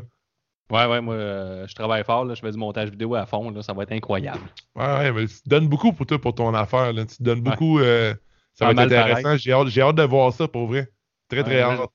[0.70, 2.24] Ouais, ouais, moi, euh, je travaille fort.
[2.24, 3.50] Là, je fais du montage vidéo à fond.
[3.50, 4.40] Là, ça va être incroyable.
[4.74, 6.92] Ouais, ouais, mais tu donnes beaucoup pour toi, pour ton affaire.
[6.94, 7.04] Là.
[7.04, 7.78] Tu donnes beaucoup.
[7.78, 8.14] euh,
[8.54, 9.36] ça Pas va être intéressant.
[9.36, 10.88] J'ai hâte, hâte de voir ça pour vrai.
[11.28, 11.90] Très, très Ouais, hâte.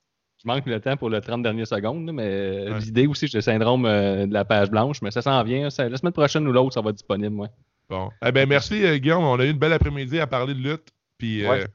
[0.48, 2.80] Manque le temps pour le 30 dernières secondes, là, mais Ouais.
[2.80, 5.69] l'idée aussi, j'ai le syndrome euh, de la page blanche, mais ça s'en vient.
[5.69, 7.49] ça- la semaine prochaine ou l'autre, ça va être disponible, ouais.
[7.90, 8.10] Bon.
[8.26, 9.24] Eh ben, merci, euh, Guillaume.
[9.24, 10.90] On a eu une belle après-midi à parler de lutte.
[11.18, 11.65] Puis, euh, Ouais.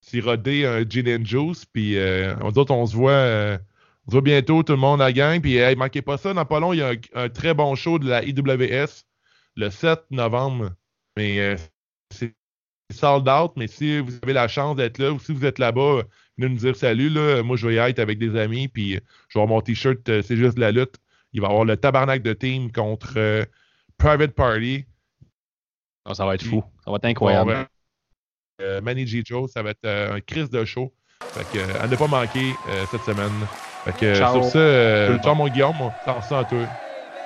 [0.00, 1.64] siroter un gin and juice.
[1.66, 3.10] Puis, euh, on dit, on se voit.
[3.12, 3.58] euh,
[4.06, 5.40] on se voit bientôt, tout le monde à la gang.
[5.40, 6.32] Puis, hey, manquez pas ça.
[6.34, 9.04] Dans pas long, il y a un, un très bon show de la IWS
[9.56, 10.70] le 7 novembre.
[11.16, 11.56] Mais euh,
[12.12, 12.34] c'est
[12.92, 13.52] sold out.
[13.56, 16.02] Mais si vous avez la chance d'être là ou si vous êtes là-bas,
[16.38, 17.08] venez nous dire salut.
[17.08, 17.42] Là.
[17.42, 18.68] Moi, je vais y être avec des amis.
[18.68, 20.96] Puis, euh, je vais avoir mon t-shirt euh, C'est juste de la lutte.
[21.32, 23.44] Il va y avoir le tabarnak de team contre euh,
[23.98, 24.84] Private Party.
[26.06, 26.64] Non, ça va être fou.
[26.84, 27.52] Ça va être incroyable.
[27.52, 27.66] Bon, ben,
[28.62, 29.22] euh, Manny G.
[29.24, 30.94] Joe, ça va être euh, un crise de show.
[31.22, 32.52] Fait que, à ne pas manquer
[32.90, 33.32] cette semaine.
[33.84, 36.66] Fait que sur le ciao mon Guillaume, on ça à toi.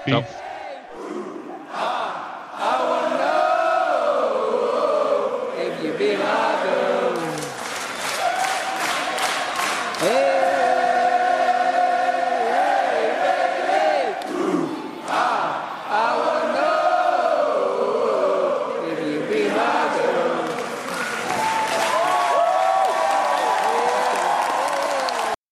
[0.05, 0.15] Peace.
[0.15, 0.50] Ciao.